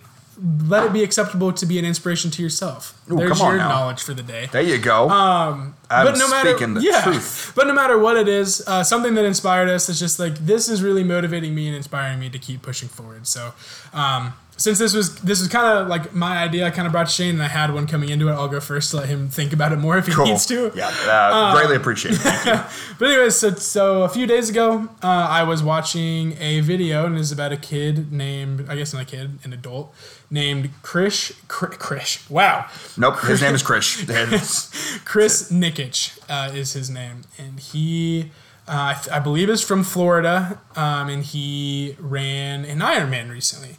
let 0.67 0.85
it 0.85 0.93
be 0.93 1.03
acceptable 1.03 1.51
to 1.51 1.65
be 1.65 1.77
an 1.79 1.85
inspiration 1.85 2.31
to 2.31 2.41
yourself. 2.41 2.99
Ooh, 3.11 3.17
There's 3.17 3.37
come 3.37 3.41
on 3.41 3.51
your 3.55 3.57
now. 3.57 3.69
knowledge 3.69 4.01
for 4.01 4.13
the 4.13 4.23
day. 4.23 4.47
There 4.51 4.61
you 4.61 4.77
go. 4.77 5.09
Um, 5.09 5.75
I'm 5.89 6.05
but 6.05 6.17
no 6.17 6.29
matter 6.29 6.51
speaking 6.51 6.75
the 6.75 6.81
yeah, 6.81 7.01
truth. 7.03 7.51
but 7.55 7.67
no 7.67 7.73
matter 7.73 7.97
what 7.97 8.15
it 8.15 8.27
is, 8.27 8.63
uh, 8.65 8.83
something 8.83 9.15
that 9.15 9.25
inspired 9.25 9.69
us 9.69 9.89
is 9.89 9.99
just 9.99 10.19
like 10.19 10.35
this 10.35 10.69
is 10.69 10.81
really 10.81 11.03
motivating 11.03 11.53
me 11.53 11.67
and 11.67 11.75
inspiring 11.75 12.19
me 12.19 12.29
to 12.29 12.39
keep 12.39 12.61
pushing 12.61 12.87
forward. 12.87 13.27
So, 13.27 13.53
um, 13.93 14.33
since 14.59 14.77
this 14.77 14.93
was 14.93 15.15
this 15.21 15.39
was 15.39 15.47
kind 15.47 15.65
of 15.65 15.87
like 15.87 16.13
my 16.13 16.43
idea, 16.43 16.67
I 16.67 16.69
kind 16.69 16.85
of 16.85 16.91
brought 16.91 17.07
to 17.07 17.11
Shane 17.11 17.35
and 17.35 17.41
I 17.43 17.47
had 17.47 17.73
one 17.73 17.87
coming 17.87 18.09
into 18.09 18.27
it. 18.27 18.33
I'll 18.33 18.49
go 18.49 18.59
first 18.59 18.91
to 18.91 18.97
let 18.97 19.07
him 19.07 19.29
think 19.29 19.53
about 19.53 19.71
it 19.71 19.77
more 19.77 19.97
if 19.97 20.05
he 20.05 20.11
cool. 20.11 20.25
needs 20.25 20.45
to. 20.47 20.71
Yeah, 20.75 20.91
uh, 21.07 21.53
greatly 21.55 21.75
appreciate 21.75 22.15
it. 22.19 22.65
But 22.99 23.07
anyways, 23.09 23.35
so 23.37 23.51
so 23.51 24.03
a 24.03 24.09
few 24.09 24.27
days 24.27 24.49
ago, 24.49 24.89
uh, 25.01 25.07
I 25.07 25.43
was 25.43 25.63
watching 25.63 26.35
a 26.37 26.59
video 26.59 27.05
and 27.05 27.17
it's 27.17 27.31
about 27.31 27.53
a 27.53 27.57
kid 27.57 28.11
named 28.11 28.69
I 28.69 28.75
guess 28.75 28.93
not 28.93 29.03
a 29.03 29.05
kid, 29.05 29.39
an 29.43 29.53
adult 29.53 29.95
named 30.29 30.69
Krish 30.83 31.33
Kr- 31.47 31.67
Krish. 31.67 32.29
Wow. 32.29 32.65
Nope, 32.97 33.19
his 33.21 33.41
name 33.41 33.55
is 33.55 33.63
Krish. 33.63 34.05
Chris 35.05 35.51
Nikic 35.51 36.19
uh, 36.29 36.51
is 36.53 36.73
his 36.73 36.89
name, 36.89 37.21
and 37.37 37.59
he, 37.59 38.31
uh, 38.67 38.93
I, 38.95 39.01
th- 39.01 39.15
I 39.15 39.19
believe, 39.19 39.49
is 39.49 39.63
from 39.63 39.83
Florida, 39.83 40.59
um, 40.75 41.09
and 41.09 41.23
he 41.23 41.95
ran 41.99 42.65
an 42.65 42.79
Ironman 42.79 43.31
recently. 43.31 43.77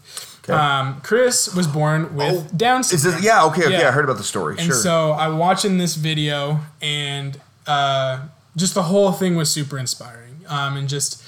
Um, 0.54 1.00
Chris 1.02 1.54
was 1.54 1.66
born 1.66 2.14
with 2.14 2.33
Oh, 2.35 2.57
Down 2.57 2.80
Is 2.80 2.88
syndrome. 2.88 3.14
this, 3.14 3.25
yeah, 3.25 3.45
okay, 3.45 3.64
okay. 3.66 3.78
Yeah. 3.80 3.88
I 3.88 3.90
heard 3.90 4.04
about 4.04 4.19
the 4.19 4.25
story. 4.25 4.57
And 4.59 4.66
sure. 4.66 4.75
so 4.75 5.12
I'm 5.12 5.38
watching 5.38 5.78
this 5.78 5.95
video, 5.97 6.61
and 6.80 7.40
uh, 7.66 8.26
just 8.57 8.75
the 8.75 8.85
whole 8.85 9.12
thing 9.12 9.37
was 9.37 9.50
super 9.50 9.78
inspiring. 9.78 10.37
Um, 10.49 10.76
and 10.76 10.88
just 10.88 11.23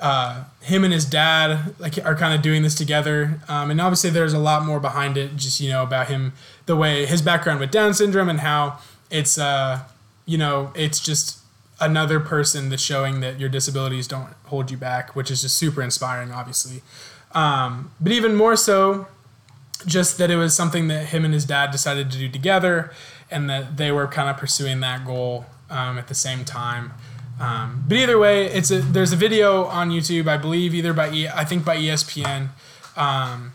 uh, 0.00 0.44
him 0.60 0.82
and 0.84 0.92
his 0.92 1.04
dad 1.04 1.74
like 1.78 2.04
are 2.04 2.16
kind 2.16 2.34
of 2.34 2.42
doing 2.42 2.62
this 2.62 2.74
together. 2.74 3.40
Um, 3.48 3.70
and 3.70 3.80
obviously, 3.80 4.10
there's 4.10 4.32
a 4.32 4.38
lot 4.38 4.64
more 4.64 4.80
behind 4.80 5.16
it. 5.16 5.36
Just 5.36 5.60
you 5.60 5.70
know 5.70 5.82
about 5.82 6.08
him, 6.08 6.32
the 6.66 6.76
way 6.76 7.06
his 7.06 7.22
background 7.22 7.60
with 7.60 7.70
Down 7.70 7.94
syndrome, 7.94 8.28
and 8.28 8.40
how 8.40 8.78
it's 9.10 9.38
uh, 9.38 9.84
you 10.26 10.38
know 10.38 10.72
it's 10.74 11.00
just 11.00 11.38
another 11.80 12.20
person 12.20 12.68
that's 12.68 12.82
showing 12.82 13.20
that 13.20 13.38
your 13.40 13.48
disabilities 13.48 14.06
don't 14.08 14.30
hold 14.44 14.70
you 14.70 14.76
back, 14.76 15.14
which 15.14 15.30
is 15.30 15.42
just 15.42 15.56
super 15.56 15.82
inspiring, 15.82 16.30
obviously. 16.32 16.82
Um, 17.34 17.90
but 18.00 18.12
even 18.12 18.34
more 18.34 18.56
so, 18.56 19.08
just 19.86 20.18
that 20.18 20.30
it 20.30 20.36
was 20.36 20.54
something 20.54 20.88
that 20.88 21.06
him 21.06 21.24
and 21.24 21.34
his 21.34 21.44
dad 21.44 21.70
decided 21.70 22.10
to 22.12 22.18
do 22.18 22.28
together 22.28 22.92
and 23.30 23.50
that 23.50 23.76
they 23.76 23.90
were 23.90 24.06
kind 24.06 24.28
of 24.28 24.36
pursuing 24.36 24.80
that 24.80 25.04
goal 25.04 25.46
um, 25.68 25.98
at 25.98 26.08
the 26.08 26.14
same 26.14 26.44
time. 26.44 26.92
Um, 27.40 27.84
but 27.88 27.96
either 27.96 28.16
way 28.16 28.46
it's 28.46 28.70
a 28.70 28.78
there's 28.78 29.12
a 29.12 29.16
video 29.16 29.64
on 29.64 29.90
youtube 29.90 30.28
i 30.28 30.36
believe 30.36 30.72
either 30.72 30.92
by 30.92 31.10
e, 31.10 31.26
i 31.26 31.44
think 31.44 31.64
by 31.64 31.76
espn 31.76 32.50
um, 32.96 33.54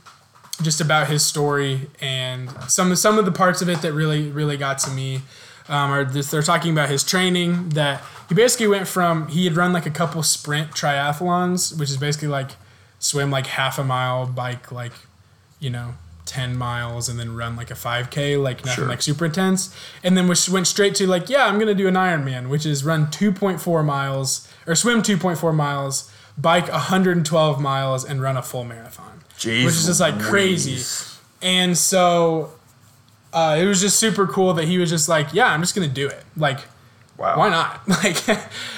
just 0.62 0.81
about 0.81 1.07
his 1.07 1.24
story 1.24 1.89
and 2.01 2.50
some 2.69 2.93
some 2.98 3.17
of 3.17 3.24
the 3.24 3.31
parts 3.31 3.62
of 3.62 3.69
it 3.69 3.81
that 3.81 3.93
really 3.93 4.29
really 4.31 4.57
got 4.57 4.79
to 4.79 4.91
me 4.91 5.21
um, 5.69 5.91
or 5.91 6.03
this, 6.03 6.31
they're 6.31 6.41
talking 6.41 6.71
about 6.71 6.89
his 6.89 7.03
training 7.03 7.69
that 7.69 8.01
he 8.27 8.36
basically 8.36 8.67
went 8.67 8.88
from 8.88 9.27
he 9.27 9.45
had 9.45 9.55
run 9.55 9.71
like 9.71 9.86
a 9.86 9.91
couple 9.91 10.24
sprint 10.24 10.71
triathlons, 10.71 11.77
which 11.79 11.89
is 11.89 11.98
basically 11.98 12.27
like 12.27 12.51
swim 13.00 13.32
like 13.32 13.48
half 13.48 13.79
a 13.79 13.84
mile, 13.84 14.25
bike 14.25 14.72
like 14.72 14.94
you 15.60 15.70
know 15.70 15.96
10 16.25 16.56
miles 16.56 17.10
and 17.10 17.20
then 17.20 17.36
run 17.36 17.56
like 17.56 17.72
a 17.72 17.74
5k 17.74 18.41
like 18.41 18.63
nothing 18.63 18.84
Sure. 18.84 18.88
like 18.88 19.01
super 19.01 19.25
intense. 19.25 19.75
And 20.03 20.15
then 20.15 20.27
which 20.27 20.48
went 20.48 20.68
straight 20.68 20.94
to 20.96 21.08
like 21.08 21.27
yeah 21.29 21.46
i'm 21.48 21.58
gonna 21.58 21.74
do 21.74 21.88
an 21.88 21.96
ironman 21.96 22.50
which 22.50 22.65
is 22.68 22.84
run 22.84 23.08
2.4 23.08 23.84
miles 23.84 24.48
or 24.68 24.75
swim 24.75 25.01
2.4 25.01 25.56
miles 25.56 26.12
bike 26.38 26.72
112 26.72 27.60
miles 27.60 28.06
and 28.06 28.22
run 28.22 28.38
a 28.38 28.41
full 28.44 28.63
marathon. 28.63 29.22
Jeez 29.39 29.65
which 29.65 29.74
is 29.74 29.86
just 29.88 30.00
like 30.00 30.20
crazy. 30.20 30.77
And 31.41 31.77
so 31.77 32.51
uh, 33.34 33.58
it 33.60 33.65
was 33.65 33.79
just 33.82 34.00
super 34.00 34.25
cool 34.27 34.53
that 34.53 34.65
he 34.65 34.77
was 34.77 34.89
just 34.89 35.10
like 35.10 35.34
yeah 35.34 35.48
i'm 35.51 35.62
just 35.62 35.74
gonna 35.74 35.88
do 35.88 36.08
it. 36.08 36.24
Like 36.38 36.60
Wow. 37.18 37.38
why 37.39 37.50
not? 37.50 37.82
Like 37.88 38.18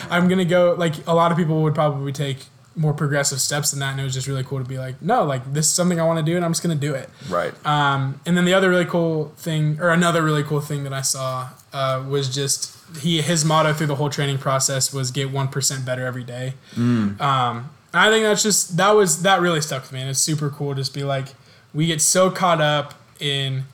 i'm 0.10 0.28
gonna 0.30 0.46
go 0.46 0.74
like 0.78 1.06
a 1.06 1.14
lot 1.14 1.32
of 1.34 1.38
people 1.38 1.62
would 1.64 1.76
probably 1.76 2.12
take 2.14 2.46
more 2.76 2.94
progressive 2.94 3.42
steps 3.42 3.72
than 3.72 3.80
that 3.82 3.92
and 3.92 4.00
it 4.00 4.04
was 4.04 4.14
just 4.14 4.28
really 4.28 4.44
cool 4.46 4.58
to 4.58 4.64
be 4.64 4.78
like 4.78 5.02
no 5.02 5.26
like 5.26 5.54
this 5.54 5.66
is 5.66 5.74
something 5.74 6.00
i 6.00 6.04
want 6.06 6.18
to 6.18 6.24
do 6.24 6.38
and 6.38 6.46
i'm 6.46 6.52
just 6.52 6.64
gonna 6.64 6.74
do 6.74 6.94
it 6.96 7.10
Right. 7.30 7.54
um, 7.66 8.20
and 8.26 8.38
then 8.38 8.46
the 8.46 8.54
other 8.54 8.70
really 8.70 8.86
cool 8.86 9.34
thing, 9.36 9.78
or 9.82 9.90
another 9.90 10.22
really 10.24 10.44
cool 10.44 10.62
thing 10.62 10.84
that 10.86 10.94
I 10.94 11.02
saw, 11.02 11.50
uh, 11.74 12.04
was 12.08 12.34
just 12.34 12.76
he 13.00 13.22
his 13.22 13.44
motto 13.46 13.74
through 13.74 13.88
the 13.88 13.96
whole 13.96 14.10
training 14.10 14.38
process 14.38 14.94
was 14.94 15.12
get 15.12 15.32
one 15.32 15.48
percent 15.50 15.86
better 15.86 16.06
every 16.06 16.24
day. 16.24 16.54
Um, 16.76 17.70
I 17.94 18.10
think 18.10 18.24
that's 18.24 18.44
just 18.44 18.78
that 18.78 18.92
was 18.92 19.22
that 19.24 19.42
really 19.42 19.62
stuck 19.62 19.82
with 19.84 19.92
me, 19.92 20.00
and 20.02 20.10
it's 20.10 20.20
super 20.20 20.50
cool. 20.50 20.74
to 20.74 20.82
Just 20.82 20.94
be 20.94 21.04
like, 21.04 21.28
we 21.74 21.88
get 21.88 22.02
so 22.02 22.30
caught 22.32 22.62
up 22.62 22.94
in 23.20 23.66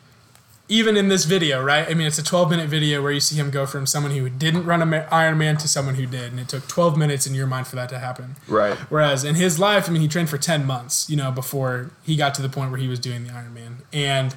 even 0.70 0.98
in 0.98 1.08
this 1.08 1.26
video, 1.26 1.64
right? 1.64 1.88
I 1.90 1.94
mean, 1.94 2.08
it's 2.08 2.18
a 2.18 2.24
12 2.24 2.50
minute 2.50 2.70
video 2.70 3.02
where 3.02 3.12
you 3.12 3.20
see 3.20 3.36
him 3.36 3.50
go 3.50 3.66
from 3.66 3.86
someone 3.86 4.12
who 4.12 4.30
didn't 4.30 4.66
run 4.66 4.82
an 4.82 4.90
Ironman 5.10 5.58
to 5.60 5.68
someone 5.68 5.96
who 5.96 6.06
did, 6.06 6.32
and 6.32 6.40
it 6.40 6.50
took 6.50 6.68
12 6.68 6.98
minutes 6.98 7.26
in 7.26 7.34
your 7.34 7.48
mind 7.48 7.68
for 7.68 7.78
that 7.78 7.90
to 7.90 8.00
happen. 8.00 8.36
Right. 8.48 8.78
Whereas 8.90 9.24
in 9.24 9.36
his 9.36 9.60
life, 9.60 9.88
I 9.88 9.94
mean, 9.94 10.02
he 10.02 10.08
trained 10.08 10.30
for 10.30 10.38
10 10.38 10.66
months, 10.66 11.10
you 11.10 11.16
know, 11.16 11.32
before 11.32 11.92
he 12.04 12.18
got 12.18 12.34
to 12.36 12.42
the 12.42 12.50
point 12.50 12.72
where 12.72 12.80
he 12.80 12.88
was 12.88 13.00
doing 13.00 13.24
the 13.24 13.30
Ironman. 13.30 13.84
And 13.94 14.36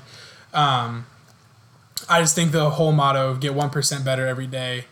um, 0.54 1.06
I 2.08 2.20
just 2.20 2.34
think 2.34 2.52
the 2.52 2.70
whole 2.70 2.92
motto 2.92 3.30
of 3.30 3.40
get 3.40 3.52
1% 3.52 4.04
better 4.04 4.26
every 4.26 4.46
day 4.46 4.84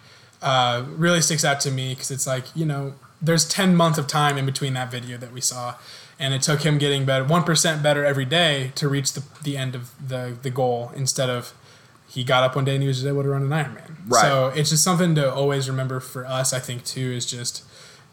uh, 0.43 0.85
really 0.89 1.21
sticks 1.21 1.45
out 1.45 1.61
to 1.61 1.71
me 1.71 1.95
because 1.95 2.11
it's 2.11 2.27
like, 2.27 2.45
you 2.57 2.67
know, 2.67 2.95
there's 3.23 3.49
10 3.49 3.75
months 3.77 3.99
of 3.99 4.07
time 4.07 4.39
in 4.39 4.47
between 4.47 4.75
that 4.75 4.91
video 4.91 5.17
that 5.19 5.33
we 5.33 5.41
saw. 5.41 5.75
And 6.19 6.35
it 6.35 6.43
took 6.43 6.63
him 6.63 6.79
getting 6.79 7.05
better, 7.05 7.25
1% 7.25 7.83
better 7.83 8.05
every 8.05 8.25
day 8.25 8.73
to 8.75 8.89
reach 8.89 9.13
the, 9.13 9.23
the 9.43 9.57
end 9.57 9.77
of 9.77 9.93
the, 10.09 10.37
the 10.43 10.51
goal 10.51 10.91
instead 10.97 11.31
of 11.31 11.55
he 12.09 12.25
got 12.25 12.43
up 12.43 12.57
one 12.57 12.65
day 12.65 12.75
and 12.75 12.83
he 12.83 12.89
was 12.89 12.99
just 12.99 13.07
able 13.07 13.23
to 13.23 13.29
run 13.29 13.43
an 13.43 13.51
Ironman. 13.51 13.95
Right. 14.07 14.23
So 14.23 14.49
it's 14.49 14.71
just 14.71 14.83
something 14.83 15.15
to 15.15 15.33
always 15.33 15.69
remember 15.69 16.01
for 16.01 16.27
us, 16.27 16.53
I 16.53 16.59
think, 16.59 16.85
too, 16.85 17.13
is 17.13 17.27
just 17.27 17.65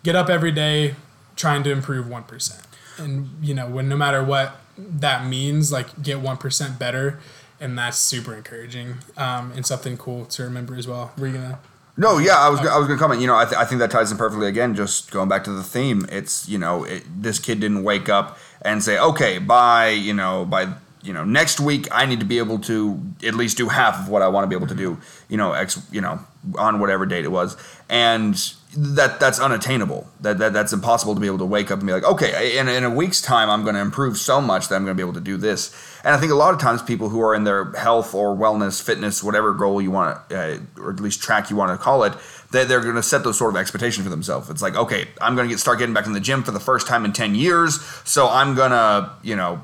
get 0.04 0.16
up 0.16 0.30
every 0.30 0.52
day 0.52 0.96
trying 1.36 1.64
to 1.64 1.72
improve 1.72 2.06
1%. 2.06 2.66
And, 2.98 3.30
you 3.42 3.54
know, 3.54 3.68
when 3.68 3.90
no 3.90 3.96
matter 3.98 4.24
what 4.24 4.58
that 4.78 5.26
means, 5.26 5.72
like 5.72 6.02
get 6.02 6.18
1% 6.18 6.80
better. 6.80 7.20
And 7.60 7.78
that's 7.78 7.98
super 7.98 8.36
encouraging 8.36 8.96
um, 9.16 9.54
and 9.54 9.66
something 9.66 9.98
cool 9.98 10.26
to 10.26 10.44
remember 10.44 10.76
as 10.76 10.88
well. 10.88 11.14
Were 11.18 11.28
you 11.28 11.34
going 11.34 11.50
to? 11.52 11.60
No, 11.98 12.18
yeah, 12.18 12.38
I 12.38 12.50
was 12.50 12.60
I 12.60 12.78
was 12.78 12.88
gonna 12.88 13.00
comment. 13.00 13.22
You 13.22 13.28
know, 13.28 13.38
I, 13.38 13.46
th- 13.46 13.56
I 13.56 13.64
think 13.64 13.80
that 13.80 13.90
ties 13.90 14.12
in 14.12 14.18
perfectly. 14.18 14.48
Again, 14.48 14.76
just 14.76 15.12
going 15.12 15.30
back 15.30 15.46
to 15.46 15.52
the 15.52 15.64
theme, 15.64 16.06
it's 16.12 16.48
you 16.50 16.58
know, 16.58 16.84
it, 16.84 17.04
this 17.22 17.40
kid 17.40 17.62
didn't 17.62 17.84
wake 17.84 18.10
up 18.10 18.38
and 18.62 18.84
say, 18.84 19.00
okay, 19.00 19.38
by 19.38 19.90
you 19.90 20.14
know, 20.14 20.44
by 20.46 20.74
you 21.04 21.14
know, 21.14 21.24
next 21.24 21.60
week 21.60 21.88
I 21.92 22.06
need 22.06 22.20
to 22.20 22.26
be 22.26 22.38
able 22.38 22.60
to 22.60 23.00
at 23.24 23.36
least 23.36 23.58
do 23.58 23.70
half 23.70 24.00
of 24.00 24.10
what 24.10 24.22
I 24.22 24.28
want 24.28 24.44
to 24.44 24.50
be 24.50 24.56
able 24.56 24.68
to 24.68 24.76
do. 24.76 24.98
You 25.30 25.38
know, 25.38 25.54
x 25.54 25.80
you 25.90 26.02
know, 26.02 26.20
on 26.58 26.80
whatever 26.80 27.06
date 27.06 27.26
it 27.26 27.32
was, 27.32 27.58
and 27.90 28.36
that 28.78 29.20
that's 29.20 29.40
unattainable. 29.40 30.08
That, 30.22 30.38
that 30.40 30.54
that's 30.54 30.74
impossible 30.74 31.16
to 31.16 31.22
be 31.22 31.28
able 31.28 31.38
to 31.40 31.46
wake 31.46 31.72
up 31.72 31.80
and 31.80 31.88
be 31.88 31.94
like, 31.94 32.04
okay, 32.04 32.58
in, 32.58 32.68
in 32.68 32.84
a 32.84 32.90
week's 32.90 33.22
time 33.22 33.50
I'm 33.50 33.64
going 33.64 33.76
to 33.76 33.82
improve 33.82 34.18
so 34.18 34.42
much 34.42 34.68
that 34.68 34.76
I'm 34.76 34.84
going 34.84 34.96
to 34.96 35.02
be 35.02 35.08
able 35.08 35.14
to 35.14 35.22
do 35.22 35.38
this. 35.38 35.74
And 36.04 36.14
I 36.14 36.20
think 36.20 36.32
a 36.32 36.36
lot 36.36 36.54
of 36.54 36.60
times 36.60 36.82
people 36.82 37.10
who 37.10 37.22
are 37.22 37.34
in 37.34 37.46
their 37.46 37.72
health 37.74 38.14
or 38.14 38.36
wellness, 38.36 38.82
fitness, 38.82 39.24
whatever 39.24 39.54
goal 39.54 39.82
you 39.82 39.92
want 39.92 40.18
uh, 40.32 40.58
or 40.78 40.92
at 40.92 41.00
least 41.00 41.22
track 41.22 41.50
you 41.50 41.56
want 41.56 41.72
to 41.72 41.78
call 41.78 42.04
it, 42.04 42.14
they, 42.52 42.66
they're 42.66 42.82
going 42.82 42.96
to 42.96 43.04
set 43.04 43.24
those 43.24 43.38
sort 43.38 43.54
of 43.54 43.60
expectations 43.60 44.04
for 44.04 44.10
themselves. 44.10 44.50
It's 44.50 44.62
like, 44.62 44.76
okay, 44.76 45.08
I'm 45.22 45.36
going 45.36 45.48
to 45.48 45.54
get 45.54 45.60
start 45.60 45.80
getting 45.80 45.94
back 45.94 46.06
in 46.06 46.14
the 46.14 46.20
gym 46.20 46.44
for 46.44 46.52
the 46.52 46.60
first 46.60 46.88
time 46.88 47.06
in 47.06 47.14
10 47.14 47.36
years, 47.36 47.82
so 48.04 48.28
I'm 48.28 48.56
going 48.56 48.72
to, 48.72 49.12
you 49.24 49.36
know, 49.36 49.62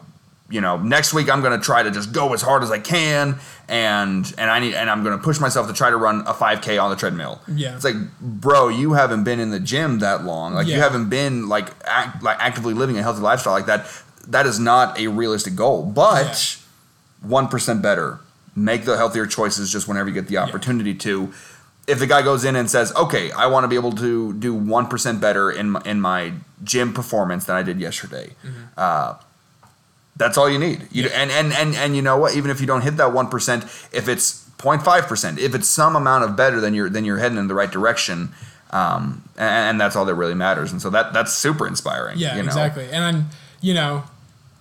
you 0.52 0.62
know, 0.62 0.78
next 0.78 1.14
week 1.14 1.30
I'm 1.30 1.42
going 1.42 1.58
to 1.58 1.64
try 1.64 1.82
to 1.84 1.92
just 1.92 2.12
go 2.12 2.34
as 2.34 2.42
hard 2.42 2.62
as 2.64 2.72
I 2.72 2.80
can, 2.80 3.40
and 3.68 4.32
and 4.38 4.52
I 4.52 4.60
need 4.60 4.74
and 4.76 4.90
I'm 4.90 5.04
going 5.04 5.18
to 5.18 5.24
push 5.24 5.40
myself 5.40 5.68
to 5.68 5.74
try 5.74 5.90
to 5.90 5.98
run 5.98 6.22
a 6.28 6.34
5K 6.34 6.82
on 6.82 6.90
the 6.90 6.96
treadmill. 6.96 7.42
Yeah. 7.48 7.76
it's 7.76 7.86
like, 7.86 7.96
bro, 8.20 8.68
you 8.68 8.94
haven't 8.94 9.24
been 9.24 9.40
in 9.40 9.50
the 9.52 9.60
gym 9.60 10.00
that 10.00 10.24
long. 10.24 10.54
Like 10.54 10.68
you 10.68 10.80
haven't 10.80 11.10
been 11.10 11.48
like 11.50 11.70
act, 11.86 12.22
like 12.22 12.38
actively 12.40 12.74
living 12.74 12.98
a 12.98 13.02
healthy 13.04 13.22
lifestyle 13.22 13.54
like 13.54 13.66
that. 13.68 13.88
That 14.28 14.46
is 14.46 14.60
not 14.60 15.00
a 15.00 15.08
realistic 15.08 15.56
goal, 15.56 15.84
but 15.86 16.58
one 17.22 17.48
better. 17.82 18.20
Make 18.56 18.84
the 18.84 18.98
healthier 18.98 19.26
choices 19.26 19.72
just 19.72 19.88
whenever 19.88 20.10
you 20.10 20.14
get 20.14 20.28
the 20.28 20.38
opportunity 20.38 20.94
to. 20.96 21.34
If 21.88 22.00
the 22.00 22.08
guy 22.08 22.22
goes 22.22 22.44
in 22.46 22.56
and 22.56 22.70
says, 22.70 22.94
"Okay, 22.96 23.32
I 23.32 23.48
want 23.48 23.64
to 23.64 23.68
be 23.68 23.76
able 23.76 23.94
to 23.94 24.34
do 24.34 24.54
one 24.54 24.88
percent 24.88 25.20
better 25.22 25.50
in 25.50 25.72
my, 25.72 25.82
in 25.86 26.02
my 26.02 26.34
gym 26.64 26.94
performance 26.94 27.46
than 27.46 27.56
I 27.56 27.64
did 27.64 27.80
yesterday," 27.80 28.36
uh, 28.78 29.16
that's 30.22 30.38
all 30.38 30.50
you 30.50 30.60
need. 30.60 30.78
You, 30.92 31.04
Yeah. 31.04 31.22
and, 31.22 31.30
and 31.32 31.52
and 31.54 31.76
and 31.76 31.96
you 31.96 32.02
know 32.02 32.18
what? 32.18 32.36
Even 32.36 32.50
if 32.52 32.62
you 32.62 32.68
don't 32.68 32.82
hit 32.84 32.96
that 32.98 33.12
one 33.14 33.28
percent, 33.28 33.64
if 33.92 34.08
it's 34.08 34.46
0.5 34.58 35.08
percent, 35.08 35.40
if 35.40 35.56
it's 35.56 35.68
some 35.68 35.96
amount 35.96 36.24
of 36.24 36.36
better, 36.36 36.62
then 36.62 36.74
you're 36.74 36.90
then 36.90 37.04
you're 37.06 37.18
heading 37.18 37.38
in 37.38 37.48
the 37.48 37.56
right 37.56 37.72
direction. 37.72 38.30
Um, 38.72 39.24
and, 39.38 39.50
and 39.70 39.82
that's 39.82 39.96
all 39.98 40.06
that 40.06 40.16
really 40.16 40.34
matters. 40.36 40.72
And 40.72 40.82
so 40.82 40.90
that 40.92 41.12
that's 41.14 41.34
super 41.34 41.68
inspiring. 41.68 42.18
Yeah, 42.18 42.36
you 42.38 42.44
know? 42.44 42.48
exactly. 42.48 42.86
And 42.86 43.02
then, 43.04 43.26
you 43.60 43.74
know, 43.74 44.04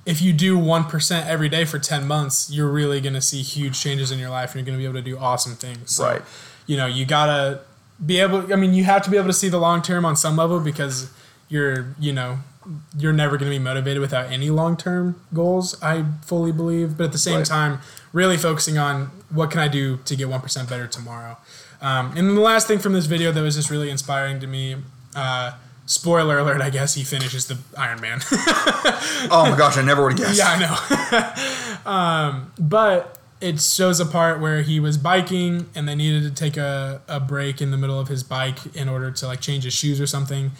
if 0.06 0.20
you 0.20 0.32
do 0.32 0.58
1% 0.58 1.26
every 1.26 1.48
day 1.48 1.64
for 1.64 1.78
10 1.78 2.08
months, 2.08 2.50
you're 2.50 2.68
really 2.72 3.00
going 3.00 3.14
to 3.14 3.20
see 3.20 3.42
huge 3.42 3.80
changes 3.80 4.10
in 4.10 4.18
your 4.18 4.30
life 4.30 4.50
and 4.50 4.56
you're 4.56 4.66
going 4.66 4.76
to 4.78 4.82
be 4.82 4.88
able 4.90 4.98
to 4.98 5.10
do 5.10 5.16
awesome 5.18 5.54
things. 5.54 5.94
So, 5.94 6.04
Right. 6.04 6.22
you 6.66 6.76
know, 6.76 6.86
you 6.86 7.04
got 7.04 7.26
to 7.26 7.60
be 8.04 8.18
able, 8.18 8.52
I 8.52 8.56
mean, 8.56 8.72
you 8.74 8.82
have 8.84 9.02
to 9.02 9.10
be 9.10 9.16
able 9.18 9.28
to 9.28 9.32
see 9.42 9.48
the 9.50 9.58
long 9.60 9.80
term 9.82 10.04
on 10.04 10.16
some 10.16 10.36
level 10.36 10.58
because 10.58 11.10
you're, 11.48 11.94
you 12.00 12.12
know, 12.12 12.38
you're 12.98 13.12
never 13.12 13.36
going 13.38 13.50
to 13.50 13.56
be 13.56 13.62
motivated 13.62 14.00
without 14.00 14.30
any 14.30 14.50
long 14.50 14.76
term 14.76 15.20
goals, 15.32 15.80
I 15.82 16.04
fully 16.24 16.52
believe. 16.52 16.96
But 16.96 17.04
at 17.04 17.12
the 17.12 17.18
same 17.18 17.38
Right. 17.38 17.46
time, 17.46 17.78
really 18.12 18.36
focusing 18.36 18.76
on 18.78 19.10
what 19.30 19.50
can 19.50 19.60
I 19.60 19.68
do 19.68 19.98
to 20.04 20.16
get 20.16 20.28
1% 20.28 20.68
better 20.68 20.86
tomorrow. 20.86 21.38
Um, 21.80 22.12
and 22.16 22.36
the 22.36 22.40
last 22.40 22.66
thing 22.66 22.78
from 22.78 22.92
this 22.92 23.06
video 23.06 23.32
that 23.32 23.40
was 23.42 23.54
just 23.56 23.70
really 23.70 23.88
inspiring 23.90 24.40
to 24.40 24.46
me, 24.46 24.76
uh, 25.16 25.52
spoiler 25.86 26.38
alert, 26.38 26.60
I 26.60 26.68
guess 26.70 26.94
he 26.94 27.02
finishes 27.04 27.46
the 27.46 27.56
Iron 27.78 28.00
Man. 28.00 28.20
Oh 29.32 29.46
my 29.50 29.56
gosh, 29.56 29.76
I 29.76 29.82
never 29.82 30.02
would 30.02 30.18
have 30.18 30.20
guessed. 30.20 30.38
yeah, 30.38 30.50
I 30.50 31.84
know. 31.84 31.90
um, 31.90 32.52
but 32.58 33.18
it 33.40 33.60
shows 33.60 34.00
a 34.00 34.06
part 34.06 34.40
where 34.40 34.62
he 34.62 34.80
was 34.80 34.98
biking 34.98 35.66
and 35.74 35.88
they 35.88 35.94
needed 35.94 36.22
to 36.24 36.30
take 36.30 36.56
a, 36.56 37.00
a 37.08 37.20
break 37.20 37.60
in 37.62 37.70
the 37.70 37.76
middle 37.76 37.98
of 37.98 38.08
his 38.08 38.22
bike 38.22 38.58
in 38.76 38.88
order 38.88 39.10
to 39.10 39.26
like 39.26 39.40
change 39.40 39.64
his 39.64 39.72
shoes 39.74 40.00
or 40.00 40.06
something. 40.06 40.50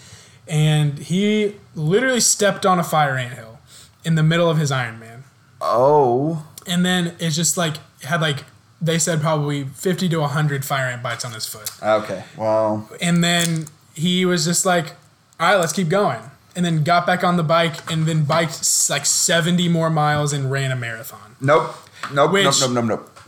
And 0.49 0.99
he 0.99 1.57
literally 1.75 2.21
stepped 2.21 2.67
on 2.67 2.79
a 2.79 2.85
fire 2.85 3.17
anthill 3.17 3.59
in 4.05 4.15
the 4.15 4.23
middle 4.23 4.51
of 4.51 4.59
his 4.59 4.71
Ironman. 4.71 5.23
Oh. 5.61 6.47
And 6.67 6.85
then 6.85 7.15
it's 7.19 7.37
just 7.37 7.57
like, 7.57 7.77
had 8.03 8.21
like, 8.21 8.45
they 8.81 8.99
said 8.99 9.21
probably 9.21 9.65
50 9.65 10.09
to 10.09 10.21
100 10.21 10.65
fire 10.65 10.87
ant 10.87 11.03
bites 11.03 11.25
on 11.25 11.33
his 11.33 11.47
foot. 11.47 11.71
Okay. 11.83 12.25
Wow. 12.37 12.89
And 13.01 13.23
then 13.23 13.67
he 13.95 14.25
was 14.25 14.45
just 14.45 14.65
like, 14.65 14.93
all 15.39 15.51
right, 15.51 15.57
let's 15.57 15.73
keep 15.73 15.89
going. 15.89 16.21
And 16.57 16.65
then 16.65 16.83
got 16.83 17.07
back 17.07 17.23
on 17.23 17.37
the 17.37 17.43
bike 17.43 17.91
and 17.91 18.07
then 18.07 18.25
biked 18.25 18.91
like 18.91 19.07
70 19.07 19.69
more 19.69 19.91
miles 19.91 20.33
and 20.33 20.51
ran 20.51 20.73
a 20.73 20.77
marathon. 20.77 21.37
Nope. 21.41 21.75
Nope. 22.13 22.33
Which- 22.33 22.45
nope. 22.45 22.55
Nope. 22.61 22.71
Nope. 22.73 22.85
Nope. 22.85 23.21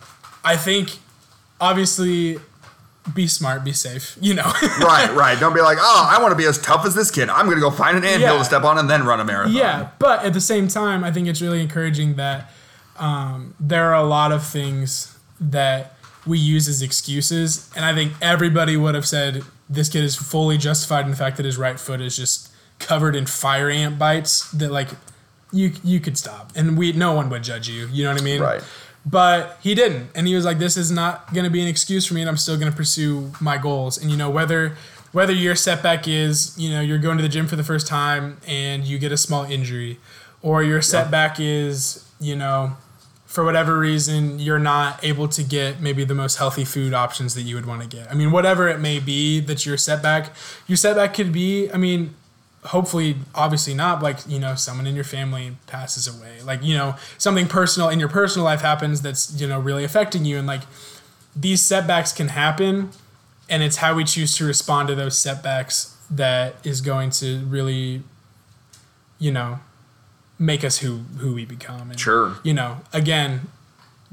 I 0.45 0.57
think, 0.57 0.99
obviously, 1.61 2.39
be 3.15 3.27
smart, 3.27 3.65
be 3.65 3.73
safe, 3.73 4.17
you 4.21 4.33
know. 4.35 4.45
right, 4.81 5.11
right. 5.15 5.39
Don't 5.41 5.55
be 5.55 5.61
like, 5.61 5.79
oh, 5.81 6.09
I 6.11 6.21
want 6.23 6.33
to 6.33 6.37
be 6.37 6.47
as 6.47 6.59
tough 6.59 6.87
as 6.87 6.95
this 6.95 7.11
kid. 7.11 7.29
I'm 7.29 7.49
gonna 7.49 7.61
go 7.61 7.71
find 7.71 7.97
an 7.97 8.05
anthill 8.05 8.33
Yeah. 8.35 8.39
to 8.39 8.45
step 8.45 8.63
on 8.65 8.79
and 8.79 8.89
then 8.89 9.05
run 9.05 9.19
a 9.21 9.25
marathon. 9.25 9.53
yeah, 9.55 9.89
but 9.99 10.25
at 10.25 10.33
the 10.35 10.41
same 10.41 10.69
time, 10.69 11.03
I 11.03 11.11
think 11.11 11.27
it's 11.29 11.41
really 11.43 11.61
encouraging 11.61 12.15
that 12.17 12.51
um, 12.99 13.55
there 13.59 13.87
are 13.93 13.95
a 13.95 14.05
lot 14.07 14.33
of 14.33 14.45
things 14.47 15.17
that 15.41 15.97
we 16.27 16.39
use 16.39 16.69
as 16.69 16.83
excuses, 16.83 17.69
and 17.75 17.85
I 17.85 17.93
think 17.95 18.13
everybody 18.23 18.77
would 18.77 18.95
have 18.95 19.07
said 19.07 19.43
this 19.69 19.89
kid 19.89 20.05
is 20.05 20.15
fully 20.15 20.57
justified 20.59 21.05
in 21.05 21.11
the 21.11 21.17
fact 21.17 21.37
that 21.39 21.47
his 21.47 21.57
right 21.59 21.81
foot 21.81 22.01
is 22.01 22.17
just 22.17 22.51
covered 22.79 23.17
in 23.17 23.27
fire 23.27 23.69
ant 23.69 23.99
bites. 23.99 24.49
That 24.53 24.71
like 24.71 24.91
you 25.51 25.73
you 25.83 25.99
could 25.99 26.17
stop, 26.17 26.53
and 26.55 26.79
we 26.79 26.93
no 26.93 27.13
one 27.15 27.29
would 27.31 27.43
judge 27.43 27.69
you. 27.69 27.89
You 27.89 28.05
know 28.05 28.13
what 28.13 28.21
I 28.21 28.25
mean? 28.25 28.41
Right. 28.41 28.63
But 29.05 29.59
he 29.61 29.75
didn't, 29.75 30.11
and 30.15 30.29
he 30.29 30.35
was 30.35 30.45
like, 30.45 30.59
"This 30.59 30.77
is 30.77 30.91
not 30.91 31.33
going 31.35 31.45
to 31.45 31.51
be 31.51 31.61
an 31.61 31.69
excuse 31.69 32.07
for 32.07 32.15
me, 32.15 32.21
and 32.21 32.31
I'm 32.31 32.37
still 32.37 32.57
going 32.57 32.71
to 32.71 32.77
pursue 32.77 33.33
my 33.41 33.59
goals." 33.59 33.99
And 33.99 34.11
you 34.11 34.17
know 34.17 34.31
whether 34.31 34.77
whether 35.11 35.33
your 35.33 35.57
setback 35.57 36.07
is 36.07 36.57
you 36.57 36.71
know 36.71 36.81
you're 36.81 36.99
going 36.99 37.17
to 37.17 37.23
the 37.23 37.29
gym 37.29 37.47
for 37.47 37.57
the 37.57 37.65
first 37.65 37.87
time 37.87 38.39
and 38.47 38.85
you 38.85 38.99
get 38.99 39.11
a 39.11 39.17
small 39.17 39.45
injury, 39.45 39.99
or 40.41 40.63
your 40.63 40.81
setback 40.81 41.41
is 41.41 42.09
you 42.21 42.37
know 42.37 42.77
for 43.33 43.45
whatever 43.45 43.79
reason 43.79 44.39
you're 44.39 44.59
not 44.59 45.03
able 45.03 45.27
to 45.27 45.43
get 45.43 45.81
maybe 45.81 46.05
the 46.05 46.15
most 46.15 46.37
healthy 46.37 46.67
food 46.67 46.93
options 46.93 47.35
that 47.35 47.43
you 47.43 47.55
would 47.55 47.65
want 47.65 47.81
to 47.81 47.89
get. 47.89 48.11
I 48.11 48.15
mean, 48.15 48.31
whatever 48.31 48.69
it 48.69 48.79
may 48.79 48.99
be 48.99 49.41
that 49.41 49.65
your 49.65 49.79
setback, 49.79 50.33
your 50.67 50.77
setback 50.77 51.15
could 51.15 51.33
be, 51.33 51.73
I 51.73 51.79
mean, 51.79 52.15
hopefully 52.65 53.17
obviously 53.35 53.75
not 53.75 54.03
like, 54.03 54.19
you 54.29 54.39
know, 54.39 54.55
someone 54.55 54.87
in 54.87 54.95
your 54.95 55.05
family 55.05 55.57
passes 55.67 56.07
away. 56.07 56.41
Like, 56.43 56.63
you 56.63 56.77
know, 56.77 56.95
something 57.19 57.47
personal 57.49 57.89
in 57.89 57.99
your 57.99 58.09
personal 58.09 58.45
life 58.45 58.61
happens 58.61 59.03
that's, 59.03 59.41
you 59.41 59.47
know, 59.49 59.59
really 59.59 59.85
affecting 59.85 60.25
you 60.25 60.39
and 60.39 60.47
like 60.47 60.63
these 61.35 61.61
setbacks 61.63 62.13
can 62.13 62.29
happen 62.29 62.91
and 63.49 63.63
it's 63.63 63.77
how 63.79 63.95
we 63.95 64.05
choose 64.05 64.37
to 64.37 64.45
respond 64.45 64.89
to 64.89 64.95
those 64.95 65.19
setbacks 65.19 65.97
that 66.11 66.55
is 66.65 66.81
going 66.81 67.11
to 67.11 67.41
really 67.47 68.03
you 69.19 69.31
know 69.33 69.59
make 70.39 70.63
us 70.63 70.79
who 70.79 70.99
who 71.19 71.35
we 71.35 71.45
become 71.45 71.91
and 71.91 71.99
Sure. 71.99 72.37
you 72.43 72.53
know 72.53 72.81
again 72.93 73.43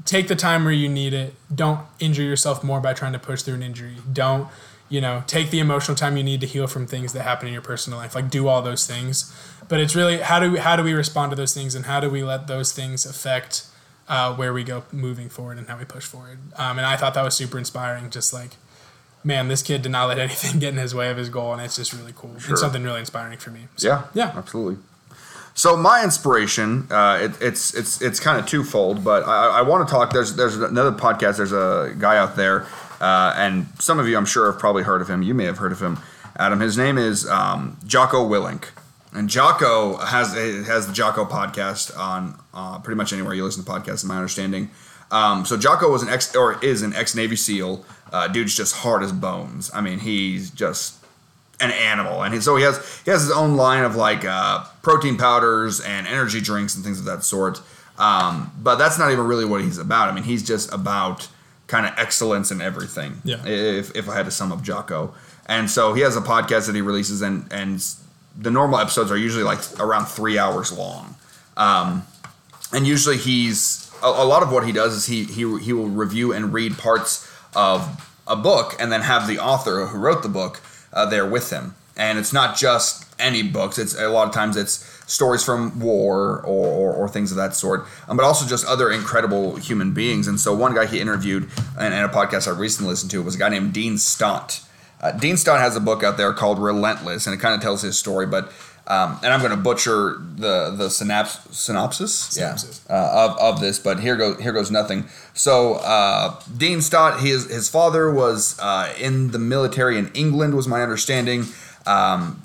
take 0.04 0.28
the 0.28 0.36
time 0.36 0.64
where 0.64 0.72
you 0.72 0.88
need 0.88 1.12
it 1.12 1.34
don't 1.54 1.80
injure 1.98 2.22
yourself 2.22 2.64
more 2.64 2.80
by 2.80 2.94
trying 2.94 3.12
to 3.12 3.18
push 3.18 3.42
through 3.42 3.54
an 3.54 3.62
injury 3.62 3.96
don't 4.10 4.48
you 4.90 5.00
know 5.00 5.22
take 5.26 5.50
the 5.50 5.58
emotional 5.60 5.96
time 5.96 6.16
you 6.18 6.22
need 6.22 6.40
to 6.42 6.46
heal 6.46 6.66
from 6.66 6.86
things 6.86 7.12
that 7.14 7.22
happen 7.22 7.46
in 7.46 7.52
your 7.54 7.62
personal 7.62 7.98
life 7.98 8.14
like 8.14 8.28
do 8.28 8.46
all 8.48 8.60
those 8.60 8.86
things 8.86 9.32
but 9.68 9.80
it's 9.80 9.94
really 9.96 10.18
how 10.18 10.38
do 10.40 10.50
we 10.52 10.58
how 10.58 10.76
do 10.76 10.82
we 10.82 10.92
respond 10.92 11.30
to 11.30 11.36
those 11.36 11.54
things 11.54 11.74
and 11.74 11.86
how 11.86 12.00
do 12.00 12.10
we 12.10 12.22
let 12.22 12.46
those 12.48 12.72
things 12.72 13.06
affect 13.06 13.66
uh, 14.08 14.34
where 14.34 14.52
we 14.52 14.64
go 14.64 14.82
moving 14.92 15.28
forward 15.28 15.56
and 15.56 15.68
how 15.68 15.78
we 15.78 15.84
push 15.84 16.04
forward 16.04 16.38
um, 16.56 16.76
and 16.76 16.86
i 16.86 16.96
thought 16.96 17.14
that 17.14 17.22
was 17.24 17.34
super 17.34 17.56
inspiring 17.56 18.10
just 18.10 18.32
like 18.32 18.50
man 19.22 19.46
this 19.48 19.62
kid 19.62 19.80
did 19.82 19.92
not 19.92 20.06
let 20.08 20.18
anything 20.26 20.58
get 20.58 20.70
in 20.74 20.80
his 20.80 20.94
way 20.94 21.08
of 21.10 21.16
his 21.16 21.28
goal 21.28 21.52
and 21.52 21.62
it's 21.62 21.76
just 21.76 21.92
really 21.92 22.12
cool 22.16 22.36
Sure. 22.38 22.50
and 22.50 22.58
something 22.58 22.82
really 22.82 22.98
inspiring 23.00 23.38
for 23.38 23.50
me 23.50 23.68
So, 23.76 23.86
Yeah, 23.88 24.02
yeah 24.12 24.32
absolutely. 24.36 24.82
So 25.52 25.76
my 25.76 26.02
inspiration, 26.04 26.86
uh, 26.90 27.18
it, 27.22 27.32
it's 27.42 27.74
it's 27.74 28.00
it's 28.00 28.20
kind 28.20 28.38
of 28.38 28.46
twofold, 28.46 29.02
but 29.04 29.24
I, 29.26 29.58
I 29.58 29.62
want 29.62 29.86
to 29.86 29.92
talk. 29.92 30.12
There's 30.12 30.36
there's 30.36 30.56
another 30.56 30.92
podcast. 30.92 31.36
There's 31.38 31.52
a 31.52 31.92
guy 31.98 32.16
out 32.16 32.36
there, 32.36 32.66
uh, 33.00 33.34
and 33.36 33.66
some 33.78 33.98
of 33.98 34.06
you, 34.06 34.16
I'm 34.16 34.26
sure, 34.26 34.50
have 34.50 34.60
probably 34.60 34.82
heard 34.82 35.00
of 35.00 35.08
him. 35.08 35.22
You 35.22 35.34
may 35.34 35.44
have 35.44 35.58
heard 35.58 35.72
of 35.72 35.80
him, 35.80 35.98
Adam. 36.36 36.60
His 36.60 36.76
name 36.76 36.98
is 36.98 37.28
um, 37.28 37.78
Jocko 37.86 38.28
Willink, 38.28 38.66
and 39.12 39.28
Jocko 39.28 39.96
has 39.96 40.34
has 40.66 40.86
the 40.86 40.92
Jocko 40.92 41.24
podcast 41.24 41.96
on 41.98 42.38
uh, 42.52 42.78
pretty 42.78 42.96
much 42.96 43.12
anywhere 43.12 43.34
you 43.34 43.44
listen 43.44 43.64
to 43.64 43.70
podcasts. 43.70 44.02
In 44.02 44.08
my 44.08 44.16
understanding, 44.16 44.70
um, 45.10 45.44
so 45.44 45.56
Jocko 45.56 45.90
was 45.90 46.02
an 46.02 46.08
ex 46.08 46.34
or 46.36 46.62
is 46.64 46.82
an 46.82 46.94
ex 46.94 47.14
Navy 47.14 47.36
SEAL. 47.36 47.84
Uh, 48.12 48.28
dude's 48.28 48.54
just 48.54 48.76
hard 48.76 49.02
as 49.02 49.12
bones. 49.12 49.70
I 49.72 49.80
mean, 49.80 50.00
he's 50.00 50.50
just 50.50 51.02
an 51.60 51.70
animal, 51.70 52.22
and 52.22 52.34
he, 52.34 52.40
so 52.40 52.56
he 52.56 52.64
has 52.64 53.00
he 53.04 53.10
has 53.10 53.22
his 53.22 53.32
own 53.32 53.56
line 53.56 53.84
of 53.84 53.96
like 53.96 54.24
uh, 54.24 54.64
protein 54.82 55.16
powders 55.16 55.80
and 55.80 56.06
energy 56.06 56.40
drinks 56.40 56.74
and 56.74 56.84
things 56.84 56.98
of 56.98 57.06
that 57.06 57.24
sort. 57.24 57.62
Um, 57.98 58.52
but 58.58 58.76
that's 58.76 58.98
not 58.98 59.12
even 59.12 59.26
really 59.26 59.44
what 59.44 59.60
he's 59.62 59.78
about. 59.78 60.08
I 60.08 60.12
mean, 60.12 60.24
he's 60.24 60.42
just 60.42 60.72
about 60.72 61.28
kind 61.70 61.86
of 61.86 61.94
excellence 61.96 62.50
in 62.50 62.60
everything. 62.60 63.22
Yeah. 63.24 63.46
If 63.46 63.96
if 63.96 64.08
I 64.08 64.14
had 64.16 64.26
to 64.26 64.30
sum 64.30 64.52
up 64.52 64.62
Jocko, 64.62 65.14
and 65.46 65.70
so 65.70 65.94
he 65.94 66.02
has 66.02 66.16
a 66.16 66.20
podcast 66.20 66.66
that 66.66 66.74
he 66.74 66.82
releases, 66.82 67.22
and 67.22 67.50
and 67.52 67.82
the 68.36 68.50
normal 68.50 68.80
episodes 68.80 69.10
are 69.10 69.16
usually 69.16 69.44
like 69.44 69.60
around 69.78 70.06
three 70.06 70.36
hours 70.38 70.72
long. 70.72 71.14
Um, 71.56 72.04
and 72.72 72.86
usually 72.86 73.16
he's 73.16 73.90
a, 74.02 74.06
a 74.06 74.26
lot 74.26 74.42
of 74.42 74.52
what 74.52 74.66
he 74.66 74.72
does 74.72 74.94
is 74.94 75.06
he 75.06 75.24
he 75.24 75.58
he 75.60 75.72
will 75.72 75.88
review 75.88 76.32
and 76.32 76.52
read 76.52 76.76
parts 76.76 77.30
of 77.54 78.06
a 78.26 78.36
book 78.36 78.76
and 78.78 78.90
then 78.92 79.02
have 79.02 79.26
the 79.26 79.38
author 79.38 79.86
who 79.86 79.98
wrote 79.98 80.22
the 80.22 80.28
book 80.28 80.60
uh, 80.92 81.06
there 81.06 81.26
with 81.26 81.50
him. 81.50 81.74
And 81.96 82.18
it's 82.18 82.32
not 82.32 82.56
just 82.56 83.04
any 83.18 83.42
books. 83.42 83.78
It's 83.78 83.94
a 83.94 84.08
lot 84.08 84.26
of 84.28 84.34
times 84.34 84.56
it's 84.56 84.78
stories 85.10 85.42
from 85.44 85.80
war 85.80 86.38
or, 86.46 86.66
or, 86.66 86.92
or 86.94 87.08
things 87.08 87.32
of 87.32 87.36
that 87.36 87.56
sort, 87.56 87.84
um, 88.08 88.16
but 88.16 88.24
also 88.24 88.46
just 88.46 88.64
other 88.66 88.90
incredible 88.90 89.56
human 89.56 89.92
beings. 89.92 90.28
And 90.28 90.38
so 90.38 90.54
one 90.54 90.72
guy 90.74 90.86
he 90.86 91.00
interviewed 91.00 91.50
in, 91.78 91.92
in 91.92 92.04
a 92.04 92.08
podcast 92.08 92.46
I 92.46 92.56
recently 92.56 92.90
listened 92.90 93.10
to 93.10 93.22
was 93.22 93.34
a 93.34 93.38
guy 93.38 93.48
named 93.48 93.72
Dean 93.72 93.98
Stott. 93.98 94.62
Uh, 95.02 95.12
Dean 95.12 95.36
Stott 95.36 95.60
has 95.60 95.74
a 95.76 95.80
book 95.80 96.02
out 96.04 96.16
there 96.16 96.32
called 96.32 96.58
Relentless, 96.58 97.26
and 97.26 97.34
it 97.34 97.38
kind 97.38 97.54
of 97.54 97.60
tells 97.60 97.82
his 97.82 97.98
story. 97.98 98.26
But 98.26 98.52
um, 98.86 99.18
and 99.22 99.32
I'm 99.32 99.40
going 99.40 99.50
to 99.52 99.56
butcher 99.56 100.18
the 100.36 100.74
the 100.76 100.88
synaps- 100.88 101.52
synopsis, 101.54 102.14
Synopsis. 102.14 102.84
yeah, 102.88 102.96
uh, 102.96 103.30
of, 103.30 103.38
of 103.38 103.60
this. 103.60 103.78
But 103.78 104.00
here 104.00 104.16
goes 104.16 104.40
here 104.40 104.52
goes 104.52 104.70
nothing. 104.70 105.08
So 105.32 105.74
uh, 105.74 106.38
Dean 106.56 106.80
Stott, 106.82 107.20
his 107.20 107.50
his 107.50 107.68
father 107.68 108.10
was 108.10 108.58
uh, 108.60 108.92
in 108.98 109.30
the 109.30 109.38
military 109.38 109.98
in 109.98 110.10
England, 110.12 110.54
was 110.54 110.68
my 110.68 110.82
understanding. 110.82 111.46
Um, 111.86 112.42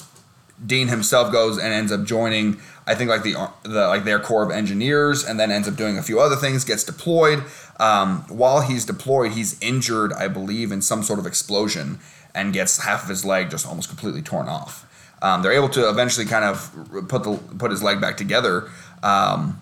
Dean 0.64 0.88
himself 0.88 1.32
goes 1.32 1.58
and 1.58 1.74
ends 1.74 1.92
up 1.92 2.04
joining, 2.06 2.60
I 2.88 2.96
think 2.96 3.10
like 3.10 3.24
the 3.24 3.34
the 3.64 3.88
like 3.88 4.04
their 4.04 4.20
corps 4.20 4.44
of 4.44 4.52
engineers, 4.52 5.24
and 5.24 5.40
then 5.40 5.52
ends 5.52 5.68
up 5.68 5.76
doing 5.76 5.98
a 5.98 6.04
few 6.04 6.20
other 6.20 6.36
things. 6.36 6.64
Gets 6.64 6.84
deployed. 6.84 7.44
Um, 7.80 8.22
while 8.30 8.62
he's 8.62 8.86
deployed, 8.86 9.34
he's 9.34 9.60
injured, 9.62 10.14
I 10.14 10.30
believe, 10.30 10.72
in 10.72 10.82
some 10.82 11.04
sort 11.04 11.20
of 11.20 11.26
explosion, 11.26 12.00
and 12.34 12.54
gets 12.54 12.84
half 12.84 13.04
of 13.04 13.10
his 13.10 13.26
leg 13.26 13.50
just 13.50 13.68
almost 13.68 13.90
completely 13.90 14.22
torn 14.22 14.48
off. 14.48 14.86
Um, 15.22 15.42
they're 15.42 15.52
able 15.52 15.70
to 15.70 15.90
eventually 15.90 16.26
kind 16.26 16.46
of 16.46 16.72
put 17.10 17.24
the 17.24 17.38
put 17.58 17.72
his 17.72 17.84
leg 17.84 18.00
back 18.00 18.16
together, 18.16 18.70
um, 19.04 19.60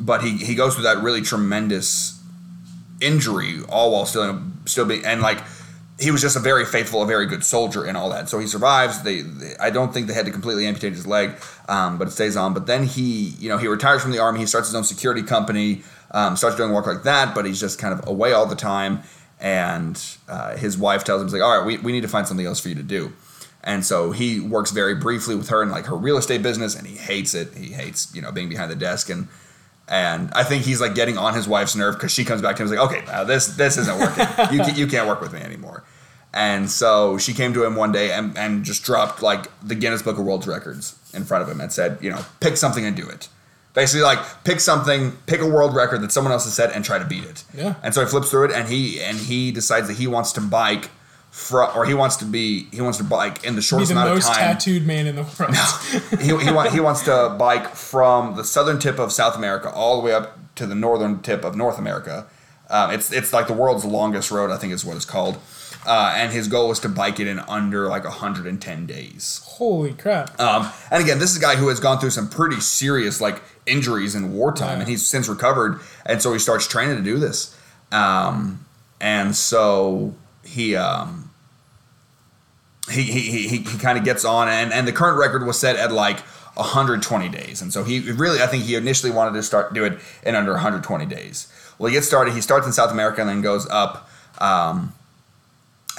but 0.00 0.22
he 0.22 0.38
he 0.38 0.54
goes 0.54 0.74
through 0.74 0.84
that 0.84 1.02
really 1.02 1.22
tremendous 1.22 2.20
injury, 3.00 3.60
all 3.68 3.92
while 3.92 4.06
still 4.06 4.42
still 4.64 4.86
being 4.86 5.04
and 5.04 5.20
like 5.20 5.38
he 6.02 6.10
was 6.10 6.20
just 6.20 6.36
a 6.36 6.40
very 6.40 6.64
faithful, 6.64 7.02
a 7.02 7.06
very 7.06 7.26
good 7.26 7.44
soldier 7.44 7.84
and 7.84 7.96
all 7.96 8.10
that. 8.10 8.28
So 8.28 8.38
he 8.38 8.46
survives. 8.46 9.02
They, 9.02 9.20
they 9.22 9.54
I 9.60 9.70
don't 9.70 9.94
think 9.94 10.08
they 10.08 10.14
had 10.14 10.26
to 10.26 10.32
completely 10.32 10.66
amputate 10.66 10.92
his 10.92 11.06
leg, 11.06 11.34
um, 11.68 11.98
but 11.98 12.08
it 12.08 12.10
stays 12.10 12.36
on. 12.36 12.54
But 12.54 12.66
then 12.66 12.84
he, 12.84 13.34
you 13.38 13.48
know, 13.48 13.58
he 13.58 13.68
retires 13.68 14.02
from 14.02 14.10
the 14.10 14.18
army. 14.18 14.40
He 14.40 14.46
starts 14.46 14.68
his 14.68 14.74
own 14.74 14.84
security 14.84 15.22
company, 15.22 15.82
um, 16.10 16.36
starts 16.36 16.56
doing 16.56 16.72
work 16.72 16.86
like 16.86 17.04
that. 17.04 17.34
But 17.34 17.46
he's 17.46 17.60
just 17.60 17.78
kind 17.78 17.94
of 17.94 18.06
away 18.08 18.32
all 18.32 18.46
the 18.46 18.56
time. 18.56 19.02
And 19.40 20.00
uh, 20.28 20.56
his 20.56 20.76
wife 20.76 21.04
tells 21.04 21.20
him, 21.20 21.28
"He's 21.28 21.34
like, 21.34 21.42
all 21.42 21.58
right, 21.58 21.66
we, 21.66 21.78
we 21.78 21.92
need 21.92 22.02
to 22.02 22.08
find 22.08 22.26
something 22.26 22.46
else 22.46 22.60
for 22.60 22.68
you 22.68 22.74
to 22.76 22.82
do." 22.82 23.12
And 23.64 23.84
so 23.86 24.10
he 24.10 24.40
works 24.40 24.72
very 24.72 24.96
briefly 24.96 25.36
with 25.36 25.48
her 25.50 25.62
in 25.62 25.70
like 25.70 25.86
her 25.86 25.96
real 25.96 26.16
estate 26.16 26.42
business, 26.42 26.74
and 26.74 26.86
he 26.86 26.96
hates 26.96 27.34
it. 27.34 27.54
He 27.54 27.72
hates, 27.72 28.12
you 28.14 28.20
know, 28.20 28.32
being 28.32 28.48
behind 28.48 28.70
the 28.70 28.76
desk 28.76 29.08
and. 29.08 29.28
And 29.88 30.30
I 30.32 30.44
think 30.44 30.64
he's 30.64 30.80
like 30.80 30.94
getting 30.94 31.18
on 31.18 31.34
his 31.34 31.48
wife's 31.48 31.74
nerve 31.74 31.96
because 31.96 32.12
she 32.12 32.24
comes 32.24 32.40
back 32.40 32.54
to 32.56 32.62
him 32.62 32.68
and 32.68 32.78
is 32.78 32.80
like, 32.80 33.04
okay, 33.04 33.24
this 33.26 33.48
this 33.56 33.76
isn't 33.76 33.98
working. 33.98 34.26
you, 34.56 34.84
you 34.84 34.86
can't 34.86 35.08
work 35.08 35.20
with 35.20 35.32
me 35.32 35.40
anymore. 35.40 35.82
And 36.34 36.70
so 36.70 37.18
she 37.18 37.34
came 37.34 37.52
to 37.54 37.64
him 37.64 37.76
one 37.76 37.92
day 37.92 38.10
and, 38.10 38.36
and 38.38 38.64
just 38.64 38.84
dropped 38.84 39.22
like 39.22 39.46
the 39.60 39.74
Guinness 39.74 40.02
Book 40.02 40.18
of 40.18 40.24
World 40.24 40.46
Records 40.46 40.98
in 41.12 41.24
front 41.24 41.42
of 41.42 41.48
him 41.48 41.60
and 41.60 41.70
said, 41.70 41.98
you 42.00 42.10
know, 42.10 42.24
pick 42.40 42.56
something 42.56 42.84
and 42.84 42.96
do 42.96 43.06
it. 43.08 43.28
Basically, 43.74 44.02
like 44.02 44.18
pick 44.44 44.60
something, 44.60 45.12
pick 45.26 45.40
a 45.40 45.46
world 45.46 45.74
record 45.74 46.02
that 46.02 46.12
someone 46.12 46.32
else 46.32 46.44
has 46.44 46.54
set 46.54 46.74
and 46.74 46.84
try 46.84 46.98
to 46.98 47.06
beat 47.06 47.24
it. 47.24 47.44
Yeah. 47.54 47.74
And 47.82 47.94
so 47.94 48.02
he 48.02 48.06
flips 48.06 48.30
through 48.30 48.44
it 48.46 48.52
and 48.52 48.68
he 48.68 49.00
and 49.02 49.16
he 49.16 49.50
decides 49.50 49.88
that 49.88 49.96
he 49.96 50.06
wants 50.06 50.32
to 50.32 50.42
bike 50.42 50.90
from 51.30 51.74
or 51.74 51.86
he 51.86 51.94
wants 51.94 52.16
to 52.16 52.26
be 52.26 52.66
he 52.70 52.82
wants 52.82 52.98
to 52.98 53.04
bike 53.04 53.42
in 53.44 53.56
the 53.56 53.62
shortest 53.62 53.88
the 53.88 53.94
amount 53.94 54.10
of 54.10 54.16
most 54.16 54.26
time 54.26 54.36
tattooed 54.36 54.86
man 54.86 55.06
in 55.06 55.16
the 55.16 55.22
world. 55.22 55.52
No, 55.52 56.18
he, 56.18 56.44
he, 56.44 56.52
want, 56.52 56.72
he 56.72 56.80
wants 56.80 57.02
to 57.04 57.34
bike 57.38 57.68
from 57.68 58.36
the 58.36 58.44
southern 58.44 58.78
tip 58.78 58.98
of 58.98 59.10
South 59.10 59.36
America 59.36 59.70
all 59.70 59.98
the 59.98 60.04
way 60.04 60.12
up 60.12 60.38
to 60.56 60.66
the 60.66 60.74
northern 60.74 61.22
tip 61.22 61.42
of 61.42 61.56
North 61.56 61.78
America. 61.78 62.26
Um, 62.68 62.90
it's 62.90 63.10
it's 63.10 63.32
like 63.32 63.46
the 63.46 63.54
world's 63.54 63.86
longest 63.86 64.30
road, 64.30 64.50
I 64.50 64.58
think 64.58 64.74
is 64.74 64.84
what 64.84 64.96
it's 64.96 65.06
called. 65.06 65.38
Uh, 65.84 66.12
and 66.16 66.32
his 66.32 66.46
goal 66.46 66.68
was 66.68 66.78
to 66.80 66.88
bike 66.88 67.18
it 67.18 67.26
in 67.26 67.40
under 67.40 67.88
like 67.88 68.04
110 68.04 68.86
days. 68.86 69.40
Holy 69.44 69.92
crap! 69.94 70.38
Um, 70.40 70.70
and 70.90 71.02
again, 71.02 71.18
this 71.18 71.30
is 71.32 71.38
a 71.38 71.40
guy 71.40 71.56
who 71.56 71.68
has 71.68 71.80
gone 71.80 71.98
through 71.98 72.10
some 72.10 72.28
pretty 72.28 72.60
serious 72.60 73.20
like 73.20 73.42
injuries 73.66 74.14
in 74.14 74.32
wartime, 74.32 74.76
Yeah. 74.76 74.80
and 74.80 74.88
he's 74.88 75.04
since 75.04 75.28
recovered. 75.28 75.80
And 76.06 76.22
so 76.22 76.32
he 76.32 76.38
starts 76.38 76.66
training 76.68 76.96
to 76.96 77.02
do 77.02 77.18
this. 77.18 77.56
Um, 77.90 78.64
and 79.00 79.34
so 79.34 80.14
he 80.44 80.76
um, 80.76 81.30
he 82.90 83.02
he 83.02 83.20
he, 83.20 83.48
he, 83.48 83.56
he 83.58 83.78
kind 83.78 83.98
of 83.98 84.04
gets 84.04 84.24
on, 84.24 84.48
and 84.48 84.72
and 84.72 84.86
the 84.86 84.92
current 84.92 85.18
record 85.18 85.44
was 85.46 85.58
set 85.58 85.74
at 85.76 85.90
like 85.90 86.20
120 86.54 87.28
days. 87.28 87.60
And 87.62 87.72
so 87.72 87.82
he 87.84 88.00
really, 88.12 88.40
I 88.40 88.46
think 88.46 88.64
he 88.64 88.74
initially 88.76 89.10
wanted 89.12 89.32
to 89.34 89.42
start 89.42 89.74
do 89.74 89.84
it 89.84 89.98
in 90.24 90.34
under 90.36 90.52
120 90.52 91.06
days. 91.06 91.52
Well, 91.78 91.88
he 91.88 91.94
gets 91.94 92.06
started. 92.06 92.34
He 92.34 92.40
starts 92.40 92.66
in 92.66 92.72
South 92.72 92.92
America 92.92 93.20
and 93.20 93.28
then 93.28 93.40
goes 93.42 93.68
up. 93.68 94.08
Um, 94.38 94.92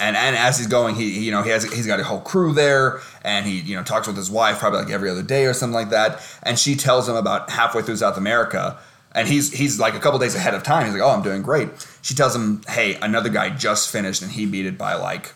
and 0.04 0.16
and 0.16 0.36
as 0.36 0.58
he's 0.58 0.66
going, 0.66 0.94
he 0.94 1.24
you 1.24 1.30
know 1.30 1.42
he 1.42 1.50
has 1.50 1.64
he's 1.64 1.86
got 1.86 1.98
a 1.98 2.04
whole 2.04 2.20
crew 2.20 2.52
there, 2.52 3.00
and 3.22 3.46
he 3.46 3.60
you 3.60 3.76
know 3.76 3.82
talks 3.82 4.06
with 4.06 4.16
his 4.16 4.30
wife 4.30 4.58
probably 4.58 4.80
like 4.80 4.90
every 4.90 5.08
other 5.08 5.22
day 5.22 5.46
or 5.46 5.54
something 5.54 5.74
like 5.74 5.90
that, 5.90 6.20
and 6.42 6.58
she 6.58 6.74
tells 6.74 7.08
him 7.08 7.16
about 7.16 7.50
halfway 7.50 7.82
through 7.82 7.96
South 7.96 8.16
America, 8.18 8.78
and 9.12 9.26
he's 9.28 9.52
he's 9.52 9.80
like 9.80 9.94
a 9.94 9.98
couple 9.98 10.18
days 10.18 10.34
ahead 10.34 10.54
of 10.54 10.62
time. 10.62 10.84
He's 10.84 10.94
like, 10.94 11.02
oh, 11.02 11.10
I'm 11.10 11.22
doing 11.22 11.42
great. 11.42 11.68
She 12.02 12.14
tells 12.14 12.34
him, 12.34 12.62
hey, 12.68 12.96
another 12.96 13.30
guy 13.30 13.50
just 13.50 13.90
finished, 13.90 14.20
and 14.22 14.30
he 14.32 14.44
beat 14.46 14.66
it 14.66 14.76
by 14.76 14.94
like 14.94 15.32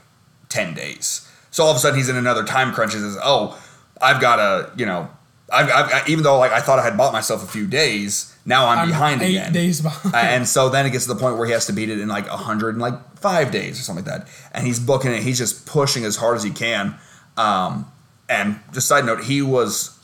ten 0.49 0.75
days. 0.75 1.31
So 1.51 1.65
all 1.65 1.71
of 1.71 1.77
a 1.77 1.81
sudden 1.81 1.99
he's 1.99 2.09
in 2.09 2.17
another 2.17 2.45
time 2.45 2.73
crunch. 2.73 2.95
And 2.95 3.03
says, 3.03 3.19
oh, 3.23 3.61
I've 4.01 4.21
got 4.21 4.37
to 4.37 4.71
you 4.77 4.87
know, 4.87 5.11
I've, 5.51 5.71
I've 5.71 6.09
even 6.09 6.25
though 6.25 6.39
like 6.39 6.53
I 6.53 6.61
thought 6.61 6.79
I 6.79 6.85
had 6.85 6.97
bought 6.97 7.13
myself 7.13 7.43
a 7.43 7.47
few 7.47 7.67
days, 7.67 8.37
now 8.45 8.67
I'm, 8.67 8.81
I'm 8.81 8.89
behind 8.89 9.23
eight 9.23 9.37
again. 9.37 9.53
days 9.53 9.81
behind. 9.81 10.15
and 10.15 10.47
so 10.49 10.69
then 10.69 10.87
it 10.87 10.91
gets 10.91 11.07
to 11.07 11.15
the 11.15 11.21
point 11.21 11.37
where 11.37 11.47
he 11.47 11.53
has 11.53 11.67
to 11.67 11.73
beat 11.73 11.89
it 11.89 12.01
in 12.01 12.09
like 12.09 12.29
100 12.29 12.71
and 12.71 12.81
like 12.81 13.19
five 13.19 13.51
days 13.51 13.81
or 13.81 13.83
something 13.83 14.05
like 14.05 14.25
that. 14.25 14.29
And 14.53 14.67
he's 14.67 14.79
booking 14.79 15.13
it. 15.13 15.23
He's 15.23 15.39
just 15.39 15.67
pushing 15.67 16.05
as 16.05 16.17
hard 16.17 16.37
as 16.37 16.43
he 16.43 16.51
can. 16.51 16.97
Um, 17.37 17.91
and 18.29 18.61
just 18.73 18.89
side 18.89 19.07
note, 19.07 19.25
he 19.25 19.43
was 19.43 19.95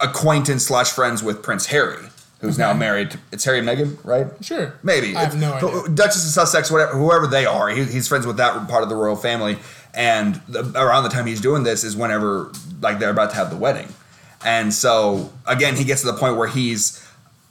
acquaintance 0.00 0.66
slash 0.66 0.90
friends 0.90 1.22
with 1.22 1.42
Prince 1.42 1.66
Harry 1.66 2.08
who's 2.42 2.58
now 2.58 2.74
married. 2.74 3.12
To, 3.12 3.18
it's 3.30 3.44
Harry 3.44 3.60
and 3.60 3.68
Meghan, 3.68 3.96
right? 4.04 4.26
Sure. 4.44 4.74
Maybe. 4.82 5.16
I 5.16 5.24
have 5.24 5.36
no 5.36 5.54
idea. 5.54 5.88
Duchess 5.94 6.26
of 6.26 6.32
Sussex, 6.32 6.70
whatever, 6.70 6.92
whoever 6.98 7.26
they 7.28 7.46
are, 7.46 7.68
he, 7.68 7.84
he's 7.84 8.08
friends 8.08 8.26
with 8.26 8.36
that 8.36 8.68
part 8.68 8.82
of 8.82 8.88
the 8.88 8.96
royal 8.96 9.16
family. 9.16 9.58
And 9.94 10.36
the, 10.48 10.62
around 10.74 11.04
the 11.04 11.10
time 11.10 11.26
he's 11.26 11.40
doing 11.40 11.64
this 11.64 11.84
is 11.84 11.96
whenever, 11.96 12.50
like, 12.80 12.98
they're 12.98 13.10
about 13.10 13.30
to 13.30 13.36
have 13.36 13.50
the 13.50 13.56
wedding. 13.56 13.88
And 14.44 14.72
so, 14.72 15.32
again, 15.46 15.76
he 15.76 15.84
gets 15.84 16.00
to 16.00 16.06
the 16.08 16.16
point 16.18 16.36
where 16.36 16.48
he's 16.48 17.06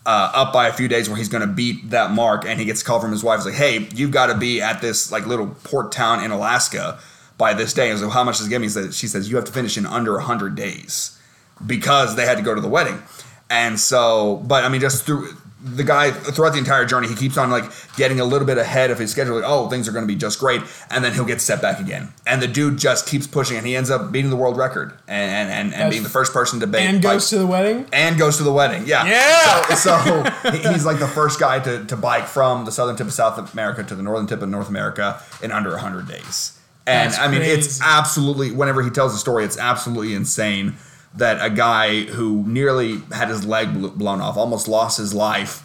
uh, 0.05 0.31
up 0.33 0.51
by 0.51 0.67
a 0.67 0.73
few 0.73 0.87
days 0.87 1.07
where 1.07 1.17
he's 1.17 1.29
going 1.29 1.47
to 1.47 1.53
beat 1.53 1.91
that 1.91 2.11
mark. 2.11 2.45
And 2.45 2.59
he 2.59 2.65
gets 2.65 2.81
a 2.81 2.85
call 2.85 2.99
from 2.99 3.11
his 3.11 3.23
wife. 3.23 3.39
He's 3.39 3.45
like, 3.45 3.53
hey, 3.55 3.87
you've 3.93 4.11
got 4.11 4.27
to 4.27 4.35
be 4.37 4.61
at 4.61 4.81
this, 4.81 5.11
like, 5.11 5.27
little 5.27 5.47
port 5.63 5.91
town 5.91 6.23
in 6.23 6.31
Alaska 6.31 6.99
by 7.37 7.53
this 7.53 7.73
day. 7.73 7.91
Was 7.91 8.01
like, 8.01 8.11
how 8.11 8.23
much 8.23 8.39
does 8.39 8.47
it 8.47 8.49
give 8.49 8.61
me? 8.61 8.69
Says- 8.69 8.97
She 8.97 9.07
says, 9.07 9.29
you 9.29 9.35
have 9.35 9.45
to 9.45 9.51
finish 9.53 9.77
in 9.77 9.85
under 9.85 10.13
100 10.13 10.55
days 10.55 11.17
because 11.65 12.15
they 12.15 12.25
had 12.25 12.37
to 12.37 12.43
go 12.43 12.55
to 12.55 12.61
the 12.61 12.67
wedding. 12.67 13.01
And 13.49 13.79
so, 13.79 14.37
but 14.47 14.63
I 14.63 14.69
mean, 14.69 14.81
just 14.81 15.05
through 15.05 15.33
the 15.63 15.83
guy 15.83 16.11
throughout 16.11 16.53
the 16.53 16.57
entire 16.59 16.85
journey, 16.85 17.07
he 17.07 17.15
keeps 17.15 17.37
on 17.37 17.51
like 17.51 17.65
getting 17.95 18.19
a 18.19 18.25
little 18.25 18.47
bit 18.47 18.57
ahead 18.57 18.89
of 18.89 18.97
his 18.97 19.11
schedule. 19.11 19.35
Like, 19.35 19.43
oh, 19.47 19.69
things 19.69 19.87
are 19.87 19.91
going 19.91 20.03
to 20.03 20.07
be 20.07 20.15
just 20.15 20.39
great, 20.39 20.61
and 20.89 21.03
then 21.03 21.13
he'll 21.13 21.25
get 21.25 21.39
set 21.41 21.61
back 21.61 21.79
again. 21.79 22.11
And 22.25 22.41
the 22.41 22.47
dude 22.47 22.77
just 22.77 23.07
keeps 23.07 23.27
pushing, 23.27 23.57
and 23.57 23.65
he 23.65 23.75
ends 23.75 23.89
up 23.91 24.11
beating 24.11 24.31
the 24.31 24.35
world 24.35 24.57
record 24.57 24.93
and 25.07 25.49
and, 25.49 25.51
and, 25.51 25.73
and 25.73 25.91
being 25.91 26.03
the 26.03 26.09
first 26.09 26.33
person 26.33 26.59
to 26.61 26.67
beat 26.67 26.81
And 26.81 27.01
goes 27.01 27.29
to 27.29 27.37
the 27.37 27.45
wedding. 27.47 27.87
and 27.93 28.17
goes 28.17 28.37
to 28.37 28.43
the 28.43 28.51
wedding. 28.53 28.87
Yeah. 28.87 29.05
Yeah! 29.05 29.75
So, 29.75 29.97
so 30.43 30.51
he's 30.71 30.85
like 30.85 30.99
the 30.99 31.07
first 31.07 31.39
guy 31.39 31.59
to, 31.59 31.85
to 31.85 31.95
bike 31.95 32.25
from 32.25 32.65
the 32.65 32.71
southern 32.71 32.95
tip 32.95 33.07
of 33.07 33.13
South 33.13 33.53
America 33.53 33.83
to 33.83 33.95
the 33.95 34.03
northern 34.03 34.27
tip 34.27 34.41
of 34.41 34.49
North 34.49 34.69
America 34.69 35.21
in 35.43 35.51
under 35.51 35.69
100 35.71 36.07
days. 36.07 36.57
And 36.87 37.11
That's 37.11 37.21
I 37.21 37.27
mean, 37.27 37.43
it's 37.43 37.79
absolutely, 37.81 38.51
whenever 38.51 38.81
he 38.81 38.89
tells 38.89 39.13
the 39.13 39.19
story, 39.19 39.45
it's 39.45 39.57
absolutely 39.59 40.15
insane 40.15 40.75
that 41.15 41.43
a 41.45 41.49
guy 41.49 42.03
who 42.03 42.43
nearly 42.47 42.99
had 43.11 43.27
his 43.29 43.45
leg 43.45 43.73
blown 43.97 44.21
off, 44.21 44.37
almost 44.37 44.67
lost 44.67 44.97
his 44.97 45.13
life, 45.13 45.61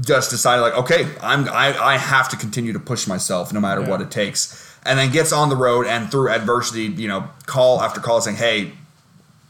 just 0.00 0.30
decided, 0.30 0.62
like, 0.62 0.74
okay, 0.76 1.06
I'm, 1.22 1.48
I, 1.48 1.76
I 1.80 1.96
have 1.98 2.28
to 2.30 2.36
continue 2.36 2.72
to 2.72 2.80
push 2.80 3.06
myself 3.06 3.52
no 3.52 3.60
matter 3.60 3.82
Yeah. 3.82 3.88
what 3.90 4.00
it 4.00 4.10
takes. 4.10 4.76
And 4.84 4.98
then 4.98 5.12
gets 5.12 5.32
on 5.32 5.48
the 5.50 5.56
road 5.56 5.86
and 5.86 6.10
through 6.10 6.30
adversity, 6.30 6.82
you 6.86 7.06
know, 7.08 7.28
call 7.46 7.80
after 7.80 8.00
call 8.00 8.20
saying, 8.20 8.36
hey, 8.36 8.58
you're 8.60 8.72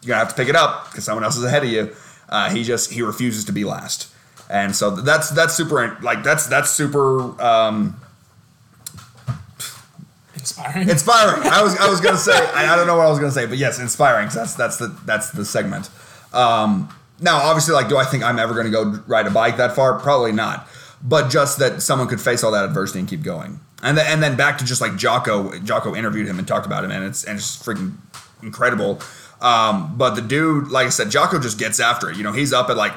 gonna 0.08 0.18
have 0.18 0.28
to 0.28 0.34
pick 0.34 0.48
it 0.48 0.54
up 0.56 0.90
because 0.90 1.04
someone 1.04 1.24
else 1.24 1.36
is 1.36 1.44
ahead 1.44 1.64
of 1.64 1.70
you. 1.70 1.90
Uh, 2.28 2.50
he 2.50 2.62
just 2.62 2.92
he 2.92 3.00
refuses 3.02 3.44
to 3.46 3.52
be 3.52 3.64
last, 3.64 4.08
and 4.50 4.76
so 4.76 4.90
that's 4.90 5.30
that's 5.30 5.54
super 5.54 5.96
like 6.02 6.22
that's 6.22 6.46
that's 6.46 6.70
super 6.70 7.40
um, 7.42 7.98
Inspiring. 10.50 10.88
inspiring. 10.88 11.42
I 11.50 11.62
was 11.62 11.76
I 11.78 11.88
was 11.88 12.00
gonna 12.00 12.16
say 12.18 12.32
I, 12.54 12.72
I 12.72 12.76
don't 12.76 12.86
know 12.86 12.96
what 12.96 13.06
I 13.06 13.10
was 13.10 13.18
gonna 13.18 13.32
say, 13.32 13.46
but 13.46 13.58
yes, 13.58 13.78
inspiring. 13.78 14.26
'cause 14.28 14.34
that's 14.36 14.54
that's 14.54 14.76
the 14.76 14.88
that's 15.04 15.30
the 15.30 15.44
segment. 15.44 15.88
Um, 16.32 16.88
now, 17.20 17.36
obviously, 17.38 17.74
like, 17.74 17.88
do 17.88 17.96
I 17.96 18.04
think 18.04 18.22
I'm 18.24 18.38
ever 18.38 18.54
gonna 18.54 18.70
go 18.70 19.00
ride 19.06 19.26
a 19.26 19.30
bike 19.30 19.56
that 19.56 19.74
far? 19.74 19.98
Probably 20.00 20.32
not. 20.32 20.68
But 21.02 21.28
just 21.30 21.58
that 21.58 21.80
someone 21.82 22.08
could 22.08 22.20
face 22.20 22.42
all 22.42 22.50
that 22.52 22.64
adversity 22.64 22.98
and 23.00 23.08
keep 23.08 23.22
going, 23.22 23.60
and 23.82 23.96
then 23.96 24.06
and 24.06 24.22
then 24.22 24.36
back 24.36 24.58
to 24.58 24.64
just 24.64 24.80
like 24.80 24.96
Jocko. 24.96 25.58
Jocko 25.60 25.94
interviewed 25.94 26.26
him 26.26 26.38
and 26.38 26.46
talked 26.48 26.66
about 26.66 26.82
him, 26.84 26.90
and 26.90 27.04
it's 27.04 27.24
and 27.24 27.38
it's 27.38 27.56
freaking 27.62 27.94
incredible. 28.42 29.00
Um, 29.40 29.96
but 29.98 30.14
the 30.14 30.22
dude, 30.22 30.68
like 30.68 30.86
I 30.86 30.90
said, 30.90 31.10
Jocko 31.10 31.38
just 31.38 31.58
gets 31.58 31.78
after 31.78 32.10
it. 32.10 32.16
You 32.16 32.22
know, 32.22 32.32
he's 32.32 32.52
up 32.52 32.70
at 32.70 32.76
like 32.76 32.92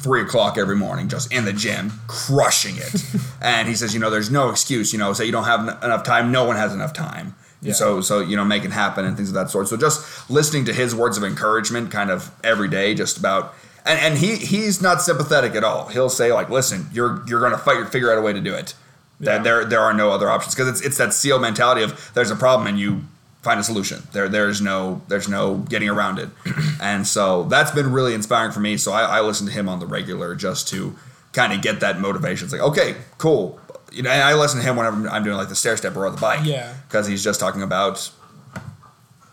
three 0.00 0.22
o'clock 0.22 0.56
every 0.56 0.76
morning, 0.76 1.08
just 1.08 1.32
in 1.32 1.44
the 1.44 1.52
gym, 1.52 1.92
crushing 2.06 2.76
it. 2.76 3.04
and 3.40 3.68
he 3.68 3.74
says, 3.74 3.92
you 3.94 4.00
know, 4.00 4.10
there's 4.10 4.30
no 4.30 4.50
excuse. 4.50 4.92
You 4.92 4.98
know, 4.98 5.12
say 5.12 5.26
you 5.26 5.32
don't 5.32 5.44
have 5.44 5.60
en- 5.60 5.84
enough 5.84 6.04
time. 6.04 6.32
No 6.32 6.44
one 6.44 6.56
has 6.56 6.74
enough 6.74 6.92
time. 6.92 7.34
Yeah. 7.62 7.74
So, 7.74 8.00
so 8.00 8.20
you 8.20 8.36
know, 8.36 8.44
make 8.44 8.64
it 8.64 8.70
happen 8.70 9.04
and 9.04 9.16
things 9.16 9.28
of 9.28 9.34
that 9.34 9.50
sort. 9.50 9.68
So, 9.68 9.76
just 9.76 10.30
listening 10.30 10.64
to 10.66 10.72
his 10.72 10.94
words 10.94 11.18
of 11.18 11.24
encouragement, 11.24 11.90
kind 11.90 12.10
of 12.10 12.30
every 12.42 12.68
day, 12.68 12.94
just 12.94 13.18
about. 13.18 13.54
And, 13.84 13.98
and 13.98 14.18
he 14.18 14.36
he's 14.36 14.80
not 14.80 15.02
sympathetic 15.02 15.54
at 15.54 15.64
all. 15.64 15.88
He'll 15.88 16.10
say 16.10 16.32
like, 16.32 16.48
"Listen, 16.50 16.86
you're 16.92 17.22
you're 17.26 17.40
going 17.40 17.52
to 17.52 17.58
fight, 17.58 17.86
figure 17.90 18.12
out 18.12 18.18
a 18.18 18.22
way 18.22 18.32
to 18.32 18.40
do 18.40 18.54
it. 18.54 18.74
That 19.20 19.44
there 19.44 19.64
there 19.66 19.80
are 19.80 19.92
no 19.92 20.10
other 20.10 20.30
options 20.30 20.54
because 20.54 20.68
it's 20.68 20.80
it's 20.80 20.96
that 20.96 21.12
SEAL 21.12 21.38
mentality 21.40 21.82
of 21.82 22.10
there's 22.14 22.30
a 22.30 22.36
problem 22.36 22.66
and 22.66 22.78
you 22.78 23.02
find 23.42 23.58
a 23.60 23.62
solution. 23.62 24.02
There 24.12 24.28
there's 24.28 24.60
no 24.60 25.02
there's 25.08 25.28
no 25.28 25.56
getting 25.56 25.88
around 25.88 26.18
it. 26.18 26.28
and 26.80 27.06
so 27.06 27.44
that's 27.44 27.70
been 27.70 27.92
really 27.92 28.14
inspiring 28.14 28.52
for 28.52 28.60
me. 28.60 28.76
So 28.76 28.92
I, 28.92 29.18
I 29.18 29.20
listen 29.20 29.46
to 29.46 29.52
him 29.52 29.68
on 29.68 29.78
the 29.80 29.86
regular 29.86 30.34
just 30.34 30.68
to 30.68 30.94
kind 31.32 31.52
of 31.52 31.62
get 31.62 31.80
that 31.80 32.00
motivation. 32.00 32.44
It's 32.46 32.52
like 32.52 32.62
okay, 32.62 32.96
cool. 33.18 33.58
You 33.92 34.02
know, 34.02 34.10
I 34.10 34.34
listen 34.34 34.60
to 34.60 34.64
him 34.66 34.76
whenever 34.76 35.08
I'm 35.08 35.24
doing 35.24 35.36
like 35.36 35.48
the 35.48 35.56
stair 35.56 35.76
stepper 35.76 36.04
or 36.06 36.10
the 36.10 36.20
bike. 36.20 36.46
Yeah. 36.46 36.72
Because 36.86 37.06
he's 37.08 37.24
just 37.24 37.40
talking 37.40 37.62
about 37.62 38.10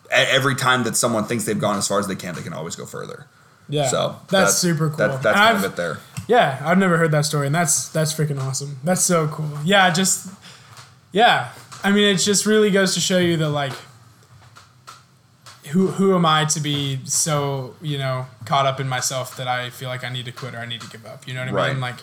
every 0.10 0.56
time 0.56 0.84
that 0.86 0.96
someone 0.96 1.26
thinks 1.26 1.46
they've 1.46 1.60
gone 1.60 1.78
as 1.78 1.88
far 1.88 2.00
as 2.00 2.08
they 2.08 2.15
can, 2.15 2.34
they 2.36 2.41
can 2.41 2.54
always 2.54 2.76
go 2.76 2.86
further. 2.86 3.28
yeah. 3.70 3.88
So 3.88 4.15
that's 4.30 4.54
that- 4.54 4.58
super 4.58 4.88
cool. 4.89 4.98
That, 4.98 5.22
that's 5.22 5.38
kind 5.38 5.58
of 5.58 5.63
it 5.65 5.76
there. 5.76 6.00
Yeah, 6.28 6.62
I've 6.65 6.78
never 6.78 6.98
heard 6.98 7.12
that 7.12 7.24
story, 7.26 7.46
and 7.46 7.56
that's 7.56 7.88
that's 7.89 8.13
freaking 8.13 8.41
awesome. 8.41 8.80
That's 8.84 9.02
so 9.02 9.28
cool. 9.28 9.50
Yeah, 9.63 9.89
just 9.93 10.30
yeah. 11.13 11.52
I 11.86 11.91
mean, 11.91 12.04
it 12.13 12.17
just 12.17 12.46
really 12.46 12.70
goes 12.70 12.93
to 12.96 13.00
show 13.00 13.17
you 13.17 13.38
that 13.38 13.50
like, 13.50 13.72
who 15.72 15.88
who 15.88 16.16
am 16.16 16.26
I 16.26 16.46
to 16.46 16.60
be 16.60 17.00
so 17.06 17.76
you 17.82 17.98
know 17.98 18.26
caught 18.46 18.66
up 18.66 18.80
in 18.80 18.88
myself 18.88 19.36
that 19.38 19.48
I 19.48 19.70
feel 19.70 19.90
like 19.90 20.04
I 20.04 20.10
need 20.10 20.26
to 20.26 20.32
quit 20.32 20.54
or 20.56 20.60
I 20.60 20.66
need 20.66 20.82
to 20.82 20.90
give 20.90 21.06
up? 21.06 21.28
You 21.28 21.34
know 21.34 21.42
what 21.42 21.50
I 21.50 21.54
Right. 21.54 21.72
mean? 21.74 21.82
Like, 21.82 22.00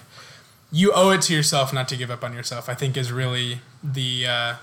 you 0.73 0.93
owe 0.93 1.11
it 1.11 1.23
to 1.23 1.35
yourself 1.35 1.73
not 1.73 1.89
to 1.89 1.97
give 1.97 2.11
up 2.11 2.23
on 2.25 2.33
yourself. 2.35 2.69
I 2.69 2.75
think 2.75 2.97
is 2.97 3.11
really 3.13 3.61
the 3.83 4.27
uh, 4.27 4.55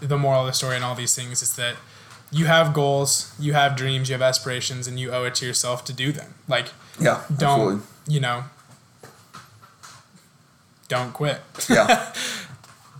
the 0.00 0.16
moral 0.18 0.40
of 0.42 0.46
the 0.46 0.52
story 0.52 0.76
and 0.76 0.84
all 0.84 0.94
these 0.94 1.14
things 1.14 1.42
is 1.42 1.54
that 1.56 1.76
you 2.30 2.46
have 2.46 2.72
goals, 2.72 3.34
you 3.38 3.52
have 3.52 3.76
dreams, 3.76 4.08
you 4.08 4.14
have 4.14 4.22
aspirations, 4.22 4.86
and 4.88 4.98
you 4.98 5.12
owe 5.12 5.24
it 5.24 5.34
to 5.36 5.46
yourself 5.46 5.84
to 5.84 5.92
do 5.92 6.12
them. 6.12 6.34
Like, 6.48 6.68
Yeah. 6.98 7.20
don't 7.28 7.60
Absolutely. 7.60 8.14
you 8.14 8.20
know 8.20 8.44
don't 10.88 11.12
quit 11.14 11.40
yeah. 11.70 12.12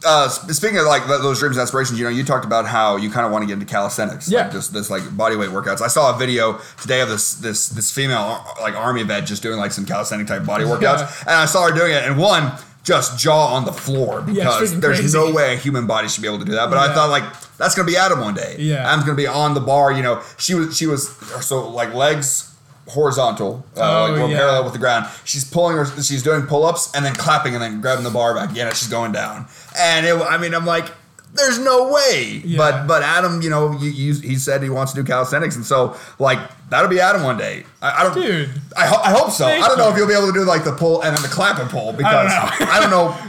Uh, 0.05 0.29
speaking 0.29 0.79
of 0.79 0.87
like 0.87 1.07
those 1.07 1.39
dreams 1.39 1.57
and 1.57 1.63
aspirations, 1.63 1.99
you 1.99 2.05
know, 2.05 2.11
you 2.11 2.25
talked 2.25 2.45
about 2.45 2.67
how 2.67 2.97
you 2.97 3.11
kind 3.11 3.25
of 3.27 3.33
want 3.33 3.43
to 3.43 3.47
get 3.47 3.55
into 3.55 3.67
calisthenics, 3.67 4.29
Yeah. 4.29 4.43
like 4.43 4.53
just 4.53 4.73
this 4.73 4.91
like 4.91 5.17
body 5.17 5.37
weight 5.37 5.51
workouts. 5.51 5.81
I 5.81 5.89
saw 5.89 6.15
a 6.15 6.19
video 6.19 6.59
today 6.81 7.01
of 7.01 7.09
this 7.09 7.35
this 7.35 7.69
this 7.69 7.91
female 7.91 8.45
like 8.61 8.75
army 8.75 9.03
vet 9.05 9.27
just 9.27 9.43
doing 9.43 9.59
like 9.59 9.73
some 9.73 9.87
calisthenic 9.87 10.27
type 10.27 10.45
body 10.45 10.65
workouts, 10.65 11.01
Yeah. 11.01 11.13
and 11.23 11.31
I 11.37 11.45
saw 11.47 11.69
her 11.69 11.75
doing 11.75 11.93
it, 11.93 12.03
and 12.05 12.19
one 12.19 12.53
just 12.85 13.17
jaw 13.17 13.55
on 13.55 13.65
the 13.65 13.73
floor 13.73 14.23
because 14.23 14.73
freaking 14.73 14.81
there's 14.81 14.99
crazy. 14.99 15.17
no 15.17 15.31
way 15.33 15.55
a 15.55 15.57
human 15.57 15.87
body 15.87 16.09
should 16.09 16.21
be 16.23 16.27
able 16.27 16.41
to 16.41 16.45
do 16.45 16.53
that. 16.53 16.69
But 16.69 16.79
I 16.79 16.93
thought 16.93 17.11
like 17.11 17.23
that's 17.57 17.77
gonna 17.77 17.87
be 17.87 17.97
Adam 17.97 18.21
one 18.21 18.35
day. 18.35 18.57
Yeah. 18.59 18.89
Adam's 18.89 19.05
gonna 19.05 19.17
be 19.17 19.29
on 19.29 19.55
the 19.55 19.61
bar. 19.61 19.93
You 19.93 20.03
know, 20.03 20.21
she 20.37 20.55
was 20.55 20.77
she 20.77 20.87
was 20.89 21.09
so 21.47 21.69
like 21.69 21.95
legs 21.95 22.52
horizontal, 22.89 23.65
uh, 23.77 24.07
Oh, 24.09 24.13
like 24.15 24.31
yeah. 24.31 24.37
parallel 24.39 24.65
with 24.65 24.73
the 24.73 24.79
ground. 24.79 25.07
She's 25.25 25.45
pulling 25.45 25.77
her, 25.77 25.85
she's 26.03 26.23
doing 26.23 26.43
pull 26.47 26.65
ups 26.65 26.91
and 26.95 27.05
then 27.05 27.15
clapping 27.15 27.55
and 27.55 27.63
then 27.63 27.81
grabbing 27.81 28.05
the 28.05 28.11
bar 28.11 28.35
back 28.35 28.51
again 28.51 28.67
as 28.69 28.79
she's 28.79 28.89
going 28.89 29.13
down. 29.13 29.47
And 29.79 30.07
it, 30.07 30.15
I 30.15 30.37
mean, 30.39 30.55
I'm 30.55 30.67
like, 30.67 30.87
there's 31.35 31.59
no 31.59 31.91
way. 31.91 32.43
Yeah. 32.45 32.59
But 32.59 32.87
but 32.87 33.03
Adam, 33.03 33.41
you 33.41 33.49
know, 33.49 33.73
you, 33.79 33.89
you, 33.91 34.15
he 34.15 34.37
said 34.37 34.63
he 34.63 34.69
wants 34.69 34.93
to 34.93 35.01
do 35.03 35.07
calisthenics, 35.07 35.57
and 35.57 35.65
so 35.65 35.97
like 36.19 36.39
that'll 36.69 36.91
be 36.91 37.01
Adam 37.01 37.23
one 37.23 37.39
day. 37.39 37.65
I, 37.81 38.01
I 38.01 38.03
don't, 38.03 38.15
Dude. 38.15 38.51
I, 38.77 38.87
ho- 38.87 39.01
I 39.03 39.11
hope 39.13 39.31
so. 39.31 39.47
I 39.47 39.59
don't 39.61 39.79
know 39.79 39.87
you. 39.87 39.93
if 39.93 39.97
you'll 39.97 40.09
be 40.09 40.13
able 40.15 40.27
to 40.27 40.33
do 40.35 40.45
like 40.45 40.65
the 40.65 40.73
pull 40.73 41.01
and 41.03 41.17
then 41.17 41.23
the 41.23 41.29
clap 41.31 41.59
and 41.59 41.71
pull 41.71 41.93
because. 41.95 42.31
I 42.61 42.79
don't 42.81 42.91
know. 42.91 43.17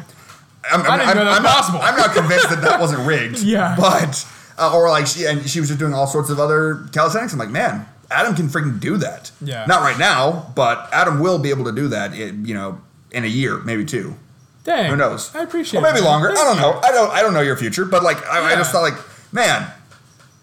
I'm, 0.71 0.81
I'm, 0.81 0.85
I 0.91 0.97
didn't 0.97 1.09
I'm, 1.09 1.15
know 1.17 1.23
that 1.25 1.29
was 1.29 1.37
I'm 1.37 1.43
not, 1.43 1.55
possible. 1.55 1.79
I'm 1.81 1.95
not 1.97 2.13
convinced 2.13 2.49
that 2.49 2.61
that 2.61 2.79
wasn't 2.81 3.07
rigged. 3.07 3.39
Yeah. 3.39 3.75
But 3.77 4.25
uh, 4.57 4.75
or 4.75 4.89
like 4.89 5.07
she 5.07 5.25
and 5.25 5.49
she 5.49 5.59
was 5.61 5.69
just 5.69 5.79
doing 5.79 5.93
all 5.93 6.07
sorts 6.07 6.29
of 6.29 6.39
other 6.41 6.85
calisthenics. 6.91 7.31
I'm 7.31 7.39
like, 7.39 7.49
man, 7.51 7.85
Adam 8.11 8.35
can 8.35 8.47
freaking 8.49 8.79
do 8.79 8.97
that. 8.97 9.31
Yeah. 9.41 9.65
Not 9.65 9.81
right 9.81 9.97
now, 9.97 10.51
but 10.55 10.89
Adam 10.91 11.19
will 11.19 11.39
be 11.39 11.49
able 11.49 11.65
to 11.65 11.71
do 11.71 11.87
that. 11.89 12.11
i- 12.11 12.15
you 12.15 12.53
know, 12.53 12.79
in 13.11 13.23
a 13.23 13.27
year, 13.27 13.59
maybe 13.59 13.85
two. 13.85 14.15
Dang. 14.63 14.89
Who 14.89 14.95
knows? 14.95 15.33
I 15.35 15.43
appreciate 15.43 15.79
Or 15.79 15.83
maybe 15.83 15.95
man. 16.01 16.03
longer. 16.05 16.31
I 16.31 16.35
don't 16.35 16.57
know. 16.57 16.79
I 16.83 16.91
don't. 16.91 17.11
I 17.11 17.21
don't 17.21 17.33
know 17.33 17.41
your 17.41 17.57
future, 17.57 17.85
but 17.85 18.01
like, 18.03 18.25
I, 18.27 18.53
I 18.53 18.55
just 18.55 18.71
thought 18.71 18.81
like, 18.81 18.97
man, 19.33 19.67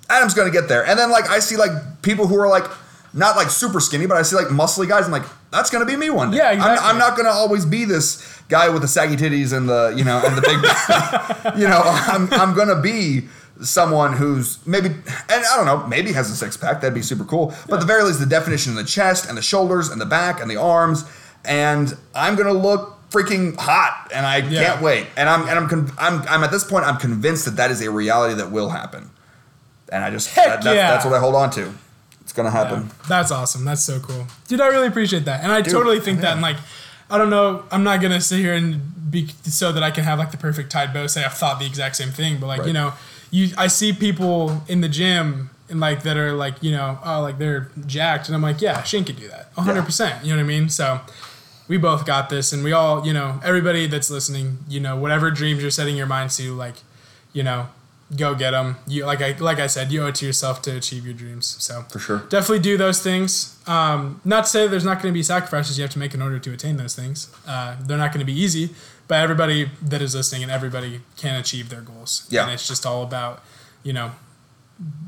Adam's 0.09 0.35
gonna 0.35 0.51
get 0.51 0.69
there. 0.69 0.85
And 0.87 0.99
then 0.99 1.11
like, 1.11 1.29
I 1.31 1.39
see 1.39 1.57
like 1.57 1.71
people 2.03 2.27
who 2.27 2.37
are 2.39 2.49
like 2.49 2.65
not 3.15 3.37
like 3.37 3.49
super 3.51 3.81
skinny, 3.81 4.07
but 4.07 4.17
I 4.17 4.23
see 4.23 4.37
like 4.37 4.49
muscly 4.49 4.87
guys. 4.89 5.07
I'm 5.07 5.11
like, 5.13 5.25
that's 5.51 5.71
gonna 5.71 5.87
be 5.87 5.97
me 5.97 6.11
one 6.11 6.31
day. 6.33 6.37
Yeah, 6.39 6.49
I'm- 6.51 6.79
I'm, 6.83 6.99
not 6.99 7.17
gonna 7.17 7.31
always 7.31 7.65
be 7.65 7.85
this 7.85 8.23
guy 8.49 8.69
with 8.69 8.83
the 8.83 8.89
saggy 8.89 9.17
titties 9.17 9.53
and 9.57 9.69
the 9.69 9.95
you 9.97 10.05
know 10.05 10.21
and 10.25 10.37
the 10.37 10.43
big. 10.43 11.57
you 11.61 11.67
know, 11.69 11.81
I'm 11.85 12.33
I'm 12.35 12.55
gonna 12.55 12.81
be 12.81 13.27
someone 13.63 14.13
who's 14.15 14.65
maybe 14.67 14.89
and 14.89 15.05
I 15.29 15.57
don't 15.57 15.67
know 15.67 15.87
maybe 15.87 16.13
has 16.13 16.31
a 16.31 16.37
six 16.37 16.57
pack 16.57 16.81
that'd 16.81 16.95
be 16.95 17.03
super 17.03 17.25
cool 17.25 17.55
but 17.69 17.75
at 17.75 17.81
the 17.81 17.87
very 17.87 18.03
least 18.05 18.19
the 18.21 18.27
definition 18.27 18.73
in 18.73 18.77
the 18.77 18.85
chest 18.85 19.29
and 19.29 19.37
the 19.37 19.43
shoulders 19.43 19.89
and 19.91 20.01
the 20.01 20.07
back 20.07 20.41
and 20.41 20.51
the 20.51 20.57
arms 20.57 21.05
and 21.45 21.97
I'm 22.15 22.37
gonna 22.37 22.53
look 22.53 22.97
freaking 23.11 23.57
hot 23.59 24.11
and 24.15 24.25
I 24.25 24.39
Yeah. 24.39 24.65
can't 24.65 24.83
wait 24.83 25.09
and 25.17 25.29
I'm 25.29 25.43
and 25.43 25.59
I'm, 25.59 25.69
con- 25.69 25.93
I'm 25.99 26.23
I'm 26.29 26.43
at 26.45 26.51
this 26.51 26.65
point 26.65 26.87
I'm 26.87 26.97
convinced 26.97 27.45
that 27.45 27.57
that 27.57 27.71
is 27.71 27.83
a 27.83 27.91
reality 27.91 28.35
that 28.35 28.51
will 28.51 28.71
happen 28.71 29.11
and 29.93 30.05
I 30.05 30.11
just 30.11 30.31
Heck 30.35 30.47
that, 30.47 30.63
that's, 30.63 30.77
yeah. 30.77 30.91
that's 30.93 31.05
what 31.05 31.15
I 31.15 31.19
hold 31.19 31.35
on 31.35 31.51
to 31.51 31.75
it's 32.23 32.33
gonna 32.33 32.49
Yeah, 32.49 32.65
happen 32.65 32.91
that's 33.09 33.31
awesome. 33.33 33.65
That's 33.65 33.83
so 33.83 33.99
cool, 34.01 34.27
dude. 34.47 34.61
I 34.61 34.69
really 34.69 34.87
appreciate 34.87 35.25
that, 35.25 35.43
and 35.43 35.51
I 35.51 35.63
totally 35.63 35.99
think 35.99 36.21
that. 36.21 36.35
And 36.35 36.41
like, 36.41 36.59
I 37.11 37.19
don't 37.19 37.29
know. 37.29 37.65
I'm 37.73 37.83
not 37.83 38.01
gonna 38.01 38.21
sit 38.21 38.39
here 38.39 38.55
and 38.55 39.11
be 39.11 39.27
so 39.43 39.73
that 39.73 39.83
I 39.83 39.91
can 39.91 40.05
have 40.05 40.21
like 40.21 40.31
the 40.31 40.37
perfect 40.37 40.71
tied 40.71 40.93
bow. 40.95 41.09
Say 41.09 41.25
I've 41.25 41.35
thought 41.35 41.59
the 41.59 41.67
exact 41.67 41.97
same 41.97 42.11
thing, 42.11 42.39
but 42.39 42.47
like 42.47 42.61
Right. 42.61 42.69
you 42.69 42.73
know, 42.73 42.93
you 43.31 43.51
I 43.57 43.67
see 43.67 43.93
people 43.93 44.63
in 44.69 44.81
the 44.81 44.89
gym 44.89 45.51
and 45.69 45.81
like 45.81 46.03
that 46.03 46.17
are 46.17 46.33
like 46.33 46.63
you 46.63 46.73
know 46.73 46.99
oh 47.05 47.21
like 47.21 47.39
they're 47.39 47.71
jacked. 47.87 48.29
And 48.29 48.35
i'm 48.35 48.43
like 48.43 48.61
yeah 48.61 48.83
shane 48.83 49.05
could 49.05 49.19
do 49.19 49.29
that. 49.29 49.55
100% 49.55 50.23
you 50.25 50.31
know 50.31 50.37
what 50.37 50.43
i 50.43 50.47
mean? 50.47 50.69
So 50.69 51.01
we 51.69 51.77
both 51.77 52.05
got 52.05 52.29
this. 52.29 52.53
And 52.53 52.65
we 52.65 52.73
all 52.73 53.07
you 53.07 53.13
know 53.13 53.41
everybody 53.45 53.87
that's 53.87 54.11
listening 54.11 54.59
you 54.69 54.81
know 54.81 54.97
whatever 54.97 55.31
dreams 55.31 55.63
you're 55.63 55.71
setting 55.71 55.97
your 55.97 56.07
mind 56.07 56.31
to 56.33 56.55
like 56.55 56.77
you 57.33 57.43
know 57.43 57.69
go 58.17 58.35
get 58.35 58.51
them 58.51 58.77
you 58.89 59.07
like 59.07 59.23
i 59.23 59.31
like 59.39 59.59
i 59.59 59.67
said 59.69 59.93
you 59.93 60.03
owe 60.03 60.09
it 60.09 60.15
to 60.17 60.27
yourself 60.27 60.61
to 60.61 60.77
achieve 60.77 61.05
your 61.05 61.15
dreams 61.15 61.57
so. 61.61 61.83
For 61.83 61.99
sure. 62.01 62.19
definitely 62.29 62.59
do 62.59 62.77
those 62.77 63.01
things. 63.03 63.57
Um, 63.69 64.21
not 64.25 64.45
to 64.45 64.51
say 64.51 64.67
there's 64.67 64.85
not 64.85 65.01
going 65.01 65.13
to 65.13 65.17
be 65.17 65.23
sacrifices 65.23 65.79
you 65.79 65.83
have 65.83 65.93
to 65.93 65.99
make 65.99 66.13
in 66.13 66.21
order 66.21 66.41
to 66.41 66.53
attain 66.53 66.77
those 66.77 66.97
things. 66.97 67.33
Uh, 67.47 67.77
they're 67.81 67.99
not 67.99 68.13
going 68.13 68.25
to 68.27 68.33
be 68.33 68.39
easy 68.39 68.71
but 69.07 69.21
everybody 69.21 69.69
that 69.83 70.01
is 70.01 70.15
listening 70.15 70.45
and 70.45 70.53
everybody 70.53 71.01
can 71.17 71.35
achieve 71.35 71.69
their 71.69 71.81
goals. 71.81 72.27
Yeah. 72.31 72.45
and 72.45 72.53
it's 72.53 72.67
just 72.69 72.87
all 72.87 73.03
about 73.03 73.43
you 73.83 73.93
know 73.93 74.13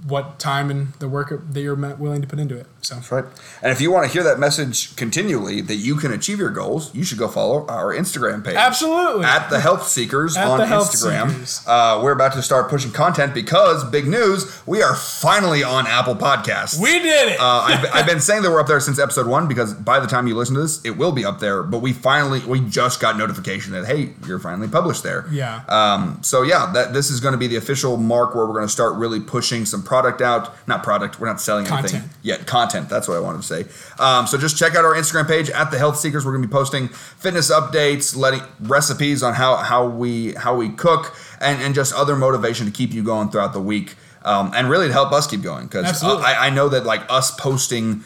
what 0.06 0.38
time 0.38 0.70
and 0.70 0.92
the 0.94 1.08
work 1.08 1.32
that 1.52 1.60
you're 1.60 1.74
willing 1.74 2.20
to 2.20 2.28
put 2.28 2.38
into 2.38 2.56
it 2.56 2.66
so 2.82 2.96
That's 2.96 3.12
right. 3.12 3.24
And 3.62 3.70
if 3.70 3.80
you 3.80 3.92
want 3.92 4.06
to 4.06 4.12
hear 4.12 4.24
that 4.24 4.38
message 4.38 4.94
continually 4.96 5.60
that 5.60 5.76
you 5.76 5.96
can 5.96 6.12
achieve 6.12 6.38
your 6.38 6.50
goals, 6.50 6.92
you 6.94 7.04
should 7.04 7.18
go 7.18 7.28
follow 7.28 7.64
our 7.68 7.94
Instagram 7.94 8.44
page. 8.44 8.56
absolutely 8.56 9.24
At 9.24 9.48
the 9.48 9.60
Health 9.60 9.86
Seekers 9.86 10.36
At 10.36 10.46
on 10.48 10.66
Health 10.66 10.92
Instagram. 10.92 11.30
Seekers. 11.30 11.64
Uh, 11.66 12.00
we're 12.02 12.12
about 12.12 12.32
to 12.32 12.42
start 12.42 12.68
pushing 12.68 12.90
content 12.90 13.34
because 13.34 13.84
big 13.84 14.06
news, 14.06 14.60
we 14.66 14.82
are 14.82 14.96
finally 14.96 15.62
on 15.62 15.86
Apple 15.86 16.16
Podcasts. 16.16 16.80
we 16.80 16.98
did 16.98 17.28
it 17.32 17.40
uh, 17.40 17.62
I've, 17.66 17.86
I've 17.94 18.06
been 18.06 18.20
saying 18.20 18.42
that 18.42 18.50
we're 18.50 18.60
up 18.60 18.66
there 18.66 18.80
since 18.80 18.98
episode 18.98 19.26
one 19.26 19.46
because 19.46 19.74
by 19.74 20.00
the 20.00 20.08
time 20.08 20.26
you 20.26 20.34
listen 20.34 20.56
to 20.56 20.62
this, 20.62 20.84
it 20.84 20.96
will 20.96 21.12
be 21.12 21.24
up 21.24 21.38
there. 21.38 21.62
But 21.62 21.78
we 21.78 21.92
finally, 21.92 22.40
we 22.40 22.60
just 22.60 23.00
got 23.00 23.16
notification 23.16 23.72
that 23.72 23.86
hey, 23.86 24.14
you're 24.26 24.40
finally 24.40 24.68
published 24.68 25.04
there. 25.04 25.26
Yeah. 25.30 25.62
Um, 25.68 26.18
so 26.22 26.42
yeah, 26.42 26.70
that 26.74 26.92
this 26.92 27.10
is 27.10 27.20
going 27.20 27.32
to 27.32 27.38
be 27.38 27.46
the 27.46 27.56
official 27.56 27.96
mark 27.96 28.34
where 28.34 28.44
we're 28.44 28.54
going 28.54 28.66
to 28.66 28.72
start 28.72 28.96
really 28.96 29.20
pushing 29.20 29.61
some 29.66 29.82
product 29.82 30.20
out. 30.20 30.54
Not 30.66 30.82
product. 30.82 31.20
We're 31.20 31.28
not 31.28 31.40
selling 31.40 31.66
anything 31.66 32.10
yet. 32.22 32.46
Content. 32.46 32.88
That's 32.88 33.08
what 33.08 33.16
I 33.16 33.20
wanted 33.20 33.42
to 33.42 33.46
say. 33.46 33.66
Um, 33.98 34.26
so 34.26 34.38
just 34.38 34.56
check 34.56 34.74
out 34.74 34.84
our 34.84 34.94
Instagram 34.94 35.26
page 35.26 35.50
at 35.50 35.70
the 35.70 35.78
Health 35.78 35.98
Seekers. 35.98 36.24
We're 36.24 36.32
going 36.32 36.42
to 36.42 36.48
be 36.48 36.52
posting 36.52 36.88
fitness 36.88 37.50
updates, 37.50 38.16
letting 38.16 38.42
recipes 38.60 39.22
on 39.22 39.34
how 39.34 39.56
how 39.56 39.86
we 39.86 40.34
how 40.34 40.54
we 40.54 40.70
cook, 40.70 41.14
and 41.40 41.62
and 41.62 41.74
just 41.74 41.94
other 41.94 42.16
motivation 42.16 42.66
to 42.66 42.72
keep 42.72 42.92
you 42.92 43.02
going 43.02 43.30
throughout 43.30 43.52
the 43.52 43.62
week. 43.62 43.96
Um, 44.24 44.52
and 44.54 44.70
really 44.70 44.86
to 44.86 44.92
help 44.92 45.10
us 45.10 45.26
keep 45.26 45.42
going 45.42 45.66
because 45.66 45.84
Absolutely. 45.84 46.24
I, 46.24 46.46
I 46.46 46.50
know 46.50 46.68
that 46.68 46.84
like 46.84 47.02
us 47.10 47.32
posting 47.32 48.04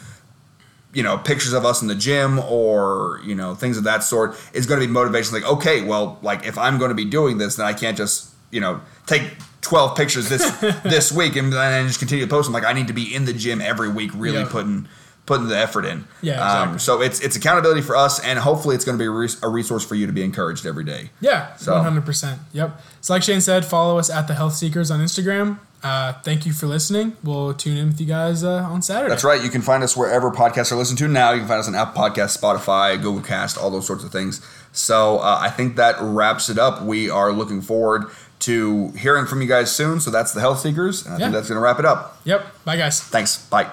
you 0.93 1.03
know 1.03 1.17
pictures 1.17 1.53
of 1.53 1.63
us 1.63 1.81
in 1.83 1.87
the 1.87 1.95
gym 1.95 2.39
or 2.39 3.21
you 3.23 3.35
know 3.35 3.53
things 3.53 3.77
of 3.77 3.83
that 3.83 4.03
sort 4.03 4.35
is 4.53 4.65
going 4.65 4.79
to 4.79 4.87
be 4.87 4.91
motivation 4.91 5.33
like 5.33 5.43
okay 5.43 5.83
well 5.83 6.17
like 6.23 6.45
if 6.45 6.57
i'm 6.57 6.79
going 6.79 6.89
to 6.89 6.95
be 6.95 7.05
doing 7.05 7.37
this 7.37 7.57
then 7.57 7.67
i 7.67 7.73
can't 7.73 7.97
just 7.97 8.33
you 8.51 8.59
know 8.59 8.81
take 9.05 9.21
12 9.67 9.95
pictures 9.97 10.29
this 10.29 10.49
this 10.83 11.11
week 11.11 11.35
and 11.35 11.51
then 11.53 11.87
just 11.87 11.99
continue 11.99 12.23
to 12.25 12.29
post 12.29 12.45
them 12.47 12.53
like 12.53 12.63
i 12.65 12.73
need 12.73 12.87
to 12.87 12.93
be 12.93 13.13
in 13.13 13.25
the 13.25 13.33
gym 13.33 13.61
every 13.61 13.89
week 13.89 14.11
really 14.15 14.39
Yeah. 14.39 14.47
putting 14.49 14.87
putting 15.25 15.47
the 15.49 15.57
effort 15.57 15.83
in 15.83 16.05
Yeah, 16.21 16.41
um, 16.61 16.79
so 16.79 17.01
it's 17.01 17.19
it's 17.19 17.35
accountability 17.35 17.81
for 17.81 17.95
us 17.97 18.19
and 18.21 18.39
hopefully 18.39 18.75
it's 18.75 18.85
going 18.85 18.97
to 18.97 19.01
be 19.01 19.07
a, 19.07 19.11
res- 19.11 19.43
a 19.43 19.49
resource 19.49 19.83
for 19.85 19.95
you 19.95 20.05
to 20.07 20.13
be 20.13 20.23
encouraged 20.23 20.65
every 20.65 20.85
day 20.85 21.09
Yeah, 21.19 21.53
So- 21.57 21.73
one 21.73 21.83
hundred 21.83 22.05
percent. 22.05 22.39
Yep. 22.53 22.79
So 23.01 23.13
like 23.13 23.23
Shane 23.23 23.41
said, 23.41 23.65
follow 23.65 23.97
us 23.99 24.09
at 24.09 24.27
the 24.29 24.33
Health 24.35 24.53
Seekers 24.53 24.89
on 24.89 25.01
Instagram. 25.01 25.59
Uh, 25.83 26.13
thank 26.23 26.45
you 26.45 26.53
for 26.53 26.65
listening. 26.65 27.15
We'll 27.23 27.53
tune 27.53 27.77
in 27.77 27.87
with 27.87 27.99
you 28.01 28.07
guys 28.07 28.43
uh, 28.43 28.63
on 28.71 28.81
Saturday. 28.81 29.09
That's 29.09 29.23
right. 29.23 29.41
You 29.43 29.49
can 29.49 29.61
find 29.61 29.83
us 29.83 29.95
wherever 29.95 30.31
podcasts 30.31 30.71
are 30.71 30.75
listened 30.75 30.97
to 30.99 31.07
now. 31.07 31.31
You 31.33 31.39
can 31.39 31.47
find 31.47 31.59
us 31.59 31.67
on 31.67 31.75
Apple 31.75 32.01
Podcasts, 32.01 32.35
Spotify, 32.37 32.95
Google 32.99 33.21
Cast, 33.21 33.57
all 33.57 33.69
those 33.69 33.85
sorts 33.85 34.03
of 34.03 34.11
things. 34.11 34.41
So 34.71 35.19
uh, 35.19 35.37
I 35.41 35.49
think 35.49 35.75
that 35.75 35.97
wraps 36.01 36.49
it 36.49 36.57
up. 36.57 36.81
We 36.83 37.09
are 37.09 37.31
looking 37.31 37.61
forward 37.61 38.05
to 38.39 38.89
hearing 38.91 39.25
from 39.25 39.41
you 39.41 39.47
guys 39.47 39.73
soon. 39.75 39.99
So 39.99 40.11
that's 40.11 40.33
the 40.33 40.39
Health 40.39 40.59
Seekers. 40.59 41.05
And 41.05 41.15
I 41.15 41.17
Yeah. 41.17 41.25
think 41.25 41.33
that's 41.35 41.47
going 41.49 41.57
to 41.57 41.61
wrap 41.61 41.79
it 41.79 41.85
up. 41.85 42.17
Yep. 42.23 42.45
Bye, 42.65 42.77
guys. 42.77 42.99
Thanks. 43.01 43.37
Bye. 43.37 43.67